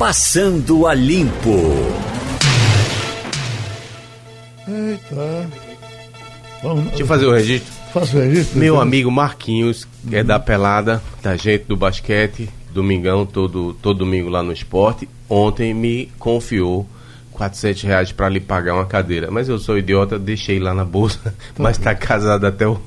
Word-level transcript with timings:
Passando 0.00 0.86
a 0.86 0.94
Limpo. 0.94 1.60
Eita. 4.66 5.50
Vamos, 6.62 6.84
Deixa 6.84 7.02
eu 7.02 7.06
fazer 7.06 7.26
o 7.26 7.32
registro. 7.34 7.70
Faça 7.92 8.16
o 8.16 8.20
registro. 8.20 8.58
Meu 8.58 8.80
amigo 8.80 9.10
Marquinhos, 9.10 9.86
que 10.08 10.16
é 10.16 10.24
da 10.24 10.40
pelada, 10.40 11.02
da 11.22 11.36
gente 11.36 11.64
do 11.64 11.76
basquete, 11.76 12.48
domingão, 12.72 13.26
todo, 13.26 13.74
todo 13.74 13.98
domingo 13.98 14.30
lá 14.30 14.42
no 14.42 14.54
esporte, 14.54 15.06
ontem 15.28 15.74
me 15.74 16.06
confiou 16.18 16.88
400 17.32 17.82
reais 17.82 18.10
para 18.10 18.30
lhe 18.30 18.40
pagar 18.40 18.76
uma 18.76 18.86
cadeira. 18.86 19.30
Mas 19.30 19.50
eu 19.50 19.58
sou 19.58 19.76
idiota, 19.76 20.18
deixei 20.18 20.58
lá 20.58 20.72
na 20.72 20.86
bolsa, 20.86 21.20
tá 21.54 21.62
mas 21.62 21.76
está 21.76 21.94
casado 21.94 22.46
até 22.46 22.66
o, 22.66 22.80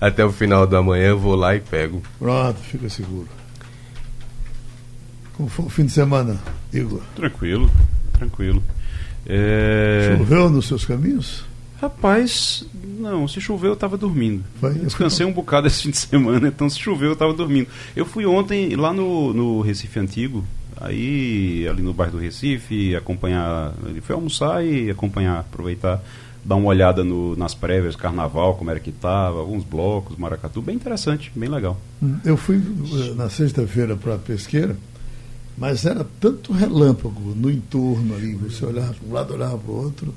até 0.00 0.24
o 0.24 0.30
final 0.30 0.68
da 0.68 0.80
manhã, 0.80 1.08
eu 1.08 1.18
vou 1.18 1.34
lá 1.34 1.56
e 1.56 1.58
pego. 1.58 2.00
Pronto, 2.16 2.60
fica 2.60 2.88
seguro. 2.88 3.39
Como 5.40 5.48
foi 5.48 5.64
o 5.64 5.68
fim 5.70 5.86
de 5.86 5.92
semana, 5.92 6.38
Igor? 6.70 7.00
Tranquilo, 7.16 7.70
tranquilo. 8.12 8.62
É... 9.24 10.14
Choveu 10.18 10.50
nos 10.50 10.66
seus 10.66 10.84
caminhos? 10.84 11.44
Rapaz, 11.80 12.66
não, 12.98 13.26
se 13.26 13.40
choveu 13.40 13.70
eu 13.70 13.74
estava 13.74 13.96
dormindo. 13.96 14.44
Foi? 14.60 14.74
Descansei 14.74 15.24
um 15.24 15.32
bocado 15.32 15.66
esse 15.66 15.84
fim 15.84 15.90
de 15.92 15.96
semana, 15.96 16.48
então 16.48 16.68
se 16.68 16.78
choveu 16.78 17.08
eu 17.08 17.12
estava 17.14 17.32
dormindo. 17.32 17.68
Eu 17.96 18.04
fui 18.04 18.26
ontem 18.26 18.76
lá 18.76 18.92
no, 18.92 19.32
no 19.32 19.62
Recife 19.62 19.98
Antigo, 19.98 20.44
aí 20.78 21.66
ali 21.66 21.80
no 21.80 21.94
bairro 21.94 22.12
do 22.12 22.18
Recife, 22.18 22.94
acompanhar. 22.94 23.72
Ele 23.86 24.02
foi 24.02 24.14
almoçar 24.14 24.62
e 24.62 24.90
acompanhar, 24.90 25.40
aproveitar, 25.40 26.02
dar 26.44 26.56
uma 26.56 26.68
olhada 26.68 27.02
no, 27.02 27.34
nas 27.34 27.54
prévias, 27.54 27.96
carnaval, 27.96 28.56
como 28.56 28.70
era 28.70 28.78
que 28.78 28.90
estava, 28.90 29.38
alguns 29.38 29.64
blocos, 29.64 30.18
maracatu, 30.18 30.60
bem 30.60 30.76
interessante, 30.76 31.32
bem 31.34 31.48
legal. 31.48 31.80
Hum, 32.02 32.18
eu 32.26 32.36
fui 32.36 32.56
eh, 32.58 33.14
na 33.14 33.30
sexta-feira 33.30 33.96
para 33.96 34.16
a 34.16 34.18
pesqueira, 34.18 34.76
mas 35.56 35.84
era 35.84 36.06
tanto 36.18 36.52
relâmpago 36.52 37.34
no 37.34 37.50
entorno 37.50 38.14
ali, 38.14 38.34
você 38.34 38.64
olhava 38.64 38.94
para 38.94 39.08
um 39.08 39.12
lado, 39.12 39.34
olhava 39.34 39.58
para 39.58 39.70
o 39.70 39.76
outro 39.76 40.14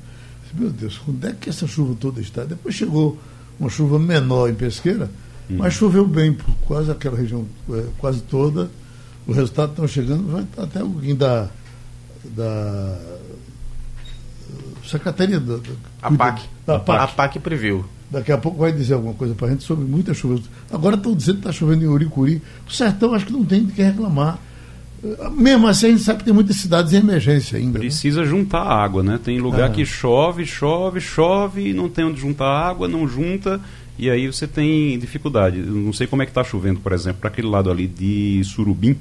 meu 0.54 0.70
Deus, 0.70 1.02
onde 1.08 1.28
é 1.28 1.34
que 1.34 1.50
essa 1.50 1.68
chuva 1.68 1.96
toda 2.00 2.22
está? 2.22 2.44
Depois 2.44 2.76
chegou 2.76 3.18
uma 3.60 3.70
chuva 3.70 3.98
menor 3.98 4.50
em 4.50 4.54
Pesqueira, 4.54 5.10
hum. 5.50 5.58
mas 5.58 5.74
choveu 5.74 6.08
bem 6.08 6.34
por 6.34 6.54
quase 6.68 6.92
aquela 6.92 7.18
região, 7.18 7.46
é, 7.72 7.86
quase 7.98 8.22
toda. 8.22 8.70
O 9.26 9.32
resultado 9.32 9.72
estão 9.72 9.88
chegando, 9.88 10.32
vai 10.32 10.46
até 10.58 10.82
alguém 10.82 11.16
da, 11.16 11.50
da 12.24 13.00
Secretaria 14.86 15.40
da, 15.40 15.58
da, 15.58 15.62
a 16.02 16.12
PAC. 16.12 16.44
Da 16.66 16.80
PAC. 16.80 17.00
A 17.00 17.08
PAC 17.08 17.40
previu. 17.40 17.86
Daqui 18.12 18.32
a 18.32 18.38
pouco 18.38 18.60
vai 18.60 18.72
dizer 18.72 18.94
alguma 18.94 19.14
coisa 19.16 19.34
para 19.34 19.48
a 19.48 19.50
gente 19.52 19.64
sobre 19.64 19.86
muita 19.86 20.14
chuva. 20.14 20.40
Agora 20.72 20.96
estão 20.96 21.16
dizendo 21.16 21.36
que 21.36 21.40
está 21.48 21.52
chovendo 21.52 21.84
em 21.84 21.88
Uricuri. 21.88 22.42
O 22.68 22.72
sertão 22.72 23.14
acho 23.14 23.26
que 23.26 23.34
não 23.34 23.44
tem 23.44 23.66
de 23.66 23.72
que 23.72 23.82
reclamar. 23.82 24.38
Mesmo 25.32 25.68
assim, 25.68 25.88
a 25.88 25.90
gente 25.90 26.02
sabe 26.04 26.20
que 26.20 26.26
tem 26.26 26.34
muitas 26.34 26.56
cidades 26.56 26.94
em 26.94 26.98
emergência 26.98 27.58
ainda. 27.58 27.74
Né? 27.74 27.80
Precisa 27.80 28.22
né? 28.22 28.28
juntar 28.28 28.64
água, 28.64 29.04
né? 29.04 29.20
Tem 29.22 29.38
lugar 29.38 29.70
é. 29.70 29.74
que 29.74 29.86
chove, 29.86 30.46
chove, 30.46 31.02
chove, 31.02 31.70
e 31.70 31.74
não 31.74 31.90
tem 31.90 32.06
onde 32.06 32.22
juntar 32.22 32.48
água, 32.48 32.88
não 32.88 33.06
junta, 33.06 33.60
e 34.00 34.10
aí 34.10 34.28
você 34.28 34.48
tem 34.48 34.98
dificuldade. 34.98 35.60
Eu 35.60 35.66
não 35.66 35.92
sei 35.92 36.08
como 36.08 36.22
é 36.22 36.26
que 36.26 36.32
está 36.32 36.44
chovendo, 36.44 36.80
por 36.80 36.94
exemplo, 36.94 37.20
para 37.20 37.30
aquele 37.30 37.48
lado 37.48 37.70
ali 37.70 37.86
de 37.86 38.42
Surubim, 38.46 38.96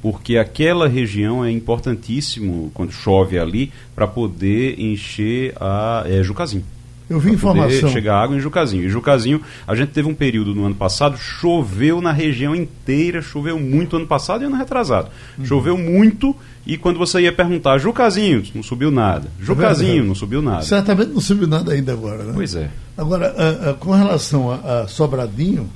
porque 0.00 0.38
aquela 0.38 0.88
região 0.88 1.44
é 1.44 1.50
importantíssimo 1.50 2.70
quando 2.72 2.90
chove 2.90 3.38
ali 3.38 3.70
para 3.94 4.06
poder 4.06 4.80
encher 4.80 5.52
a 5.60 6.04
é, 6.06 6.22
Jucazinho. 6.22 6.64
Eu 7.08 7.18
vi 7.18 7.32
informação. 7.32 7.88
Chegar 7.88 8.22
água 8.22 8.36
em 8.36 8.40
Jucazinho. 8.40 8.84
E 8.84 8.88
Jucazinho, 8.90 9.40
a 9.66 9.74
gente 9.74 9.92
teve 9.92 10.08
um 10.08 10.14
período 10.14 10.54
no 10.54 10.66
ano 10.66 10.74
passado, 10.74 11.16
choveu 11.16 12.02
na 12.02 12.12
região 12.12 12.54
inteira, 12.54 13.22
choveu 13.22 13.58
muito 13.58 13.96
ano 13.96 14.06
passado 14.06 14.42
e 14.42 14.46
ano 14.46 14.56
retrasado. 14.56 15.08
Uhum. 15.38 15.44
Choveu 15.46 15.78
muito 15.78 16.36
e 16.66 16.76
quando 16.76 16.98
você 16.98 17.22
ia 17.22 17.32
perguntar, 17.32 17.78
Jucazinho, 17.78 18.44
não 18.54 18.62
subiu 18.62 18.90
nada. 18.90 19.28
É 19.40 19.44
Jucazinho, 19.44 20.04
não 20.04 20.14
subiu 20.14 20.42
nada. 20.42 20.62
Certamente 20.62 21.12
não 21.12 21.20
subiu 21.20 21.48
nada 21.48 21.72
ainda 21.72 21.92
agora, 21.92 22.24
né? 22.24 22.32
Pois 22.34 22.54
é. 22.54 22.68
Agora, 22.96 23.34
a, 23.36 23.70
a, 23.70 23.74
com 23.74 23.92
relação 23.92 24.50
a, 24.50 24.82
a 24.82 24.88
Sobradinho, 24.88 25.70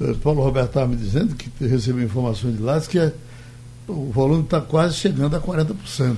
eh, 0.00 0.14
Paulo 0.20 0.42
Roberto 0.42 0.68
estava 0.68 0.88
me 0.88 0.96
dizendo 0.96 1.36
que 1.36 1.48
recebeu 1.64 2.04
informações 2.04 2.56
de 2.56 2.62
lá, 2.62 2.80
que 2.80 2.98
é, 2.98 3.12
o 3.86 4.10
volume 4.10 4.42
está 4.42 4.60
quase 4.60 4.96
chegando 4.96 5.36
a 5.36 5.40
40%. 5.40 6.16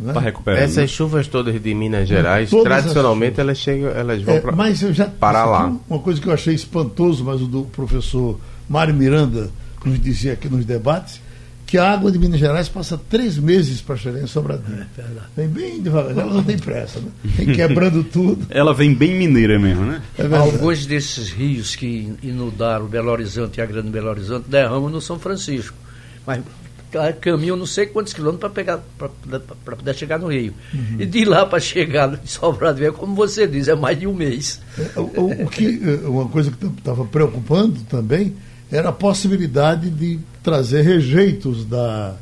Né? 0.00 0.14
Tá 0.14 0.20
recuperar. 0.20 0.62
Essas 0.62 0.88
chuvas 0.88 1.28
todas 1.28 1.60
de 1.60 1.74
Minas 1.74 2.08
Gerais, 2.08 2.48
todas 2.48 2.64
tradicionalmente 2.64 3.38
elas 3.38 3.58
chegam, 3.58 3.90
elas 3.90 4.22
vão 4.22 4.34
é, 4.34 4.40
para 4.40 4.52
Mas 4.52 4.80
eu 4.82 4.94
já 4.94 5.06
parar 5.06 5.44
lá. 5.44 5.76
Uma 5.88 5.98
coisa 5.98 6.18
que 6.18 6.26
eu 6.26 6.32
achei 6.32 6.54
espantoso, 6.54 7.22
mas 7.22 7.42
o 7.42 7.46
do 7.46 7.64
professor 7.64 8.40
Mário 8.66 8.94
Miranda 8.94 9.50
nos 9.84 10.00
dizia 10.00 10.32
aqui 10.32 10.48
nos 10.48 10.64
debates, 10.64 11.20
que 11.66 11.76
a 11.76 11.92
água 11.92 12.10
de 12.10 12.18
Minas 12.18 12.40
Gerais 12.40 12.68
passa 12.68 12.98
três 13.10 13.38
meses 13.38 13.80
para 13.80 13.96
chegar 13.96 14.20
em 14.20 14.26
Sobradinho. 14.26 14.86
É, 14.98 15.02
vem 15.36 15.48
bem 15.48 15.82
devagar, 15.82 16.18
ela 16.18 16.34
não 16.34 16.42
tem 16.42 16.58
pressa, 16.58 16.98
né? 16.98 17.08
Vem 17.22 17.52
quebrando 17.52 18.02
tudo. 18.10 18.46
Ela 18.50 18.72
vem 18.72 18.94
bem 18.94 19.14
mineira 19.16 19.58
mesmo, 19.58 19.84
né? 19.84 20.02
É 20.18 20.36
Alguns 20.36 20.86
desses 20.86 21.30
rios 21.30 21.76
que 21.76 22.12
inundaram 22.22 22.86
Belo 22.86 23.10
Horizonte 23.10 23.58
e 23.58 23.60
a 23.60 23.66
Grande 23.66 23.90
Belo 23.90 24.08
Horizonte 24.08 24.48
derramam 24.48 24.88
no 24.88 25.00
São 25.00 25.18
Francisco. 25.18 25.76
Mas 26.26 26.40
caminham 27.20 27.56
não 27.56 27.66
sei 27.66 27.86
quantos 27.86 28.12
quilômetros 28.12 28.40
para 28.40 28.50
pegar 28.50 28.80
para 29.64 29.76
poder 29.76 29.94
chegar 29.94 30.18
no 30.18 30.28
Rio. 30.28 30.54
Uhum. 30.72 30.96
E 30.98 31.06
de 31.06 31.24
lá 31.24 31.46
para 31.46 31.60
chegar 31.60 32.12
em 32.12 32.26
Salvador, 32.26 32.88
é 32.88 32.90
como 32.90 33.14
você 33.14 33.46
diz, 33.46 33.68
é 33.68 33.74
mais 33.74 33.98
de 33.98 34.06
um 34.06 34.14
mês. 34.14 34.60
É, 34.78 34.98
o, 34.98 35.44
o, 35.44 35.48
que, 35.48 35.80
é, 35.82 36.06
uma 36.06 36.28
coisa 36.28 36.50
que 36.50 36.66
estava 36.66 37.04
preocupando 37.04 37.80
também 37.88 38.34
era 38.70 38.90
a 38.90 38.92
possibilidade 38.92 39.90
de 39.90 40.18
trazer 40.42 40.82
rejeitos 40.82 41.64
da 41.64 42.14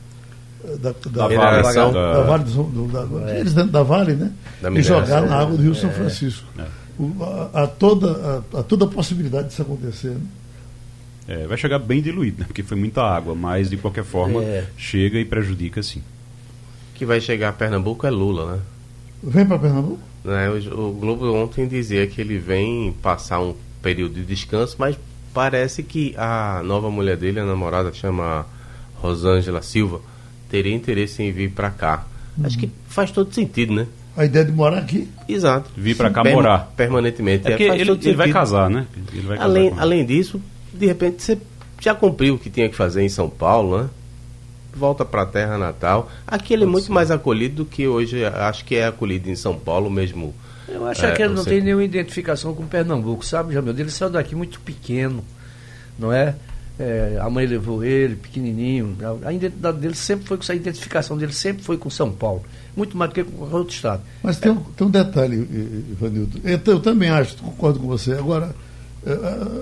da, 0.76 0.92
da, 0.92 0.92
da 1.10 1.28
Vale, 1.28 1.62
da, 1.62 1.90
da, 1.90 2.22
vale 2.22 2.44
do, 2.44 2.88
da, 2.88 3.30
é. 3.30 3.40
eles 3.40 3.54
dentro 3.54 3.70
da 3.70 3.82
Vale, 3.82 4.14
né? 4.14 4.32
e 4.74 4.82
jogar 4.82 5.22
na 5.22 5.36
água 5.36 5.56
do 5.56 5.62
Rio 5.62 5.74
São 5.74 5.88
é. 5.88 5.92
Francisco. 5.92 6.46
É. 6.58 6.64
O, 6.98 7.14
a, 7.22 7.62
a, 7.62 7.66
toda, 7.66 8.42
a, 8.52 8.58
a, 8.58 8.62
toda 8.62 8.84
a 8.84 8.88
possibilidade 8.88 9.48
disso 9.48 9.62
acontecer. 9.62 10.10
Né? 10.10 10.20
É, 11.28 11.46
vai 11.46 11.58
chegar 11.58 11.78
bem 11.78 12.00
diluído, 12.00 12.40
né? 12.40 12.46
porque 12.46 12.62
foi 12.62 12.78
muita 12.78 13.02
água, 13.02 13.34
mas 13.34 13.68
de 13.68 13.76
qualquer 13.76 14.04
forma 14.04 14.42
é. 14.42 14.64
chega 14.78 15.18
e 15.18 15.26
prejudica 15.26 15.82
sim. 15.82 16.02
Que 16.94 17.04
vai 17.04 17.20
chegar 17.20 17.50
a 17.50 17.52
Pernambuco 17.52 18.06
é 18.06 18.10
Lula, 18.10 18.56
né? 18.56 18.60
Vem 19.22 19.44
para 19.44 19.58
Pernambuco? 19.58 20.00
É, 20.24 20.48
o, 20.48 20.88
o, 20.88 20.92
Globo 20.92 21.30
ontem 21.34 21.68
dizia 21.68 22.06
que 22.06 22.20
ele 22.20 22.38
vem 22.38 22.94
passar 23.02 23.40
um 23.40 23.54
período 23.82 24.14
de 24.14 24.24
descanso, 24.24 24.76
mas 24.78 24.98
parece 25.34 25.82
que 25.82 26.14
a 26.16 26.62
nova 26.64 26.90
mulher 26.90 27.16
dele, 27.18 27.40
a 27.40 27.44
namorada, 27.44 27.92
chama 27.92 28.46
Rosângela 28.94 29.60
Silva, 29.60 30.00
teria 30.48 30.74
interesse 30.74 31.22
em 31.22 31.30
vir 31.30 31.50
para 31.50 31.70
cá. 31.70 32.06
Uhum. 32.38 32.46
Acho 32.46 32.58
que 32.58 32.70
faz 32.88 33.10
todo 33.10 33.32
sentido, 33.34 33.74
né? 33.74 33.86
A 34.16 34.24
ideia 34.24 34.44
de 34.44 34.50
morar 34.50 34.78
aqui? 34.78 35.08
Exato. 35.28 35.70
Vir 35.76 35.94
para 35.96 36.10
cá 36.10 36.24
morar. 36.24 36.72
Permanentemente. 36.76 37.46
É, 37.46 37.52
é 37.52 37.78
ele, 37.78 37.90
ele 37.90 38.14
vai 38.14 38.30
casar, 38.32 38.68
né? 38.68 38.86
Ele 39.12 39.26
vai 39.26 39.36
casar 39.36 39.48
além, 39.48 39.72
além 39.76 40.04
disso, 40.04 40.40
de 40.72 40.86
repente 40.86 41.22
você 41.22 41.38
já 41.80 41.94
cumpriu 41.94 42.34
o 42.34 42.38
que 42.38 42.50
tinha 42.50 42.68
que 42.68 42.76
fazer 42.76 43.02
em 43.02 43.08
São 43.08 43.28
Paulo, 43.28 43.82
né? 43.82 43.90
Volta 44.74 45.04
para 45.04 45.22
a 45.22 45.26
terra 45.26 45.58
natal. 45.58 46.10
Aqui 46.26 46.52
ele 46.52 46.64
é 46.64 46.66
muito 46.66 46.92
mais 46.92 47.10
acolhido 47.10 47.56
do 47.56 47.64
que 47.64 47.88
hoje, 47.88 48.24
acho 48.24 48.64
que 48.64 48.76
é 48.76 48.86
acolhido 48.86 49.30
em 49.30 49.36
São 49.36 49.58
Paulo 49.58 49.90
mesmo. 49.90 50.34
Eu 50.68 50.86
acho 50.86 51.04
é, 51.06 51.12
que 51.12 51.22
ele 51.22 51.34
não 51.34 51.44
tem 51.44 51.62
nenhuma 51.62 51.82
identificação 51.82 52.54
com 52.54 52.66
Pernambuco, 52.66 53.24
sabe, 53.24 53.54
Jamil? 53.54 53.74
Ele 53.76 53.90
saiu 53.90 54.10
daqui 54.10 54.34
muito 54.34 54.60
pequeno, 54.60 55.24
não 55.98 56.12
é? 56.12 56.34
é? 56.78 57.18
a 57.20 57.30
mãe 57.30 57.46
levou 57.46 57.82
ele, 57.82 58.16
pequenininho. 58.16 58.96
A 59.24 59.32
identidade 59.32 59.78
dele 59.78 59.94
sempre 59.94 60.26
foi 60.26 60.36
com 60.36 60.52
a 60.52 60.54
identificação 60.54 61.16
dele 61.16 61.32
sempre 61.32 61.64
foi 61.64 61.78
com 61.78 61.88
São 61.88 62.12
Paulo, 62.12 62.44
muito 62.76 62.96
mais 62.96 63.10
do 63.10 63.14
que 63.14 63.24
com 63.24 63.44
outro 63.44 63.74
estado. 63.74 64.02
Mas 64.22 64.38
tem, 64.38 64.52
um, 64.52 64.56
tem 64.56 64.86
um 64.86 64.90
detalhe, 64.90 65.36
Ivanildo. 65.90 66.38
Eu, 66.44 66.60
eu 66.66 66.80
também 66.80 67.08
acho, 67.08 67.36
concordo 67.38 67.80
com 67.80 67.86
você. 67.86 68.12
Agora, 68.12 68.46
é, 68.46 68.50
é, 68.50 68.67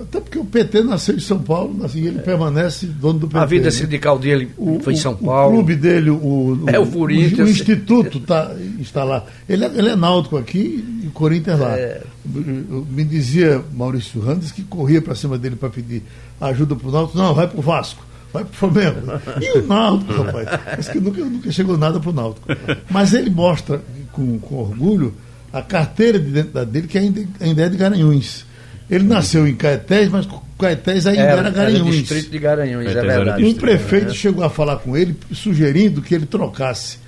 até 0.01 0.19
porque 0.19 0.39
o 0.39 0.45
PT 0.45 0.83
nasceu 0.83 1.15
em 1.15 1.19
São 1.19 1.39
Paulo, 1.39 1.85
assim, 1.85 2.05
ele 2.05 2.19
é. 2.19 2.21
permanece 2.21 2.87
dono 2.87 3.19
do 3.19 3.27
PT. 3.27 3.39
A 3.39 3.45
vida 3.45 3.65
né? 3.65 3.71
sindical 3.71 4.17
dele 4.17 4.51
o, 4.57 4.79
foi 4.79 4.93
em 4.93 4.97
São 4.97 5.15
Paulo. 5.15 5.53
O 5.53 5.57
clube 5.57 5.75
dele, 5.75 6.09
o, 6.09 6.63
é 6.67 6.79
o, 6.79 6.87
Corinthians. 6.87 7.47
O, 7.47 7.51
Instituto 7.51 8.19
tá, 8.19 8.53
está 8.79 9.03
lá. 9.03 9.25
Ele 9.47 9.63
é, 9.63 9.71
ele 9.75 9.89
é 9.89 9.95
náutico 9.95 10.37
aqui 10.37 10.83
e 11.03 11.07
o 11.07 11.11
Corinthians 11.11 11.59
lá. 11.59 11.77
É. 11.77 12.01
Me 12.25 13.05
dizia 13.05 13.63
Maurício 13.73 14.19
Randes 14.19 14.51
que 14.51 14.63
corria 14.63 15.01
para 15.01 15.15
cima 15.15 15.37
dele 15.37 15.55
para 15.55 15.69
pedir 15.69 16.03
ajuda 16.41 16.75
para 16.75 16.87
o 16.87 16.91
Náutico. 16.91 17.17
Não, 17.17 17.33
vai 17.33 17.47
para 17.47 17.59
o 17.59 17.61
Vasco. 17.61 18.05
Vai 18.33 18.43
para 18.43 18.53
o 18.53 18.55
Flamengo. 18.55 18.99
E 19.41 19.59
o 19.59 19.67
Náutico, 19.67 20.13
rapaz? 20.23 20.47
Mas 20.75 20.89
que 20.89 20.99
nunca, 20.99 21.23
nunca 21.23 21.51
chegou 21.51 21.77
nada 21.77 21.99
para 21.99 22.09
o 22.09 22.13
Náutico. 22.13 22.47
Mas 22.89 23.13
ele 23.13 23.29
mostra 23.29 23.81
com, 24.11 24.37
com 24.39 24.55
orgulho 24.55 25.13
a 25.53 25.61
carteira 25.61 26.19
de 26.19 26.29
identidade 26.29 26.69
dele, 26.69 26.87
que 26.87 26.97
ainda, 26.97 27.25
ainda 27.39 27.61
é 27.63 27.69
de 27.69 27.77
Garanhuns. 27.77 28.46
Ele 28.89 29.03
nasceu 29.03 29.47
em 29.47 29.55
Caetés, 29.55 30.09
mas 30.09 30.27
Caetés 30.57 31.05
ainda 31.05 31.21
era, 31.21 31.41
era 31.41 31.49
Garanhuns. 31.49 31.87
Era 31.87 31.97
distrito 31.97 32.31
de 32.31 32.39
Garanhuns, 32.39 32.85
Caetés 32.85 33.03
é 33.03 33.17
verdade. 33.17 33.45
Um 33.45 33.53
prefeito 33.53 34.13
chegou 34.13 34.43
a 34.43 34.49
falar 34.49 34.77
com 34.77 34.95
ele, 34.95 35.15
sugerindo 35.31 36.01
que 36.01 36.15
ele 36.15 36.25
trocasse 36.25 36.99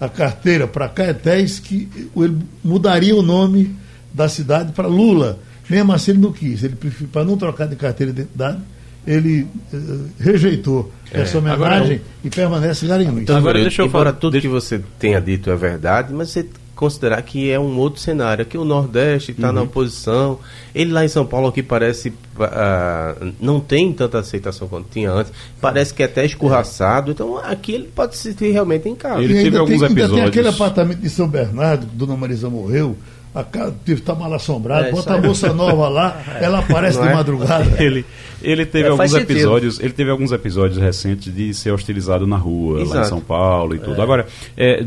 a 0.00 0.08
carteira 0.08 0.66
para 0.66 0.88
Caetés, 0.88 1.58
que 1.58 1.88
ele 2.16 2.38
mudaria 2.62 3.14
o 3.14 3.22
nome 3.22 3.74
da 4.12 4.28
cidade 4.28 4.72
para 4.72 4.88
Lula. 4.88 5.38
Mesmo 5.68 5.92
assim 5.92 6.12
ele 6.12 6.20
não 6.20 6.32
quis. 6.32 6.62
Ele 6.62 6.76
para 7.12 7.24
não 7.24 7.36
trocar 7.36 7.66
de 7.66 7.76
carteira 7.76 8.12
de 8.12 8.22
identidade, 8.22 8.58
ele 9.06 9.46
uh, 9.72 10.10
rejeitou 10.18 10.92
é. 11.12 11.22
essa 11.22 11.38
homenagem 11.38 11.62
agora, 11.64 12.00
e 12.24 12.30
permanece 12.30 12.86
garimpo. 12.86 13.18
Então, 13.20 13.36
agora, 13.36 13.60
deixa 13.60 13.82
eu 13.82 13.88
falar, 13.90 14.12
tudo 14.12 14.32
deixa... 14.32 14.46
que 14.46 14.52
você 14.52 14.80
tenha 14.98 15.20
dito 15.20 15.50
é 15.50 15.56
verdade, 15.56 16.12
mas 16.12 16.30
você 16.30 16.46
considerar 16.78 17.20
que 17.22 17.50
é 17.50 17.58
um 17.58 17.76
outro 17.76 18.00
cenário. 18.00 18.42
Aqui 18.42 18.56
o 18.56 18.64
Nordeste 18.64 19.32
está 19.32 19.48
uhum. 19.48 19.52
na 19.52 19.62
oposição. 19.62 20.38
Ele 20.72 20.92
lá 20.92 21.04
em 21.04 21.08
São 21.08 21.26
Paulo 21.26 21.50
que 21.50 21.60
parece 21.60 22.10
uh, 22.10 23.32
não 23.40 23.58
tem 23.58 23.92
tanta 23.92 24.20
aceitação 24.20 24.68
quanto 24.68 24.86
tinha 24.88 25.10
antes. 25.10 25.32
Parece 25.60 25.92
que 25.92 26.04
é 26.04 26.06
até 26.06 26.24
escorraçado. 26.24 27.10
Então 27.10 27.36
aqui 27.36 27.72
ele 27.72 27.90
pode 27.92 28.16
se 28.16 28.30
sentir 28.30 28.52
realmente 28.52 28.88
em 28.88 28.94
casa. 28.94 29.20
Ele 29.20 29.42
teve 29.42 29.58
alguns 29.58 29.80
tem, 29.80 29.90
episódios. 29.90 30.10
Ainda 30.10 30.16
tem 30.20 30.28
aquele 30.28 30.48
apartamento 30.48 31.00
de 31.00 31.10
São 31.10 31.26
Bernardo, 31.26 31.84
que 31.84 31.96
Dona 31.96 32.16
Marisa 32.16 32.48
morreu 32.48 32.96
a 33.40 33.44
casa 33.44 33.74
estar 33.86 34.14
mal 34.14 34.32
assombrado, 34.34 34.86
é, 34.86 34.90
bota 34.90 35.14
a 35.14 35.20
moça 35.20 35.52
nova 35.52 35.88
lá, 35.88 36.20
ela 36.40 36.58
aparece 36.58 37.00
de 37.00 37.06
é? 37.06 37.14
madrugada. 37.14 37.68
Ele, 37.78 38.04
ele 38.42 38.64
teve 38.64 38.86
é, 38.86 38.90
alguns 38.90 39.14
episódios, 39.14 39.80
ele 39.80 39.92
teve 39.92 40.10
alguns 40.10 40.30
episódios 40.30 40.78
recentes 40.78 41.34
de 41.34 41.52
ser 41.52 41.72
hostilizado 41.72 42.26
na 42.26 42.36
rua, 42.36 42.80
Exato. 42.80 42.96
lá 42.96 43.02
em 43.04 43.08
São 43.08 43.20
Paulo 43.20 43.74
e 43.74 43.78
tudo. 43.78 44.00
É. 44.00 44.02
Agora, 44.02 44.26
é, 44.56 44.84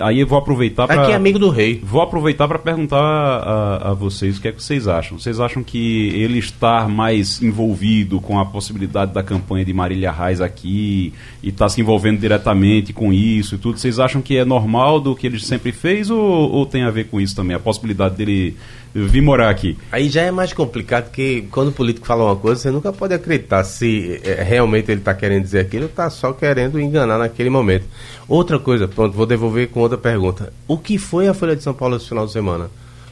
aí 0.00 0.20
eu 0.20 0.26
vou 0.26 0.38
aproveitar 0.38 0.86
para 0.86 1.02
Aqui 1.02 1.12
é 1.12 1.14
amigo 1.14 1.38
do 1.38 1.50
rei. 1.50 1.80
Vou 1.82 2.00
aproveitar 2.00 2.48
para 2.48 2.58
perguntar 2.58 2.98
a, 2.98 3.90
a, 3.90 3.94
vocês 3.94 4.38
o 4.38 4.40
que 4.40 4.48
é 4.48 4.52
que 4.52 4.62
vocês 4.62 4.88
acham. 4.88 5.18
Vocês 5.18 5.38
acham 5.38 5.62
que 5.62 6.08
ele 6.14 6.38
estar 6.38 6.88
mais 6.88 7.42
envolvido 7.42 8.20
com 8.20 8.38
a 8.38 8.46
possibilidade 8.46 9.12
da 9.12 9.22
campanha 9.22 9.64
de 9.64 9.72
Marília 9.72 10.10
Reis 10.10 10.40
aqui 10.40 11.12
e 11.42 11.48
estar 11.48 11.66
tá 11.66 11.68
se 11.68 11.80
envolvendo 11.80 12.18
diretamente 12.18 12.92
com 12.92 13.12
isso 13.12 13.54
e 13.54 13.58
tudo, 13.58 13.78
vocês 13.78 13.98
acham 13.98 14.22
que 14.22 14.36
é 14.36 14.44
normal 14.44 14.98
do 15.00 15.14
que 15.14 15.26
ele 15.26 15.38
sempre 15.38 15.72
fez 15.72 16.10
ou, 16.10 16.20
ou 16.20 16.66
tem 16.66 16.84
a 16.84 16.90
ver 16.90 17.04
com 17.08 17.20
isso 17.20 17.36
também? 17.36 17.54
A 17.54 17.60
possibilidade 17.78 18.16
dele 18.16 18.56
vir 18.94 19.20
morar 19.20 19.50
aqui. 19.50 19.76
Aí 19.92 20.08
já 20.08 20.22
é 20.22 20.30
mais 20.30 20.52
complicado, 20.52 21.04
porque 21.04 21.44
quando 21.50 21.68
o 21.68 21.72
político 21.72 22.06
fala 22.06 22.24
uma 22.24 22.36
coisa, 22.36 22.60
você 22.60 22.70
nunca 22.70 22.92
pode 22.92 23.14
acreditar 23.14 23.62
se 23.64 24.20
é, 24.24 24.42
realmente 24.42 24.90
ele 24.90 25.00
está 25.00 25.14
querendo 25.14 25.42
dizer 25.42 25.60
aquilo 25.60 25.84
ou 25.84 25.90
está 25.90 26.10
só 26.10 26.32
querendo 26.32 26.80
enganar 26.80 27.18
naquele 27.18 27.50
momento. 27.50 27.84
Outra 28.26 28.58
coisa, 28.58 28.88
pronto, 28.88 29.16
vou 29.16 29.26
devolver 29.26 29.68
com 29.68 29.80
outra 29.80 29.98
pergunta. 29.98 30.52
O 30.66 30.78
que 30.78 30.98
foi 30.98 31.28
a 31.28 31.34
Folha 31.34 31.54
de 31.54 31.62
São 31.62 31.74
Paulo 31.74 31.96
esse 31.96 32.08
final 32.08 32.26
de 32.26 32.32
semana? 32.32 32.70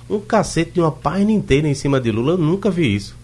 Um 0.09 0.21
cacete 0.21 0.73
de 0.73 0.81
uma 0.81 0.93
página 0.93 1.33
inteira 1.33 1.69
em 1.69 1.75
cima 1.75 2.01
de 2.01 2.11
Lula, 2.11 2.33
eu 2.33 2.39
nunca 2.39 2.71
vi 2.71 2.95
isso. 2.95 3.17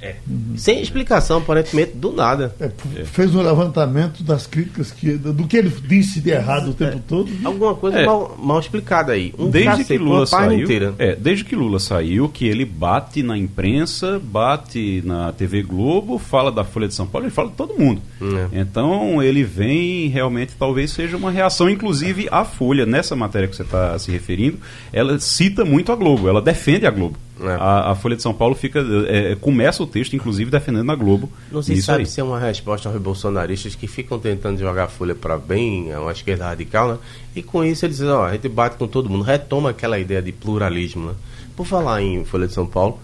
É. 0.00 0.16
Uhum. 0.28 0.54
Sem 0.56 0.80
explicação, 0.80 1.38
aparentemente, 1.38 1.92
do 1.94 2.12
nada. 2.12 2.54
É, 2.60 2.70
fez 3.04 3.34
um 3.34 3.42
levantamento 3.42 4.22
das 4.22 4.46
críticas 4.46 4.90
que, 4.90 5.12
do 5.12 5.46
que 5.46 5.56
ele 5.56 5.70
disse 5.70 6.20
de 6.20 6.30
errado 6.30 6.70
o 6.70 6.74
tempo 6.74 6.96
é. 6.96 7.00
todo. 7.06 7.30
Alguma 7.44 7.74
coisa 7.74 7.98
é. 7.98 8.06
mal, 8.06 8.36
mal, 8.38 8.60
explicada 8.60 9.12
aí. 9.12 9.32
Um 9.38 9.50
desde 9.50 9.84
que 9.84 9.98
Lula 9.98 10.26
saiu, 10.26 10.62
inteira. 10.62 10.94
É, 10.98 11.14
desde 11.14 11.44
que 11.44 11.56
Lula 11.56 11.78
saiu, 11.78 12.28
que 12.28 12.46
ele 12.46 12.64
bate 12.64 13.22
na 13.22 13.36
imprensa, 13.36 14.20
bate 14.22 15.02
na 15.04 15.32
TV 15.32 15.62
Globo, 15.62 16.18
fala 16.18 16.52
da 16.52 16.64
Folha 16.64 16.88
de 16.88 16.94
São 16.94 17.06
Paulo, 17.06 17.26
ele 17.26 17.34
fala 17.34 17.48
de 17.48 17.56
todo 17.56 17.78
mundo. 17.78 18.00
É. 18.20 18.60
Então 18.60 19.22
ele 19.22 19.42
vem 19.42 20.08
realmente, 20.08 20.52
talvez 20.58 20.90
seja 20.90 21.16
uma 21.16 21.30
reação, 21.30 21.70
inclusive 21.70 22.28
a 22.30 22.44
Folha, 22.44 22.84
nessa 22.84 23.16
matéria 23.16 23.48
que 23.48 23.56
você 23.56 23.62
está 23.62 23.98
se 23.98 24.10
referindo, 24.10 24.58
ela 24.92 25.18
cita 25.18 25.64
muito 25.64 25.90
a 25.90 25.96
Globo, 25.96 26.28
ela 26.28 26.42
defende 26.42 26.86
a 26.86 26.90
Globo. 26.90 27.16
É. 27.40 27.48
A, 27.48 27.90
a, 27.90 27.94
Folha 27.94 28.16
de 28.16 28.22
São 28.22 28.32
Paulo 28.32 28.54
fica 28.54 28.82
é, 29.08 29.34
começa 29.34 29.82
o 29.82 29.86
texto, 29.86 30.16
inclusive, 30.16 30.50
defendendo 30.50 30.90
a 30.90 30.94
Globo. 30.94 31.30
Não 31.52 31.62
se 31.62 31.80
sabe 31.82 32.00
aí. 32.00 32.06
se 32.06 32.20
é 32.20 32.24
uma 32.24 32.38
resposta 32.38 32.88
aos 32.88 32.98
bolsonaristas 33.00 33.74
que 33.74 33.86
ficam 33.86 34.18
tentando 34.18 34.58
jogar 34.58 34.84
a 34.84 34.88
Folha 34.88 35.14
para 35.14 35.36
bem, 35.36 35.90
é 35.90 35.98
uma 35.98 36.12
esquerda 36.12 36.46
radical, 36.46 36.88
né? 36.88 36.98
E 37.34 37.42
com 37.42 37.62
isso 37.62 37.84
eles 37.84 37.98
dizem, 37.98 38.10
ó, 38.10 38.24
a 38.24 38.32
gente 38.32 38.48
bate 38.48 38.76
com 38.76 38.86
todo 38.86 39.10
mundo, 39.10 39.22
retoma 39.22 39.70
aquela 39.70 39.98
ideia 39.98 40.22
de 40.22 40.32
pluralismo, 40.32 41.08
né? 41.08 41.14
Por 41.54 41.66
falar 41.66 42.00
em 42.02 42.24
Folha 42.24 42.46
de 42.46 42.54
São 42.54 42.66
Paulo, 42.66 42.98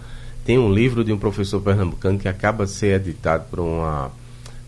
tem 0.44 0.58
um 0.58 0.72
livro 0.72 1.04
de 1.04 1.12
um 1.12 1.18
professor 1.18 1.60
pernambucano 1.60 2.18
que 2.18 2.28
acaba 2.28 2.64
de 2.64 2.70
ser 2.70 3.00
editado 3.00 3.44
por 3.50 3.60
uma 3.60 4.10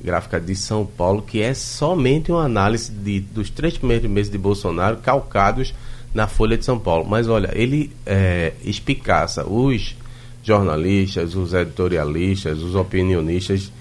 gráfica 0.03 0.39
de 0.39 0.55
São 0.55 0.85
Paulo, 0.85 1.23
que 1.23 1.41
é 1.41 1.55
somente 1.55 2.31
uma 2.31 2.45
análise 2.45 2.93
de, 2.93 3.21
dos 3.21 3.49
três 3.49 3.79
primeiros 3.79 4.11
meses 4.11 4.31
de 4.31 4.37
Bolsonaro, 4.37 4.99
calcados 4.99 5.75
na 6.15 6.29
Folha 6.29 6.57
de 6.57 6.65
São 6.65 6.79
Paulo. 6.79 7.05
Mas 7.05 7.29
olha, 7.29 7.51
ele 7.53 7.91
é, 8.07 8.53
espicaça 8.65 9.45
os 9.47 9.97
jornalistas, 10.43 11.35
os 11.35 11.53
editorialistas, 11.53 12.63
os 12.63 12.75
opinionistas 12.75 13.73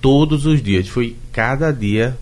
todos 0.00 0.44
os 0.44 0.62
dias. 0.62 0.86
Foi 0.88 1.16
cada 1.32 1.72
dia 1.72 2.16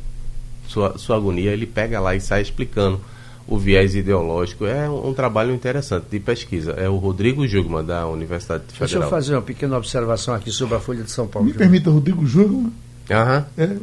sua, 0.69 0.97
sua 0.97 1.17
agonia, 1.17 1.51
ele 1.51 1.67
pega 1.67 1.99
lá 1.99 2.15
e 2.15 2.21
sai 2.21 2.43
explicando 2.43 3.01
o 3.47 3.59
viés 3.59 3.95
ideológico. 3.95 4.67
É 4.67 4.89
um, 4.89 5.09
um 5.09 5.15
trabalho 5.15 5.55
interessante 5.55 6.07
de 6.11 6.21
pesquisa. 6.21 6.73
É 6.73 6.89
o 6.89 6.97
Rodrigo 6.97 7.47
Jugman, 7.47 7.85
da 7.85 8.07
Universidade 8.07 8.65
Federal. 8.69 8.89
Deixa 8.89 8.99
eu 8.99 9.09
fazer 9.11 9.35
uma 9.35 9.43
pequena 9.43 9.77
observação 9.77 10.35
aqui 10.35 10.51
sobre 10.51 10.77
a 10.77 10.81
Folha 10.81 11.03
de 11.03 11.11
São 11.11 11.27
Paulo. 11.27 11.49
Me 11.49 11.55
permita, 11.55 11.91
Rodrigo 11.91 12.27
Jugman. 12.27 12.71
Uhum. 13.11 13.45
É, 13.57 13.77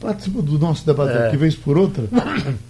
participa 0.00 0.42
do 0.42 0.58
nosso 0.58 0.84
debate 0.84 1.16
é. 1.16 1.26
aqui, 1.28 1.36
vez 1.36 1.54
por 1.54 1.78
outra. 1.78 2.04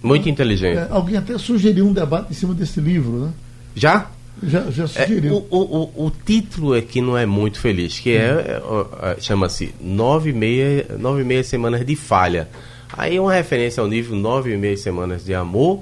Muito 0.01 0.29
inteligente. 0.29 0.77
É, 0.77 0.87
alguém 0.89 1.17
até 1.17 1.37
sugeriu 1.37 1.85
um 1.85 1.93
debate 1.93 2.31
em 2.31 2.33
cima 2.33 2.53
desse 2.53 2.79
livro, 2.79 3.25
né? 3.25 3.33
Já? 3.75 4.07
Já, 4.43 4.69
já 4.69 4.87
sugeriu. 4.87 5.37
É, 5.37 5.55
o, 5.55 5.57
o, 5.95 6.05
o, 6.05 6.11
título 6.25 6.73
aqui 6.73 7.01
não 7.01 7.17
é 7.17 7.25
muito 7.25 7.59
feliz, 7.59 7.99
que 7.99 8.11
é, 8.11 8.21
é, 8.21 8.61
é 9.01 9.17
chama-se 9.19 9.73
Nove, 9.81 10.31
meia, 10.31 10.85
nove 10.99 11.23
meia 11.23 11.43
Semanas 11.43 11.85
de 11.85 11.95
Falha. 11.95 12.47
Aí 12.93 13.17
é 13.17 13.21
uma 13.21 13.33
referência 13.33 13.81
ao 13.81 13.87
nível 13.87 14.15
Nove 14.15 14.53
e 14.53 14.57
Meia 14.57 14.77
Semanas 14.77 15.25
de 15.25 15.33
Amor 15.33 15.81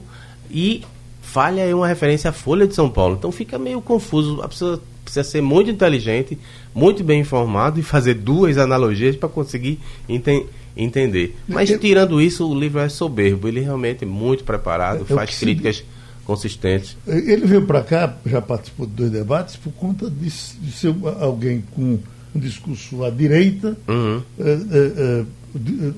e 0.50 0.83
Falha 1.21 1.61
é 1.61 1.75
uma 1.75 1.88
referência 1.88 2.29
à 2.29 2.33
Folha 2.33 2.65
de 2.65 2.73
São 2.73 2.89
Paulo. 2.89 3.15
Então 3.15 3.31
fica 3.31 3.59
meio 3.59 3.81
confuso. 3.81 4.41
A 4.41 4.47
pessoa 4.47 4.81
precisa 5.06 5.24
ser 5.24 5.42
muito 5.42 5.69
inteligente, 5.69 6.38
muito 6.74 7.04
bem 7.04 7.22
informado 7.22 7.80
e 7.80 7.84
fazer 7.84 8.16
duas 8.16 8.57
analogias 8.57 9.16
para 9.16 9.30
conseguir 9.30 9.80
enten 10.10 10.46
entender. 10.75 11.38
Mas 11.48 11.69
tirando 11.80 12.22
isso, 12.22 12.46
o 12.46 12.60
livro 12.60 12.80
é 12.81 12.90
soberbo. 12.90 13.48
Ele 13.48 13.62
realmente 13.62 14.04
é 14.04 14.07
muito 14.07 14.44
preparado, 14.44 15.06
é, 15.10 15.13
é 15.13 15.16
faz 15.16 15.40
críticas 15.40 15.78
se... 15.78 15.86
consistentes. 16.25 16.98
Ele 17.07 17.46
veio 17.46 17.66
para 17.66 17.81
cá, 17.81 18.18
já 18.25 18.42
participou 18.42 18.86
de 18.86 18.92
dois 18.92 19.10
debates, 19.10 19.56
por 19.56 19.72
conta 19.72 20.10
de, 20.10 20.25
de 20.25 20.72
ser 20.74 20.94
alguém 21.22 21.63
com 21.74 21.98
um 22.36 22.40
discurso 22.40 23.06
à 23.06 23.10
direita, 23.10 23.78
uhum. 23.88 24.22
é, 24.38 24.52
é, 24.52 25.25
de, 25.56 25.94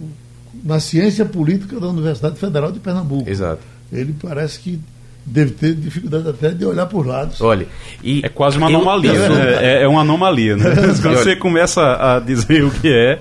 na 0.64 0.80
ciência 0.80 1.26
política 1.26 1.80
da 1.80 1.88
Universidade 1.88 2.38
Federal 2.38 2.72
de 2.72 2.80
Pernambuco. 2.80 3.28
Exato. 3.28 3.64
Ele 3.92 4.14
parece 4.22 4.60
que 4.60 4.80
deve 5.28 5.52
ter 5.52 5.76
dificuldade 5.76 6.30
até 6.30 6.50
de 6.52 6.66
olhar 6.66 6.86
por 6.86 7.06
lados. 7.06 7.42
Olha, 7.42 7.68
e 8.02 8.22
é 8.24 8.30
quase 8.30 8.58
uma 8.58 8.68
anomalia, 8.68 9.12
eu, 9.12 9.36
né? 9.36 9.54
É, 9.62 9.84
é, 9.84 9.88
uma 9.88 10.02
anomalia, 10.02 10.56
né? 10.56 10.64
Quando 11.02 11.18
você 11.18 11.36
começa 11.36 11.82
a 11.82 12.20
dizer 12.20 12.64
o 12.64 12.72
que 12.72 12.88
é. 12.88 13.20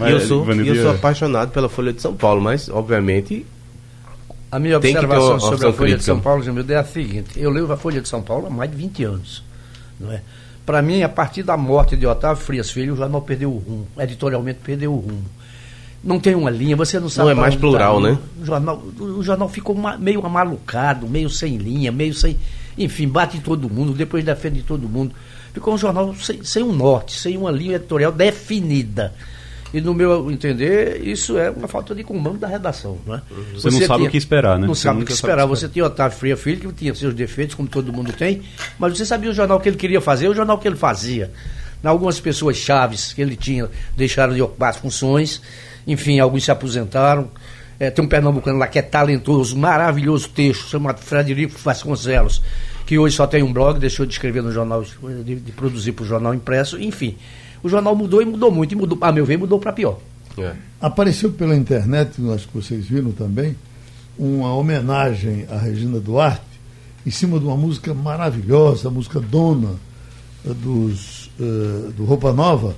eu 0.00 0.20
sou, 0.20 0.50
eu 0.52 0.82
sou 0.82 0.90
apaixonado 0.90 1.52
pela 1.52 1.68
Folha 1.68 1.92
de 1.92 2.02
São 2.02 2.14
Paulo, 2.14 2.40
mas 2.40 2.68
obviamente 2.68 3.46
a 4.50 4.58
minha 4.58 4.76
observação 4.76 5.38
sobre 5.38 5.68
a 5.68 5.72
Folha 5.72 5.74
crítica. 5.74 5.98
de 5.98 6.04
São 6.04 6.20
Paulo, 6.20 6.42
Jamildo, 6.42 6.72
é 6.72 6.76
a 6.76 6.84
seguinte: 6.84 7.30
eu 7.36 7.50
leio 7.50 7.70
a 7.72 7.76
Folha 7.76 8.00
de 8.00 8.08
São 8.08 8.20
Paulo 8.20 8.48
há 8.48 8.50
mais 8.50 8.70
de 8.70 8.76
20 8.76 9.04
anos. 9.04 9.44
Não 9.98 10.12
é? 10.12 10.20
Para 10.66 10.82
mim, 10.82 11.02
a 11.02 11.08
partir 11.08 11.44
da 11.44 11.56
morte 11.56 11.96
de 11.96 12.06
Otávio 12.06 12.42
Frias 12.42 12.70
Filho, 12.70 12.94
o 12.94 12.96
jornal 12.96 13.22
perdeu 13.22 13.52
o 13.52 13.58
rumo, 13.58 13.86
editorialmente 13.98 14.58
perdeu 14.64 14.92
o 14.92 14.96
rumo 14.96 15.24
não 16.04 16.20
tem 16.20 16.34
uma 16.34 16.50
linha, 16.50 16.76
você 16.76 17.00
não 17.00 17.08
sabe. 17.08 17.26
Não 17.26 17.32
é 17.32 17.34
mais 17.34 17.56
plural, 17.56 18.00
tá, 18.00 18.08
né? 18.08 18.18
O 18.40 18.44
jornal, 18.44 18.82
o 19.00 19.22
jornal 19.22 19.48
ficou 19.48 19.74
meio 19.98 20.24
amalucado, 20.24 21.08
meio 21.08 21.30
sem 21.30 21.56
linha, 21.56 21.90
meio 21.90 22.12
sem. 22.12 22.36
Enfim, 22.76 23.08
bate 23.08 23.38
em 23.38 23.40
todo 23.40 23.70
mundo, 23.70 23.94
depois 23.94 24.22
defende 24.24 24.62
todo 24.62 24.88
mundo. 24.88 25.14
Ficou 25.54 25.74
um 25.74 25.78
jornal 25.78 26.14
sem, 26.16 26.44
sem 26.44 26.62
um 26.62 26.72
norte, 26.72 27.18
sem 27.18 27.38
uma 27.38 27.50
linha 27.50 27.76
editorial 27.76 28.12
definida. 28.12 29.14
E 29.72 29.80
no 29.80 29.94
meu 29.94 30.30
entender, 30.30 31.00
isso 31.02 31.38
é 31.38 31.50
uma 31.50 31.66
falta 31.66 31.94
de 31.94 32.04
comando 32.04 32.38
da 32.38 32.46
redação. 32.46 32.98
Né? 33.06 33.22
Você, 33.54 33.70
você, 33.70 33.70
não 33.70 33.86
sabe 33.86 33.98
tinha, 33.98 34.08
o 34.08 34.10
que 34.10 34.18
esperar, 34.18 34.58
né? 34.58 34.66
Não 34.66 34.74
sabe 34.74 35.02
o 35.02 35.06
que 35.06 35.12
esperar. 35.12 35.46
Você 35.46 35.68
tinha 35.68 35.84
Otávio 35.86 36.16
Freire 36.16 36.38
Filho, 36.38 36.68
que 36.70 36.72
tinha 36.72 36.94
seus 36.94 37.14
defeitos, 37.14 37.54
como 37.54 37.68
todo 37.68 37.92
mundo 37.92 38.12
tem, 38.12 38.42
mas 38.78 38.96
você 38.96 39.06
sabia 39.06 39.30
o 39.30 39.34
jornal 39.34 39.58
que 39.58 39.68
ele 39.68 39.76
queria 39.76 40.00
fazer, 40.00 40.28
o 40.28 40.34
jornal 40.34 40.58
que 40.58 40.68
ele 40.68 40.76
fazia. 40.76 41.32
Algumas 41.82 42.18
pessoas 42.20 42.56
chaves 42.56 43.12
que 43.12 43.20
ele 43.20 43.36
tinha 43.36 43.68
deixaram 43.96 44.32
de 44.32 44.40
ocupar 44.40 44.70
as 44.70 44.76
funções 44.76 45.42
enfim, 45.86 46.18
alguns 46.18 46.44
se 46.44 46.50
aposentaram. 46.50 47.28
É, 47.78 47.90
tem 47.90 48.04
um 48.04 48.08
pernambucano 48.08 48.58
lá 48.58 48.68
que 48.68 48.78
é 48.78 48.82
talentoso, 48.82 49.56
maravilhoso 49.56 50.28
texto, 50.28 50.68
chamado 50.68 51.00
Frederico 51.00 51.58
Vasconcelos, 51.58 52.40
que 52.86 52.98
hoje 52.98 53.16
só 53.16 53.26
tem 53.26 53.42
um 53.42 53.52
blog, 53.52 53.80
deixou 53.80 54.06
de 54.06 54.12
escrever 54.12 54.42
no 54.42 54.52
jornal, 54.52 54.84
de, 55.24 55.36
de 55.36 55.52
produzir 55.52 55.92
para 55.92 56.04
o 56.04 56.06
jornal 56.06 56.34
impresso, 56.34 56.80
enfim. 56.80 57.16
O 57.62 57.68
jornal 57.68 57.96
mudou 57.96 58.22
e 58.22 58.24
mudou 58.24 58.50
muito, 58.50 58.72
e 58.72 58.76
mudou, 58.76 58.96
a 59.00 59.10
meu 59.10 59.24
ver, 59.26 59.38
mudou 59.38 59.58
para 59.58 59.72
pior. 59.72 59.98
É. 60.38 60.52
Apareceu 60.80 61.32
pela 61.32 61.56
internet, 61.56 62.12
acho 62.32 62.46
que 62.48 62.54
vocês 62.54 62.86
viram 62.86 63.10
também, 63.10 63.56
uma 64.16 64.54
homenagem 64.54 65.46
à 65.50 65.58
Regina 65.58 65.98
Duarte, 65.98 66.42
em 67.04 67.10
cima 67.10 67.38
de 67.38 67.44
uma 67.44 67.56
música 67.56 67.92
maravilhosa, 67.92 68.88
a 68.88 68.90
música 68.90 69.20
Dona, 69.20 69.74
dos, 70.44 71.30
uh, 71.40 71.92
do 71.92 72.04
Roupa 72.04 72.32
Nova, 72.32 72.74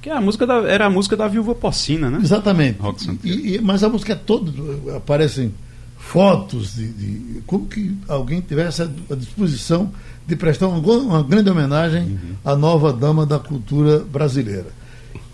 que 0.00 0.10
a 0.10 0.20
música 0.20 0.46
da, 0.46 0.56
era 0.68 0.86
a 0.86 0.90
música 0.90 1.16
da 1.16 1.26
Viúva 1.26 1.54
Porcina, 1.54 2.10
né? 2.10 2.18
Exatamente. 2.22 2.78
E, 3.24 3.56
e, 3.56 3.60
mas 3.60 3.82
a 3.82 3.88
música 3.88 4.12
é 4.12 4.16
toda. 4.16 4.52
Aparecem 4.96 5.52
fotos 5.96 6.76
de, 6.76 6.88
de, 6.92 7.40
como 7.46 7.66
que 7.66 7.96
alguém 8.08 8.40
tivesse 8.40 8.82
a 8.82 9.14
disposição 9.14 9.90
de 10.26 10.36
prestar 10.36 10.68
uma, 10.68 10.78
uma 10.78 11.22
grande 11.22 11.50
homenagem 11.50 12.02
uhum. 12.02 12.34
à 12.44 12.56
nova 12.56 12.92
dama 12.92 13.26
da 13.26 13.38
cultura 13.38 13.98
brasileira. 13.98 14.66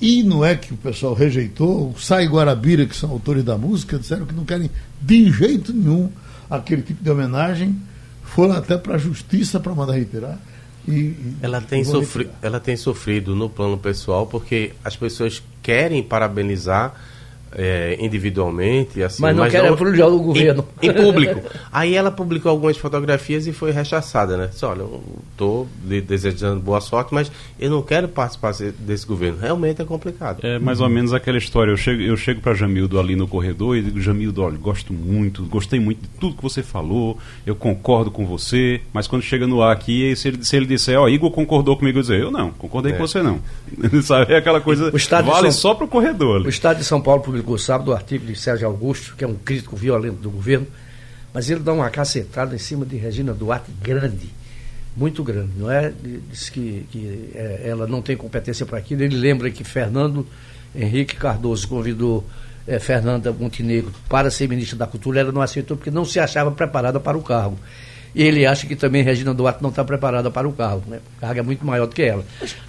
E 0.00 0.22
não 0.22 0.44
é 0.44 0.54
que 0.54 0.72
o 0.74 0.76
pessoal 0.76 1.14
rejeitou, 1.14 1.90
o 1.90 2.00
Sai 2.00 2.26
Guarabira, 2.26 2.86
que 2.86 2.96
são 2.96 3.10
autores 3.10 3.44
da 3.44 3.56
música, 3.56 3.98
disseram 3.98 4.26
que 4.26 4.34
não 4.34 4.44
querem 4.44 4.70
de 5.00 5.30
jeito 5.30 5.72
nenhum 5.72 6.10
aquele 6.50 6.82
tipo 6.82 7.02
de 7.02 7.10
homenagem, 7.10 7.76
foram 8.22 8.54
até 8.54 8.76
para 8.76 8.94
a 8.94 8.98
justiça 8.98 9.60
para 9.60 9.74
mandar 9.74 9.94
retirar. 9.94 10.38
E, 10.86 11.14
ela, 11.40 11.60
tem 11.60 11.82
sofri 11.82 12.28
ela 12.42 12.60
tem 12.60 12.76
sofrido 12.76 13.34
no 13.34 13.48
plano 13.48 13.78
pessoal 13.78 14.26
porque 14.26 14.72
as 14.84 14.94
pessoas 14.94 15.42
querem 15.62 16.02
parabenizar 16.02 16.94
é, 17.54 17.96
individualmente, 18.00 19.02
assim, 19.02 19.22
mas 19.22 19.36
não 19.36 19.48
quer 19.48 19.62
não, 19.62 19.74
o 19.74 20.18
governo. 20.22 20.66
Em, 20.82 20.88
em, 20.88 20.92
público. 20.92 21.40
Aí 21.72 21.94
ela 21.94 22.10
publicou 22.10 22.50
algumas 22.50 22.76
fotografias 22.76 23.46
e 23.46 23.52
foi 23.52 23.70
rechaçada, 23.70 24.36
né? 24.36 24.48
Disse, 24.48 24.64
olha, 24.64 24.80
eu 24.80 25.02
estou 25.30 25.68
desejando 25.84 26.60
boa 26.60 26.80
sorte, 26.80 27.14
mas 27.14 27.30
eu 27.58 27.70
não 27.70 27.82
quero 27.82 28.08
participar 28.08 28.52
desse 28.78 29.06
governo. 29.06 29.38
Realmente 29.40 29.80
é 29.80 29.84
complicado. 29.84 30.40
É 30.42 30.58
mais 30.58 30.80
ou 30.80 30.88
menos 30.88 31.12
aquela 31.12 31.38
história. 31.38 31.70
Eu 31.70 31.76
chego, 31.76 32.02
eu 32.02 32.16
chego 32.16 32.40
para 32.40 32.54
Jamildo 32.54 32.98
ali 32.98 33.14
no 33.14 33.28
corredor 33.28 33.76
e 33.76 33.82
digo, 33.82 34.00
Jamildo, 34.00 34.42
olha, 34.42 34.58
gosto 34.58 34.92
muito, 34.92 35.44
gostei 35.44 35.78
muito 35.78 36.02
de 36.02 36.08
tudo 36.20 36.36
que 36.36 36.42
você 36.42 36.62
falou, 36.62 37.18
eu 37.46 37.54
concordo 37.54 38.10
com 38.10 38.26
você, 38.26 38.80
mas 38.92 39.06
quando 39.06 39.22
chega 39.22 39.46
no 39.46 39.62
ar 39.62 39.72
aqui, 39.72 40.14
se 40.16 40.28
ele, 40.28 40.44
se 40.44 40.56
ele 40.56 40.66
disser, 40.66 40.98
ó, 40.98 41.04
oh, 41.04 41.08
Igor 41.08 41.30
concordou 41.30 41.76
comigo, 41.76 41.98
eu 41.98 42.02
dizer, 42.02 42.20
eu 42.20 42.30
não, 42.30 42.50
concordei 42.50 42.92
é. 42.92 42.96
com 42.96 43.06
você 43.06 43.22
não. 43.22 43.38
Sabe? 44.02 44.32
É 44.32 44.38
aquela 44.38 44.60
coisa, 44.60 44.90
vale 45.24 45.52
São... 45.52 45.60
só 45.60 45.74
para 45.74 45.84
o 45.84 45.88
corredor. 45.88 46.36
Ali. 46.36 46.46
O 46.46 46.48
Estado 46.48 46.78
de 46.78 46.84
São 46.84 47.00
Paulo 47.00 47.22
publicou 47.22 47.43
publicou 47.44 47.58
sábado 47.58 47.90
o 47.90 47.94
artigo 47.94 48.26
de 48.26 48.34
Sérgio 48.34 48.66
Augusto, 48.66 49.14
que 49.16 49.22
é 49.22 49.28
um 49.28 49.34
crítico 49.34 49.76
violento 49.76 50.16
do 50.16 50.30
governo, 50.30 50.66
mas 51.32 51.50
ele 51.50 51.60
dá 51.60 51.72
uma 51.72 51.90
cacetada 51.90 52.54
em 52.54 52.58
cima 52.58 52.86
de 52.86 52.96
Regina 52.96 53.34
Duarte 53.34 53.70
grande, 53.82 54.30
muito 54.96 55.22
grande. 55.22 55.50
Não 55.56 55.70
é? 55.70 55.92
Diz 56.30 56.48
que, 56.48 56.86
que 56.90 57.30
é, 57.34 57.62
ela 57.64 57.86
não 57.86 58.00
tem 58.00 58.16
competência 58.16 58.64
para 58.64 58.78
aquilo. 58.78 59.02
Ele 59.02 59.16
lembra 59.16 59.50
que 59.50 59.62
Fernando 59.62 60.26
Henrique 60.74 61.16
Cardoso 61.16 61.68
convidou 61.68 62.24
é, 62.66 62.78
Fernanda 62.78 63.30
Montenegro 63.32 63.92
para 64.08 64.30
ser 64.30 64.48
ministra 64.48 64.78
da 64.78 64.86
Cultura, 64.86 65.20
ela 65.20 65.32
não 65.32 65.42
aceitou 65.42 65.76
porque 65.76 65.90
não 65.90 66.04
se 66.04 66.18
achava 66.18 66.50
preparada 66.50 66.98
para 66.98 67.18
o 67.18 67.22
cargo. 67.22 67.58
E 68.14 68.22
ele 68.22 68.46
acha 68.46 68.66
que 68.66 68.76
também 68.76 69.02
Regina 69.02 69.34
Duarte 69.34 69.62
não 69.62 69.70
está 69.70 69.84
preparada 69.84 70.30
para 70.30 70.48
o 70.48 70.52
cargo. 70.52 70.84
Né? 70.86 71.00
O 71.16 71.20
cargo 71.20 71.40
é 71.40 71.42
muito 71.42 71.66
maior 71.66 71.86
do 71.86 71.94
que 71.94 72.02
ela. 72.02 72.24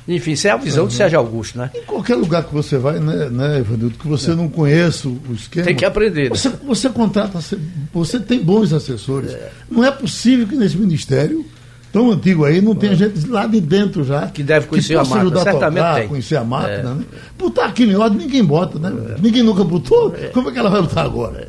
Enfim, 0.08 0.32
isso 0.32 0.48
é 0.48 0.52
a 0.52 0.58
visão 0.58 0.84
uhum. 0.84 0.90
de 0.90 0.96
Sérgio 0.96 1.20
Augusto. 1.20 1.58
Né? 1.60 1.70
Em 1.76 1.84
qualquer 1.84 2.16
lugar 2.16 2.44
que 2.44 2.54
você 2.54 2.78
vai, 2.78 3.00
né, 3.00 3.30
né 3.30 3.60
Evanildo, 3.60 3.98
que 3.98 4.08
você 4.08 4.32
é. 4.32 4.36
não 4.36 4.50
conheça 4.50 5.08
o 5.08 5.20
esquema. 5.34 5.66
Tem 5.66 5.76
que 5.76 5.86
aprender. 5.86 6.30
Você, 6.30 6.50
né? 6.50 6.56
você 6.66 6.90
contrata, 6.90 7.40
você 7.94 8.20
tem 8.20 8.44
bons 8.44 8.74
assessores. 8.74 9.34
É. 9.34 9.52
Não 9.70 9.84
é 9.84 9.92
possível 9.92 10.48
que 10.48 10.56
nesse 10.56 10.78
ministério 10.78 11.46
tão 11.96 12.12
antigo 12.12 12.44
aí, 12.44 12.60
não 12.60 12.76
tem 12.76 12.90
é. 12.90 12.96
gente 12.96 13.26
lá 13.30 13.48
de 13.48 13.62
dentro 13.62 14.04
já. 14.04 14.28
Que 14.28 14.44
deve 14.44 14.68
conhecer 14.68 14.96
que 14.96 15.00
a 15.00 15.04
máquina. 15.06 15.42
Certamente 15.42 15.76
tocar, 15.76 15.96
tem. 15.96 16.08
conhecer 16.10 16.36
a 16.36 16.44
máquina, 16.44 16.90
é. 16.90 16.94
né? 16.96 17.04
Botar 17.40 17.66
aquilo 17.68 17.92
em 17.94 17.96
ordem, 17.96 18.18
ninguém 18.18 18.44
bota, 18.44 18.78
né? 18.78 18.92
É. 19.16 19.22
Ninguém 19.22 19.44
nunca 19.44 19.64
botou. 19.64 20.14
É. 20.14 20.28
Como 20.28 20.50
é 20.50 20.52
que 20.52 20.60
ela 20.60 20.70
vai 20.70 20.82
botar 20.82 21.04
agora? 21.04 21.48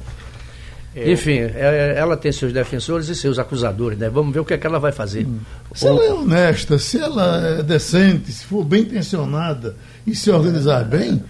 É. 0.96 1.12
Enfim, 1.12 1.40
é, 1.40 1.94
ela 1.94 2.16
tem 2.16 2.32
seus 2.32 2.54
defensores 2.54 3.08
e 3.08 3.14
seus 3.14 3.38
acusadores, 3.38 3.98
né? 3.98 4.08
Vamos 4.08 4.32
ver 4.32 4.40
o 4.40 4.44
que, 4.46 4.54
é 4.54 4.58
que 4.58 4.66
ela 4.66 4.78
vai 4.78 4.92
fazer. 4.92 5.26
Hum. 5.26 5.40
Se 5.74 5.86
ela 5.86 6.02
é 6.02 6.10
honesta, 6.10 6.78
se 6.78 6.98
ela 6.98 7.58
é 7.58 7.62
decente, 7.62 8.32
se 8.32 8.46
for 8.46 8.64
bem 8.64 8.80
intencionada 8.80 9.76
e 10.06 10.14
se 10.14 10.30
organizar 10.30 10.84
bem, 10.86 11.22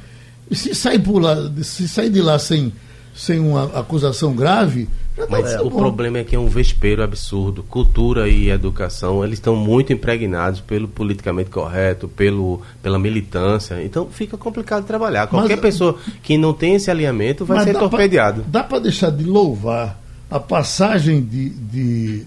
se 0.53 0.73
sair, 0.73 1.01
por 1.01 1.19
lá, 1.19 1.37
se 1.65 1.89
sair 1.89 2.11
de 2.11 2.23
lá 2.23 2.39
sem, 2.39 2.73
sem 3.13 3.41
uma 3.41 3.65
acusação 3.77 4.37
grave, 4.37 4.89
mas 5.29 5.53
é, 5.53 5.61
o 5.61 5.71
bom. 5.71 5.79
problema 5.79 6.19
é 6.19 6.25
que 6.25 6.37
é 6.37 6.39
um 6.39 6.47
vespeiro 6.47 7.03
absurdo. 7.03 7.63
Cultura 7.63 8.29
e 8.29 8.51
educação, 8.51 9.25
eles 9.25 9.39
estão 9.39 9.57
muito 9.57 9.93
impregnados 9.93 10.61
pelo 10.61 10.87
politicamente 10.87 11.51
correto, 11.51 12.07
pelo, 12.09 12.61
pela 12.83 12.99
militância. 12.99 13.83
Então 13.83 14.07
fica 14.11 14.37
complicado 14.37 14.85
trabalhar. 14.85 15.27
Qualquer 15.27 15.57
mas, 15.57 15.63
pessoa 15.63 15.97
que 16.23 16.37
não 16.37 16.53
tem 16.53 16.75
esse 16.75 16.91
alinhamento 16.91 17.45
vai 17.45 17.65
ser 17.65 17.75
torpedeado. 17.79 18.43
Pra, 18.43 18.51
dá 18.51 18.65
para 18.65 18.79
deixar 18.81 19.11
de 19.11 19.25
louvar 19.25 19.99
a 20.31 20.39
passagem 20.39 21.23
de, 21.23 21.51
de 21.51 22.27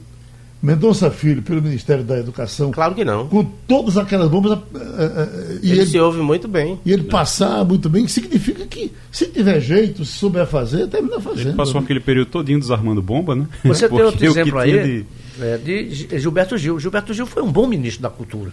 Mendonça 0.61 1.09
Filho 1.09 1.41
pelo 1.41 1.61
Ministério 1.61 2.03
da 2.03 2.19
Educação. 2.19 2.71
Claro 2.71 2.93
que 2.93 3.05
não. 3.05 3.27
Com 3.27 3.43
todas 3.43 3.97
aquelas 3.97 4.29
bombas. 4.29 4.53
Uh, 4.53 4.55
uh, 4.57 5.59
e 5.63 5.71
ele, 5.71 5.81
ele, 5.81 5.85
se 5.85 5.99
ouve 5.99 6.21
muito 6.21 6.47
bem. 6.47 6.79
E 6.85 6.91
ele 6.91 7.03
passar 7.03 7.63
muito 7.63 7.89
bem, 7.89 8.07
significa 8.07 8.65
que, 8.65 8.91
se 9.11 9.27
tiver 9.27 9.59
jeito, 9.61 10.03
se 10.03 10.13
souber 10.13 10.45
fazer, 10.45 10.87
termina 10.87 11.19
fazendo. 11.21 11.49
Ele 11.49 11.55
passou 11.55 11.79
aquele 11.79 12.01
período 12.01 12.29
todinho 12.29 12.59
desarmando 12.59 13.01
bomba, 13.01 13.35
né? 13.35 13.47
Você 13.63 13.87
tem 13.89 14.01
outro 14.01 14.25
exemplo 14.25 14.57
aí 14.59 14.83
de... 14.83 15.05
É, 15.41 15.57
de 15.57 16.19
Gilberto 16.19 16.57
Gil. 16.57 16.77
Gilberto 16.77 17.13
Gil 17.13 17.25
foi 17.25 17.41
um 17.41 17.51
bom 17.51 17.65
ministro 17.65 18.03
da 18.03 18.09
Cultura. 18.09 18.51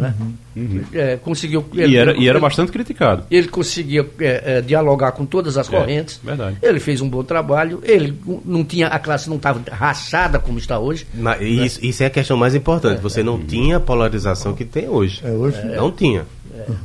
Né? 0.00 0.14
Uhum. 0.54 0.82
É, 0.92 1.16
conseguiu 1.16 1.64
ele, 1.74 1.94
e 1.94 1.96
era, 1.96 2.16
e 2.16 2.28
era 2.28 2.38
bastante 2.38 2.70
criticado 2.70 3.24
ele 3.30 3.48
conseguia 3.48 4.06
é, 4.20 4.58
é, 4.58 4.60
dialogar 4.60 5.12
com 5.12 5.24
todas 5.24 5.56
as 5.56 5.68
é, 5.68 5.70
correntes 5.70 6.20
verdade. 6.22 6.56
ele 6.62 6.80
fez 6.80 7.00
um 7.00 7.08
bom 7.08 7.22
trabalho 7.22 7.80
ele 7.82 8.18
não 8.44 8.64
tinha 8.64 8.88
a 8.88 8.98
classe 8.98 9.28
não 9.28 9.36
estava 9.36 9.62
rachada 9.70 10.38
como 10.38 10.58
está 10.58 10.78
hoje 10.78 11.06
Mas, 11.14 11.40
né? 11.40 11.46
isso, 11.46 11.84
isso, 11.84 12.02
é 12.02 12.06
a 12.06 12.10
questão 12.10 12.36
mais 12.36 12.54
importante 12.54 12.98
é. 12.98 13.00
você 13.00 13.22
não 13.22 13.38
tinha 13.38 13.76
a 13.76 13.80
polarização 13.80 14.54
que 14.54 14.64
tem 14.64 14.88
hoje, 14.88 15.22
hoje 15.26 15.64
não 15.64 15.90
tinha 15.90 16.26
uhum. 16.68 16.76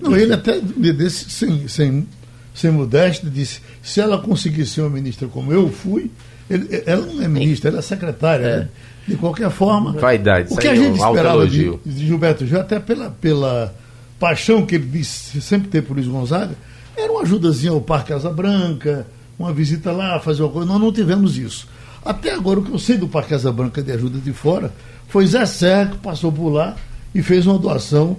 não 0.00 0.16
ele 0.16 0.32
até 0.32 0.60
desse, 0.60 1.30
sem, 1.30 1.68
sem, 1.68 2.06
sem 2.54 2.70
modéstia 2.70 3.28
disse 3.30 3.60
se 3.82 4.00
ela 4.00 4.18
conseguir 4.18 4.66
ser 4.66 4.80
uma 4.80 4.90
ministra 4.90 5.28
como 5.28 5.52
eu 5.52 5.68
fui 5.68 6.10
ele, 6.50 6.82
ela 6.84 7.06
não 7.06 7.22
é 7.22 7.28
ministra 7.28 7.70
ela 7.70 7.78
é 7.78 7.82
secretária 7.82 8.56
né? 8.58 8.68
De 9.06 9.16
qualquer 9.16 9.50
forma, 9.50 9.92
Vaidade, 9.92 10.52
o 10.52 10.56
que 10.56 10.66
a 10.66 10.74
gente 10.74 10.96
esperava 10.96 11.46
de, 11.46 11.76
de, 11.84 12.06
Gilberto 12.06 12.46
Gil, 12.46 12.58
até 12.58 12.80
pela, 12.80 13.10
pela 13.10 13.74
paixão 14.18 14.64
que 14.64 14.74
ele 14.76 14.86
disse 14.86 15.40
sempre 15.42 15.68
ter 15.68 15.82
por 15.82 15.94
Luiz 15.94 16.08
Gonzaga, 16.08 16.56
era 16.96 17.12
uma 17.12 17.22
ajudazinha 17.22 17.72
ao 17.72 17.80
Parque 17.80 18.08
Casa 18.08 18.30
Branca, 18.30 19.06
uma 19.38 19.52
visita 19.52 19.92
lá, 19.92 20.18
fazer 20.20 20.42
uma 20.42 20.50
coisa. 20.50 20.66
Nós 20.66 20.80
não 20.80 20.92
tivemos 20.92 21.36
isso. 21.36 21.68
Até 22.04 22.32
agora, 22.32 22.60
o 22.60 22.62
que 22.62 22.70
eu 22.70 22.78
sei 22.78 22.96
do 22.96 23.08
Parque 23.08 23.30
Casa 23.30 23.52
Branca 23.52 23.82
de 23.82 23.92
ajuda 23.92 24.18
de 24.18 24.32
fora 24.32 24.72
foi 25.08 25.26
Zé 25.26 25.44
Serra 25.46 25.90
que 25.90 25.98
passou 25.98 26.30
por 26.30 26.50
lá 26.50 26.76
e 27.14 27.22
fez 27.22 27.46
uma 27.46 27.58
doação. 27.58 28.16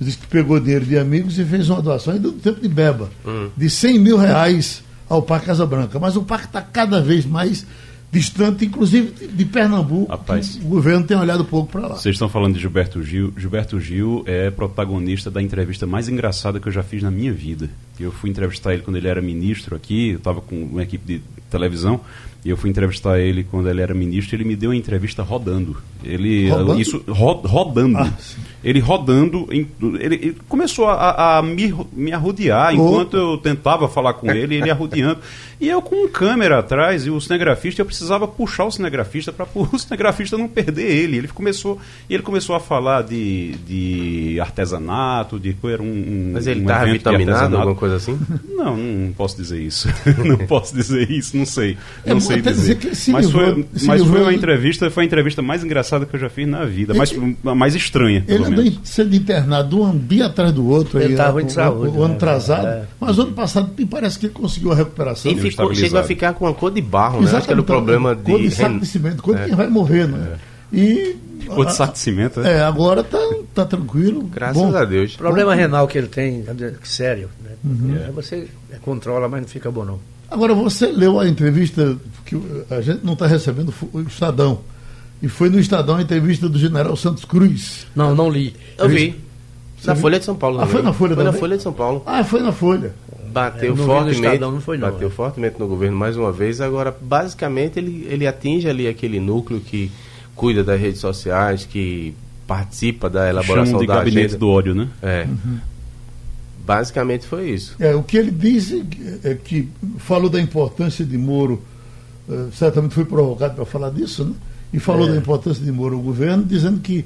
Disse 0.00 0.18
que 0.18 0.26
pegou 0.26 0.58
dinheiro 0.58 0.84
de 0.84 0.98
amigos 0.98 1.38
e 1.38 1.44
fez 1.44 1.70
uma 1.70 1.80
doação, 1.80 2.14
ainda 2.14 2.28
no 2.28 2.34
tempo 2.34 2.60
de 2.60 2.68
Beba, 2.68 3.08
hum. 3.24 3.48
de 3.56 3.70
100 3.70 3.98
mil 3.98 4.16
reais 4.16 4.82
ao 5.08 5.22
Parque 5.22 5.46
Casa 5.46 5.64
Branca. 5.64 5.98
Mas 5.98 6.16
o 6.16 6.22
parque 6.22 6.46
está 6.46 6.60
cada 6.60 7.00
vez 7.00 7.24
mais 7.24 7.64
distante, 8.12 8.66
inclusive 8.66 9.26
de 9.26 9.44
Pernambuco. 9.46 10.10
Rapaz, 10.10 10.56
o 10.56 10.68
governo 10.68 11.04
tem 11.06 11.16
olhado 11.16 11.46
pouco 11.46 11.72
para 11.72 11.88
lá. 11.88 11.96
Vocês 11.96 12.14
estão 12.14 12.28
falando 12.28 12.54
de 12.54 12.60
Gilberto 12.60 13.02
Gil. 13.02 13.32
Gilberto 13.34 13.80
Gil 13.80 14.22
é 14.26 14.50
protagonista 14.50 15.30
da 15.30 15.40
entrevista 15.40 15.86
mais 15.86 16.10
engraçada 16.10 16.60
que 16.60 16.68
eu 16.68 16.72
já 16.72 16.82
fiz 16.82 17.02
na 17.02 17.10
minha 17.10 17.32
vida. 17.32 17.70
Eu 17.98 18.12
fui 18.12 18.28
entrevistar 18.28 18.74
ele 18.74 18.82
quando 18.82 18.96
ele 18.96 19.08
era 19.08 19.22
ministro 19.22 19.74
aqui, 19.74 20.10
eu 20.10 20.18
estava 20.18 20.42
com 20.42 20.62
uma 20.62 20.82
equipe 20.82 21.06
de 21.06 21.22
televisão, 21.50 22.00
e 22.44 22.50
eu 22.50 22.56
fui 22.56 22.68
entrevistar 22.70 23.20
ele 23.20 23.44
quando 23.44 23.68
ele 23.68 23.80
era 23.80 23.94
ministro, 23.94 24.34
ele 24.34 24.44
me 24.44 24.56
deu 24.56 24.70
uma 24.70 24.76
entrevista 24.76 25.22
rodando. 25.22 25.76
Ele 26.02 26.50
rodando? 26.50 26.80
isso 26.80 27.04
ro, 27.08 27.34
rodando. 27.34 27.98
Ah, 27.98 28.12
ele 28.64 28.80
rodando, 28.80 29.46
em, 29.50 29.68
ele, 30.00 30.14
ele, 30.16 30.36
começou 30.48 30.88
a, 30.88 31.38
a 31.38 31.42
me, 31.42 31.72
me 31.92 32.12
arrodear 32.12 32.74
enquanto 32.74 33.16
eu 33.16 33.38
tentava 33.38 33.88
falar 33.88 34.14
com 34.14 34.30
ele, 34.30 34.56
ele 34.56 34.70
arrodeando. 34.70 35.20
E 35.60 35.68
eu 35.68 35.80
com 35.80 36.08
câmera 36.08 36.58
atrás 36.58 37.06
e 37.06 37.10
o 37.10 37.20
cinegrafista, 37.20 37.80
eu 37.80 37.86
precisava 37.86 38.26
puxar 38.26 38.64
o 38.64 38.70
cinegrafista 38.72 39.32
para 39.32 39.46
o 39.54 39.78
cinegrafista 39.78 40.36
não 40.36 40.48
perder 40.48 40.90
ele. 40.90 41.18
Ele 41.18 41.28
começou, 41.28 41.78
ele 42.10 42.22
começou 42.24 42.56
a 42.56 42.60
falar 42.60 43.02
de, 43.02 43.52
de 43.64 44.40
artesanato, 44.40 45.38
de 45.38 45.56
era 45.64 45.80
um, 45.80 45.86
um 45.86 46.30
Mas 46.34 46.48
ele 46.48 46.62
estava 46.62 46.86
um 46.86 46.92
vitaminado, 46.92 47.56
alguma 47.56 47.76
coisa 47.76 47.96
assim? 47.96 48.18
Não, 48.48 48.76
não 48.76 49.12
posso 49.12 49.36
dizer 49.36 49.60
isso. 49.60 49.88
não 50.24 50.38
posso 50.38 50.74
dizer 50.74 51.08
isso, 51.08 51.36
não 51.36 51.46
sei. 51.46 51.78
Não 52.04 52.16
é, 52.16 52.20
sei 52.20 52.31
dizer. 52.40 52.74
dizer 52.76 53.12
mas 53.12 53.30
foi, 53.30 53.66
mas 53.86 54.02
foi 54.02 54.20
uma 54.22 54.32
entrevista, 54.32 54.90
foi 54.90 55.04
a 55.04 55.06
entrevista 55.06 55.42
mais 55.42 55.64
engraçada 55.64 56.06
que 56.06 56.14
eu 56.14 56.20
já 56.20 56.28
fiz 56.28 56.48
na 56.48 56.64
vida, 56.64 56.94
mais, 56.94 57.12
mais 57.42 57.74
estranha. 57.74 58.24
Ele 58.26 58.44
andou 58.44 58.64
sendo 58.82 59.14
internado 59.14 59.82
um 59.82 59.96
dia 59.98 60.26
atrás 60.26 60.52
do 60.52 60.66
outro. 60.66 61.00
Ele 61.00 61.12
estava 61.12 61.42
em 61.42 61.48
saúde. 61.48 61.96
O, 61.96 62.00
o, 62.00 62.02
ano 62.02 62.08
né? 62.08 62.14
atrasado. 62.14 62.66
É. 62.66 62.84
Mas 63.00 63.18
ano 63.18 63.32
passado 63.32 63.70
me 63.76 63.86
parece 63.86 64.18
que 64.18 64.26
ele 64.26 64.34
conseguiu 64.34 64.72
a 64.72 64.74
recuperação. 64.74 65.30
E 65.30 65.36
ficou, 65.36 65.74
chegou 65.74 66.00
a 66.00 66.04
ficar 66.04 66.34
com 66.34 66.44
uma 66.44 66.54
cor 66.54 66.70
de 66.70 66.80
barro, 66.80 67.20
né? 67.20 67.30
Acho 67.30 67.46
que 67.46 67.52
era 67.52 67.60
o 67.60 67.64
problema 67.64 68.14
de. 68.14 68.22
Cor 68.22 68.40
de 68.40 68.50
saco 68.50 68.80
de 68.80 68.86
cimento, 68.86 69.22
cor 69.22 69.36
de 69.36 69.42
é. 69.42 69.44
quem 69.46 69.54
vai 69.56 69.68
morrer, 69.68 70.06
né? 70.06 70.36
É. 70.72 70.76
E 70.76 71.16
Cor 71.46 71.66
de 71.66 71.74
saco 71.74 71.92
de 71.92 71.98
cimento, 71.98 72.40
né? 72.40 72.58
É, 72.58 72.62
agora 72.62 73.02
tá, 73.02 73.18
tá 73.54 73.64
tranquilo. 73.64 74.22
Graças 74.22 74.56
bom. 74.56 74.74
a 74.74 74.84
Deus. 74.84 75.14
O 75.14 75.18
problema 75.18 75.54
renal 75.54 75.86
que 75.86 75.98
ele 75.98 76.06
tem, 76.06 76.44
sério, 76.84 77.28
né? 77.42 77.50
Uhum. 77.64 77.96
É, 77.96 78.10
você 78.10 78.48
controla, 78.80 79.28
mas 79.28 79.42
não 79.42 79.48
fica 79.48 79.70
bom 79.70 79.84
não. 79.84 80.00
Agora, 80.32 80.54
você 80.54 80.86
leu 80.86 81.20
a 81.20 81.28
entrevista 81.28 81.96
que 82.24 82.36
a 82.70 82.80
gente 82.80 83.04
não 83.04 83.12
está 83.12 83.26
recebendo 83.26 83.72
o 83.92 84.00
Estadão. 84.00 84.60
E 85.22 85.28
foi 85.28 85.50
no 85.50 85.60
Estadão 85.60 85.96
a 85.96 86.02
entrevista 86.02 86.48
do 86.48 86.58
general 86.58 86.96
Santos 86.96 87.24
Cruz. 87.24 87.86
Não, 87.94 88.14
não 88.14 88.30
li. 88.30 88.56
Eu 88.78 88.88
vi. 88.88 89.14
na 89.84 89.94
Folha 89.94 90.18
de 90.18 90.24
São 90.24 90.34
Paulo. 90.34 90.60
Ah, 90.60 90.66
foi 90.66 90.82
na 90.82 90.92
Folha 90.92 91.14
Foi 91.14 91.24
na 91.24 91.32
Folha 91.32 91.56
de 91.56 91.62
São 91.62 91.72
Paulo. 91.72 92.02
Ah, 92.06 92.24
foi 92.24 92.40
na 92.40 92.50
Folha. 92.50 92.94
Bateu 93.32 93.76
fortemente. 93.76 94.20
Estadão, 94.20 94.52
não 94.52 94.60
foi, 94.60 94.76
não, 94.76 94.90
bateu 94.90 95.08
é. 95.08 95.10
fortemente 95.10 95.56
no 95.58 95.66
governo 95.66 95.96
mais 95.96 96.16
uma 96.16 96.32
vez. 96.32 96.60
Agora, 96.60 96.94
basicamente, 97.00 97.78
ele, 97.78 98.06
ele 98.10 98.26
atinge 98.26 98.68
ali 98.68 98.86
aquele 98.88 99.20
núcleo 99.20 99.60
que 99.60 99.90
cuida 100.34 100.64
das 100.64 100.80
redes 100.80 101.00
sociais, 101.00 101.64
que 101.64 102.14
participa 102.46 103.08
da 103.08 103.28
elaboração 103.28 103.66
Chamam 103.66 103.80
de 103.80 103.86
da 103.86 103.94
gabinete 103.96 104.26
agenda. 104.26 104.38
do 104.38 104.48
ódio, 104.48 104.74
né? 104.74 104.88
É. 105.00 105.26
Uhum. 105.28 105.58
Basicamente 106.64 107.26
foi 107.26 107.50
isso. 107.50 107.76
É, 107.78 107.94
o 107.94 108.02
que 108.02 108.16
ele 108.16 108.30
disse 108.30 108.84
é 109.24 109.34
que 109.34 109.68
falou 109.98 110.30
da 110.30 110.40
importância 110.40 111.04
de 111.04 111.18
Moro, 111.18 111.62
uh, 112.28 112.50
certamente 112.52 112.94
foi 112.94 113.04
provocado 113.04 113.54
para 113.54 113.64
falar 113.64 113.90
disso, 113.90 114.24
né? 114.24 114.34
E 114.72 114.78
falou 114.78 115.08
é. 115.08 115.12
da 115.12 115.16
importância 115.16 115.62
de 115.62 115.72
Moro 115.72 115.96
ao 115.96 116.02
governo, 116.02 116.44
dizendo 116.44 116.80
que 116.80 117.04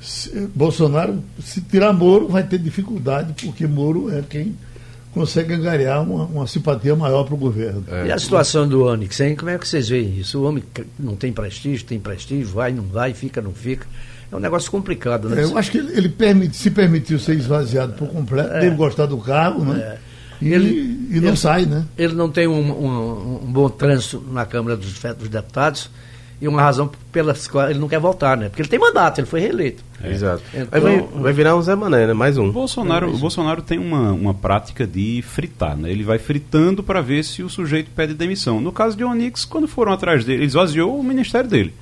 se, 0.00 0.30
Bolsonaro, 0.54 1.22
se 1.42 1.60
tirar 1.60 1.92
Moro, 1.92 2.28
vai 2.28 2.42
ter 2.42 2.58
dificuldade, 2.58 3.34
porque 3.44 3.66
Moro 3.66 4.10
é 4.10 4.22
quem 4.22 4.56
consegue 5.12 5.54
angariar 5.54 6.02
uma, 6.02 6.24
uma 6.24 6.46
simpatia 6.46 6.96
maior 6.96 7.24
para 7.24 7.34
o 7.34 7.38
governo. 7.38 7.84
É. 7.88 8.08
E 8.08 8.12
a 8.12 8.18
situação 8.18 8.68
do 8.68 8.84
Onix, 8.84 9.20
hein? 9.20 9.36
Como 9.36 9.50
é 9.50 9.56
que 9.56 9.66
vocês 9.66 9.88
veem 9.88 10.18
isso? 10.18 10.40
O 10.40 10.44
homem 10.44 10.64
não 10.98 11.14
tem 11.14 11.32
prestígio, 11.32 11.86
tem 11.86 12.00
prestígio, 12.00 12.48
vai, 12.48 12.72
não 12.72 12.82
vai, 12.82 13.14
fica, 13.14 13.40
não 13.40 13.52
fica. 13.52 13.86
É 14.34 14.36
um 14.36 14.40
negócio 14.40 14.68
complicado, 14.68 15.28
né? 15.28 15.42
É, 15.42 15.44
eu 15.44 15.56
acho 15.56 15.70
que 15.70 15.78
ele, 15.78 15.96
ele 15.96 16.52
se 16.52 16.68
permitiu 16.68 17.20
ser 17.20 17.36
esvaziado 17.36 17.92
por 17.92 18.08
completo, 18.08 18.52
é. 18.52 18.62
deve 18.62 18.74
gostar 18.74 19.06
do 19.06 19.16
cargo, 19.18 19.64
né? 19.64 19.78
É. 19.78 19.98
E, 20.42 20.52
ele, 20.52 21.06
e 21.08 21.20
não 21.20 21.28
ele, 21.28 21.36
sai, 21.36 21.64
né? 21.66 21.84
Ele 21.96 22.14
não 22.14 22.28
tem 22.28 22.48
um, 22.48 22.52
um, 22.58 23.40
um, 23.44 23.52
bom 23.52 23.68
trânsito 23.68 24.24
na 24.28 24.44
Câmara 24.44 24.76
dos, 24.76 24.92
dos 24.92 25.28
Deputados 25.28 25.88
e 26.40 26.48
uma 26.48 26.60
razão 26.60 26.90
pelas 27.12 27.46
quais 27.46 27.70
ele 27.70 27.78
não 27.78 27.86
quer 27.86 28.00
voltar, 28.00 28.36
né? 28.36 28.48
Porque 28.48 28.62
ele 28.62 28.68
tem 28.68 28.78
mandato, 28.78 29.20
ele 29.20 29.26
foi 29.28 29.38
reeleito. 29.38 29.84
É. 30.02 30.10
Exato. 30.10 30.42
Então, 30.52 30.80
vai, 30.80 31.00
vai, 31.00 31.32
virar 31.32 31.54
um 31.54 31.62
Zé 31.62 31.76
Mané, 31.76 32.08
né? 32.08 32.12
Mais 32.12 32.36
um. 32.36 32.48
O 32.48 32.52
Bolsonaro, 32.52 33.14
o 33.14 33.16
Bolsonaro 33.16 33.62
tem 33.62 33.78
uma, 33.78 34.10
uma 34.10 34.34
prática 34.34 34.84
de 34.84 35.22
fritar, 35.22 35.76
né? 35.76 35.92
Ele 35.92 36.02
vai 36.02 36.18
fritando 36.18 36.82
para 36.82 37.00
ver 37.00 37.22
se 37.22 37.44
o 37.44 37.48
sujeito 37.48 37.88
pede 37.94 38.14
demissão. 38.14 38.60
No 38.60 38.72
caso 38.72 38.96
de 38.96 39.04
Onix, 39.04 39.44
quando 39.44 39.68
foram 39.68 39.92
atrás 39.92 40.24
dele, 40.24 40.40
ele 40.40 40.46
esvaziou 40.46 40.98
o 40.98 41.04
ministério 41.04 41.48
dele 41.48 41.72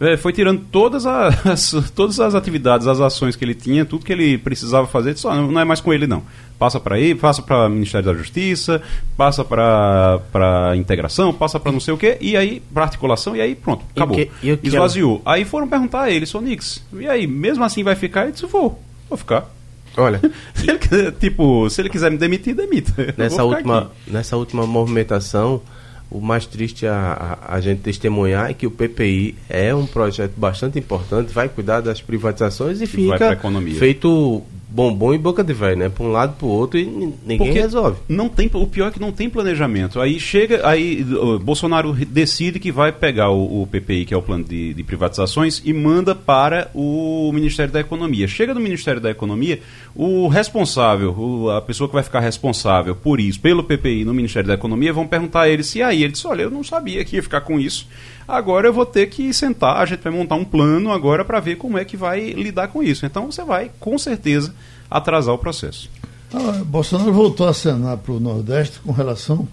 é, 0.00 0.16
foi 0.16 0.32
tirando 0.32 0.62
todas 0.72 1.04
as, 1.06 1.72
todas 1.94 2.18
as 2.18 2.34
atividades, 2.34 2.86
as 2.86 3.00
ações 3.00 3.36
que 3.36 3.44
ele 3.44 3.54
tinha, 3.54 3.84
tudo 3.84 4.04
que 4.04 4.12
ele 4.12 4.38
precisava 4.38 4.86
fazer, 4.86 5.14
oh, 5.24 5.34
não 5.34 5.60
é 5.60 5.64
mais 5.64 5.80
com 5.80 5.92
ele 5.92 6.06
não. 6.06 6.22
Passa 6.58 6.80
para 6.80 6.96
aí, 6.96 7.14
passa 7.14 7.40
para 7.40 7.66
o 7.66 7.70
Ministério 7.70 8.06
da 8.06 8.14
Justiça, 8.14 8.82
passa 9.16 9.44
para 9.44 10.74
integração, 10.76 11.32
passa 11.32 11.58
para 11.60 11.72
não 11.72 11.80
sei 11.80 11.94
o 11.94 11.98
quê, 11.98 12.18
e 12.20 12.36
aí 12.36 12.62
para 12.72 12.84
articulação, 12.84 13.36
e 13.36 13.40
aí 13.40 13.54
pronto, 13.54 13.84
acabou. 13.94 14.18
E 14.18 14.26
que, 14.26 14.50
e 14.50 14.56
que 14.56 14.66
Esvaziou. 14.68 15.22
Aí 15.24 15.44
foram 15.44 15.68
perguntar 15.68 16.02
a 16.02 16.10
ele, 16.10 16.26
Sonix, 16.26 16.82
e 16.92 17.06
aí, 17.06 17.26
mesmo 17.26 17.64
assim 17.64 17.82
vai 17.82 17.94
ficar? 17.94 18.24
Ele 18.24 18.32
disse, 18.32 18.46
vou, 18.46 18.82
vou 19.08 19.16
ficar. 19.16 19.48
Olha, 19.96 20.20
se 20.54 20.70
ele, 20.70 21.12
tipo, 21.12 21.68
se 21.68 21.80
ele 21.80 21.88
quiser 21.88 22.10
me 22.10 22.18
demitir, 22.18 22.54
demita. 22.54 23.14
Nessa 23.16 23.42
última, 23.42 23.90
nessa 24.06 24.36
última 24.36 24.66
movimentação, 24.66 25.62
o 26.10 26.20
mais 26.20 26.44
triste 26.44 26.86
a, 26.86 27.38
a, 27.42 27.54
a, 27.54 27.60
gente 27.60 27.80
testemunhar 27.82 28.50
é 28.50 28.54
que 28.54 28.66
o 28.66 28.70
PPI 28.70 29.36
é 29.48 29.74
um 29.74 29.86
projeto 29.86 30.32
bastante 30.36 30.78
importante, 30.78 31.32
vai 31.32 31.48
cuidar 31.48 31.80
das 31.80 32.00
privatizações 32.00 32.80
e 32.80 32.86
fica 32.86 33.38
feito 33.78 34.42
bombom 34.70 35.12
e 35.12 35.18
boca 35.18 35.42
de 35.42 35.52
velho, 35.52 35.76
né? 35.76 35.88
Para 35.88 36.04
um 36.04 36.12
lado 36.12 36.34
para 36.36 36.46
o 36.46 36.50
outro 36.50 36.78
e 36.78 36.86
ninguém 36.86 37.38
Porque 37.38 37.60
resolve. 37.60 37.98
Não 38.08 38.28
tem, 38.28 38.48
o 38.52 38.66
pior 38.66 38.88
é 38.88 38.90
que 38.90 39.00
não 39.00 39.10
tem 39.10 39.28
planejamento. 39.28 40.00
Aí 40.00 40.20
chega, 40.20 40.66
aí 40.66 41.04
Bolsonaro 41.42 41.92
decide 41.92 42.60
que 42.60 42.70
vai 42.70 42.92
pegar 42.92 43.30
o, 43.30 43.62
o 43.62 43.66
PPI, 43.66 44.04
que 44.06 44.14
é 44.14 44.16
o 44.16 44.22
plano 44.22 44.44
de, 44.44 44.72
de, 44.72 44.84
privatizações, 44.84 45.60
e 45.64 45.72
manda 45.72 46.14
para 46.14 46.70
o 46.72 47.30
Ministério 47.32 47.72
da 47.72 47.80
Economia. 47.80 48.28
Chega 48.28 48.54
no 48.54 48.60
Ministério 48.60 49.00
da 49.00 49.10
Economia, 49.10 49.60
o 49.94 50.28
responsável, 50.28 51.12
o, 51.18 51.50
a 51.50 51.60
pessoa 51.60 51.88
que 51.88 51.94
vai 51.94 52.04
ficar 52.04 52.20
responsável 52.20 52.94
por 52.94 53.18
isso, 53.18 53.40
pelo 53.40 53.64
PPI 53.64 54.04
no 54.04 54.14
Ministério 54.14 54.46
da 54.46 54.54
Economia, 54.54 54.92
vão 54.92 55.06
perguntar 55.06 55.42
a 55.42 55.48
ele 55.48 55.64
se 55.64 55.82
aí 55.82 56.04
ele 56.04 56.12
disse, 56.12 56.26
olha, 56.26 56.42
eu 56.42 56.50
não 56.50 56.62
sabia 56.62 57.04
que 57.04 57.16
ia 57.16 57.22
ficar 57.22 57.40
com 57.40 57.58
isso. 57.58 57.88
Agora 58.30 58.68
eu 58.68 58.72
vou 58.72 58.86
ter 58.86 59.06
que 59.06 59.34
sentar, 59.34 59.78
a 59.78 59.84
gente 59.84 60.02
vai 60.02 60.12
montar 60.12 60.36
um 60.36 60.44
plano 60.44 60.92
agora 60.92 61.24
para 61.24 61.40
ver 61.40 61.56
como 61.56 61.76
é 61.76 61.84
que 61.84 61.96
vai 61.96 62.30
lidar 62.30 62.68
com 62.68 62.80
isso. 62.80 63.04
Então 63.04 63.30
você 63.30 63.42
vai, 63.42 63.72
com 63.80 63.98
certeza, 63.98 64.54
atrasar 64.88 65.34
o 65.34 65.38
processo. 65.38 65.90
Ah, 66.32 66.62
Bolsonaro 66.64 67.12
voltou 67.12 67.48
a 67.48 67.50
acenar 67.50 67.96
para 67.96 68.12
o 68.12 68.20
Nordeste 68.20 68.78
com 68.78 68.92
relação 68.92 69.48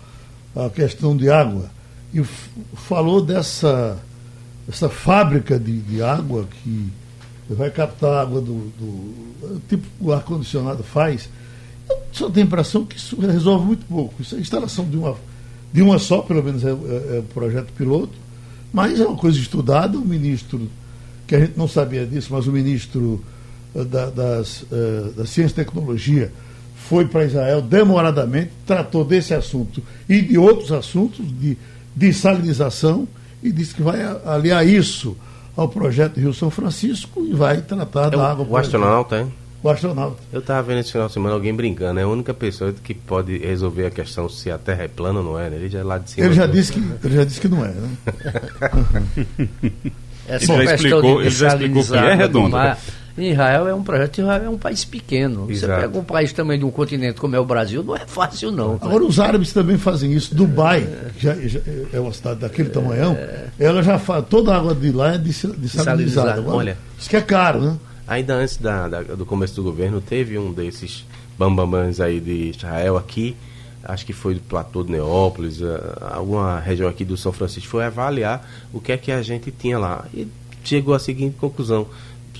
à 0.56 0.70
questão 0.70 1.18
de 1.18 1.28
água 1.28 1.72
e 2.14 2.24
falou 2.76 3.20
dessa, 3.20 3.98
dessa 4.68 4.90
fábrica 4.90 5.58
de, 5.58 5.80
de 5.82 6.04
água 6.04 6.48
que 6.64 6.92
vai 7.50 7.72
captar 7.72 8.22
água 8.22 8.40
do, 8.42 8.72
do 8.78 9.60
tipo 9.68 9.88
o 10.00 10.14
ar-condicionado 10.14 10.84
faz. 10.84 11.28
Eu 11.90 11.98
só 12.12 12.30
tenho 12.30 12.46
a 12.46 12.48
impressão 12.48 12.86
que 12.86 12.96
isso 12.96 13.20
resolve 13.20 13.66
muito 13.66 13.86
pouco. 13.88 14.22
Isso 14.22 14.36
é 14.36 14.40
instalação 14.40 14.86
de 14.86 14.98
uma, 14.98 15.16
de 15.74 15.82
uma 15.82 15.98
só, 15.98 16.22
pelo 16.22 16.44
menos 16.44 16.64
é, 16.64 16.70
é, 16.70 16.72
é 16.72 17.20
o 17.20 17.24
projeto 17.34 17.74
piloto, 17.74 18.27
mas 18.72 19.00
é 19.00 19.06
uma 19.06 19.18
coisa 19.18 19.38
estudada, 19.38 19.98
o 19.98 20.06
ministro, 20.06 20.70
que 21.26 21.36
a 21.36 21.40
gente 21.40 21.58
não 21.58 21.68
sabia 21.68 22.06
disso, 22.06 22.30
mas 22.32 22.48
o 22.48 22.52
ministro 22.52 23.24
uh, 23.74 23.86
da, 23.86 24.10
das, 24.10 24.64
uh, 24.64 25.14
da 25.16 25.26
Ciência 25.26 25.54
e 25.54 25.66
Tecnologia 25.66 26.32
foi 26.88 27.06
para 27.06 27.26
Israel 27.26 27.62
demoradamente, 27.62 28.52
tratou 28.66 29.04
desse 29.04 29.34
assunto 29.34 29.82
e 30.08 30.22
de 30.22 30.38
outros 30.38 30.72
assuntos 30.72 31.26
de 31.40 31.58
dessalinização 31.96 33.08
e 33.44 33.52
disse 33.52 33.74
que 33.74 33.82
vai 33.82 34.00
aliar 34.26 34.66
isso 34.66 35.18
ao 35.56 35.68
projeto 35.68 36.20
Rio 36.20 36.34
São 36.34 36.50
Francisco 36.52 37.26
e 37.26 37.34
vai 37.34 37.62
tratar 37.62 38.08
é 38.08 38.10
da 38.12 38.32
água. 38.32 38.46
O 38.48 38.56
astronauta, 38.56 39.20
hein? 39.20 39.34
O 39.68 39.70
astronauta. 39.72 40.18
Eu 40.32 40.40
estava 40.40 40.62
vendo 40.64 40.80
esse 40.80 40.92
final 40.92 41.08
de 41.08 41.14
semana 41.14 41.36
alguém 41.36 41.54
brincando, 41.54 42.00
é 42.00 42.04
a 42.04 42.08
única 42.08 42.34
pessoa 42.34 42.74
que 42.84 42.94
pode 42.94 43.38
resolver 43.38 43.86
a 43.88 43.92
questão 43.92 44.28
se 44.30 44.50
a 44.50 44.58
Terra 44.58 44.84
é 44.84 44.88
plana 44.88 45.20
ou 45.20 45.26
não 45.26 45.40
é, 45.40 45.50
né? 45.50 45.58
Ele 45.58 45.70
já 45.70 45.80
é 45.80 45.84
lá 45.84 45.98
de 45.98 46.12
cima. 46.12 46.28
Ele 46.28 46.36
já, 46.36 46.46
disse 46.46 46.72
que, 46.72 46.80
ele 47.04 47.16
já 47.16 47.24
disse 47.24 47.42
que 47.42 47.48
não 47.48 47.66
é, 47.66 47.70
né? 47.70 47.90
Essa 50.28 50.54
ele 50.54 50.66
já 50.66 50.76
explicou, 50.76 51.22
ele 51.22 51.30
já 51.30 51.48
explicou 51.48 51.84
que 51.84 51.96
é 51.96 52.16
redonda. 52.16 52.78
Em 53.18 53.32
Israel 53.32 53.68
é 53.68 53.74
um 53.74 53.82
projeto, 53.82 54.20
Israel 54.20 54.44
é 54.44 54.50
um 54.50 54.58
país 54.58 54.86
pequeno. 54.86 55.50
Exato. 55.50 55.74
Você 55.74 55.88
pega 55.88 55.98
um 55.98 56.04
país 56.04 56.32
também 56.34 56.60
de 56.60 56.66
um 56.66 56.70
continente 56.70 57.20
como 57.20 57.36
é 57.36 57.40
o 57.40 57.46
Brasil, 57.46 57.84
não 57.84 57.96
é 57.96 58.06
fácil 58.06 58.52
não. 58.52 58.76
Agora 58.76 59.04
os 59.04 59.20
árabes 59.20 59.52
também 59.52 59.76
fazem 59.76 60.14
isso. 60.14 60.36
Dubai, 60.36 60.82
é. 60.84 61.10
Já, 61.18 61.34
já, 61.34 61.60
é 61.92 62.00
uma 62.00 62.14
cidade 62.14 62.42
daquele 62.42 62.70
é. 62.70 62.72
tamanhão, 62.72 63.18
ela 63.60 63.82
já 63.82 63.98
faz, 63.98 64.24
toda 64.30 64.54
a 64.54 64.58
água 64.58 64.76
de 64.76 64.92
lá 64.92 65.16
é 65.16 65.18
desalinizada. 65.18 66.44
Olha, 66.46 66.78
isso 67.00 67.10
que 67.10 67.16
é 67.16 67.22
caro, 67.22 67.60
né? 67.60 67.78
Ainda 68.08 68.36
antes 68.36 68.58
da, 68.58 68.88
da, 68.88 69.02
do 69.02 69.26
começo 69.26 69.56
do 69.56 69.64
governo, 69.64 70.00
teve 70.00 70.38
um 70.38 70.54
desses 70.54 71.06
bambambãs 71.38 72.00
aí 72.00 72.20
de 72.20 72.50
Israel 72.50 72.98
aqui, 72.98 73.36
acho 73.84 74.06
que 74.06 74.14
foi 74.14 74.34
do 74.34 74.40
platô 74.42 74.84
de 74.84 74.92
Neópolis, 74.92 75.62
uh, 75.62 75.80
alguma 76.02 76.60
região 76.60 76.90
aqui 76.90 77.06
do 77.06 77.18
São 77.18 77.32
Francisco, 77.32 77.70
foi 77.70 77.84
avaliar 77.84 78.48
o 78.74 78.80
que 78.80 78.92
é 78.92 78.98
que 78.98 79.12
a 79.12 79.22
gente 79.22 79.52
tinha 79.52 79.78
lá. 79.78 80.06
E 80.14 80.28
chegou 80.64 80.94
à 80.94 81.00
seguinte 81.00 81.36
conclusão, 81.38 81.88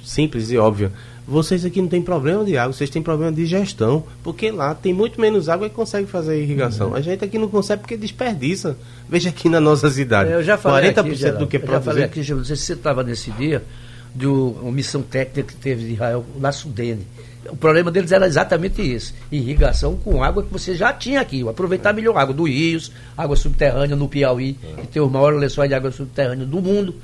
simples 0.04 0.52
e 0.52 0.58
óbvia. 0.58 0.92
Vocês 1.28 1.66
aqui 1.66 1.82
não 1.82 1.90
têm 1.90 2.02
problema 2.02 2.46
de 2.46 2.58
água, 2.58 2.72
vocês 2.72 2.90
têm 2.90 3.02
problema 3.02 3.34
de 3.34 3.46
gestão, 3.46 4.06
porque 4.24 4.50
lá 4.50 4.74
tem 4.74 4.94
muito 4.94 5.20
menos 5.20 5.50
água 5.50 5.68
e 5.68 5.70
consegue 5.70 6.08
fazer 6.08 6.42
irrigação. 6.42 6.90
Uhum. 6.90 6.96
A 6.96 7.02
gente 7.02 7.24
aqui 7.24 7.38
não 7.38 7.50
consegue 7.50 7.82
porque 7.82 7.98
desperdiça. 7.98 8.78
Veja 9.10 9.28
aqui 9.28 9.50
na 9.50 9.60
nossa 9.60 9.90
cidade. 9.90 10.32
Eu 10.32 10.42
já 10.42 10.58
falei 10.58 10.94
40% 10.94 11.30
aqui, 11.30 11.38
do 11.38 11.46
que 11.46 11.60
produzir. 11.60 11.68
Eu 11.68 11.74
já 11.74 11.82
falei 11.82 12.04
aqui, 12.06 12.34
não 12.34 12.46
sei 12.46 12.56
se 12.56 12.64
você 12.64 12.74
estava 12.74 13.04
nesse 13.04 13.30
dia, 13.32 13.62
de 14.14 14.28
uma 14.28 14.72
missão 14.72 15.02
técnica 15.02 15.54
que 15.54 15.56
teve 15.56 15.86
de 15.86 15.94
Israel 15.94 16.26
na 16.38 16.52
Sudene. 16.52 17.06
O 17.50 17.56
problema 17.56 17.92
deles 17.92 18.12
era 18.12 18.28
exatamente 18.28 18.82
isso: 18.82 19.14
irrigação 19.32 19.96
com 19.96 20.24
água 20.24 20.44
que 20.44 20.52
você 20.52 20.76
já 20.76 20.92
tinha 20.94 21.22
aqui. 21.22 21.48
Aproveitar 21.48 21.94
melhor 21.94 22.18
água 22.18 22.34
do 22.34 22.44
rios, 22.44 22.92
água 23.16 23.36
subterrânea 23.36 23.96
no 23.96 24.08
Piauí, 24.08 24.54
que 24.82 24.88
tem 24.88 25.02
os 25.02 25.12
maiores 25.12 25.40
lençóis 25.40 25.70
de 25.70 25.76
água 25.76 25.92
subterrânea 25.92 26.46
do 26.46 26.62
mundo. 26.62 26.96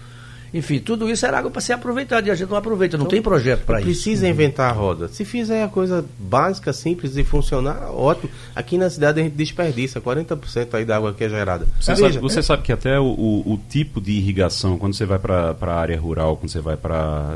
Enfim, 0.53 0.79
tudo 0.79 1.09
isso 1.09 1.25
era 1.25 1.39
água 1.39 1.49
para 1.49 1.61
ser 1.61 1.73
aproveitada 1.73 2.27
e 2.27 2.31
a 2.31 2.35
gente 2.35 2.49
não 2.49 2.57
aproveita, 2.57 2.95
não 2.95 3.05
então, 3.05 3.11
tem 3.11 3.21
projeto 3.21 3.65
para 3.65 3.79
isso. 3.79 3.87
Precisa 3.87 4.27
inventar 4.27 4.69
a 4.69 4.73
roda. 4.73 5.07
Se 5.07 5.25
fizer 5.25 5.63
a 5.63 5.67
coisa 5.67 6.05
básica, 6.19 6.71
simples 6.71 7.17
e 7.17 7.23
funcionar, 7.23 7.89
ótimo. 7.91 8.29
Aqui 8.55 8.77
na 8.77 8.89
cidade 8.89 9.19
a 9.19 9.23
gente 9.23 9.33
desperdiça 9.33 9.99
40% 9.99 10.75
aí 10.75 10.85
da 10.85 10.97
água 10.97 11.13
que 11.13 11.23
é 11.23 11.29
gerada. 11.29 11.65
Você, 11.79 11.95
sabe, 11.95 12.17
você 12.19 12.43
sabe 12.43 12.61
que 12.61 12.71
até 12.71 12.99
o, 12.99 13.05
o, 13.05 13.53
o, 13.53 13.59
tipo 13.67 13.99
de 13.99 14.11
irrigação, 14.11 14.77
quando 14.77 14.93
você 14.93 15.05
vai 15.05 15.17
para 15.17 15.55
a 15.59 15.75
área 15.75 15.99
rural, 15.99 16.37
quando 16.37 16.51
você 16.51 16.61
vai 16.61 16.77
para 16.77 17.35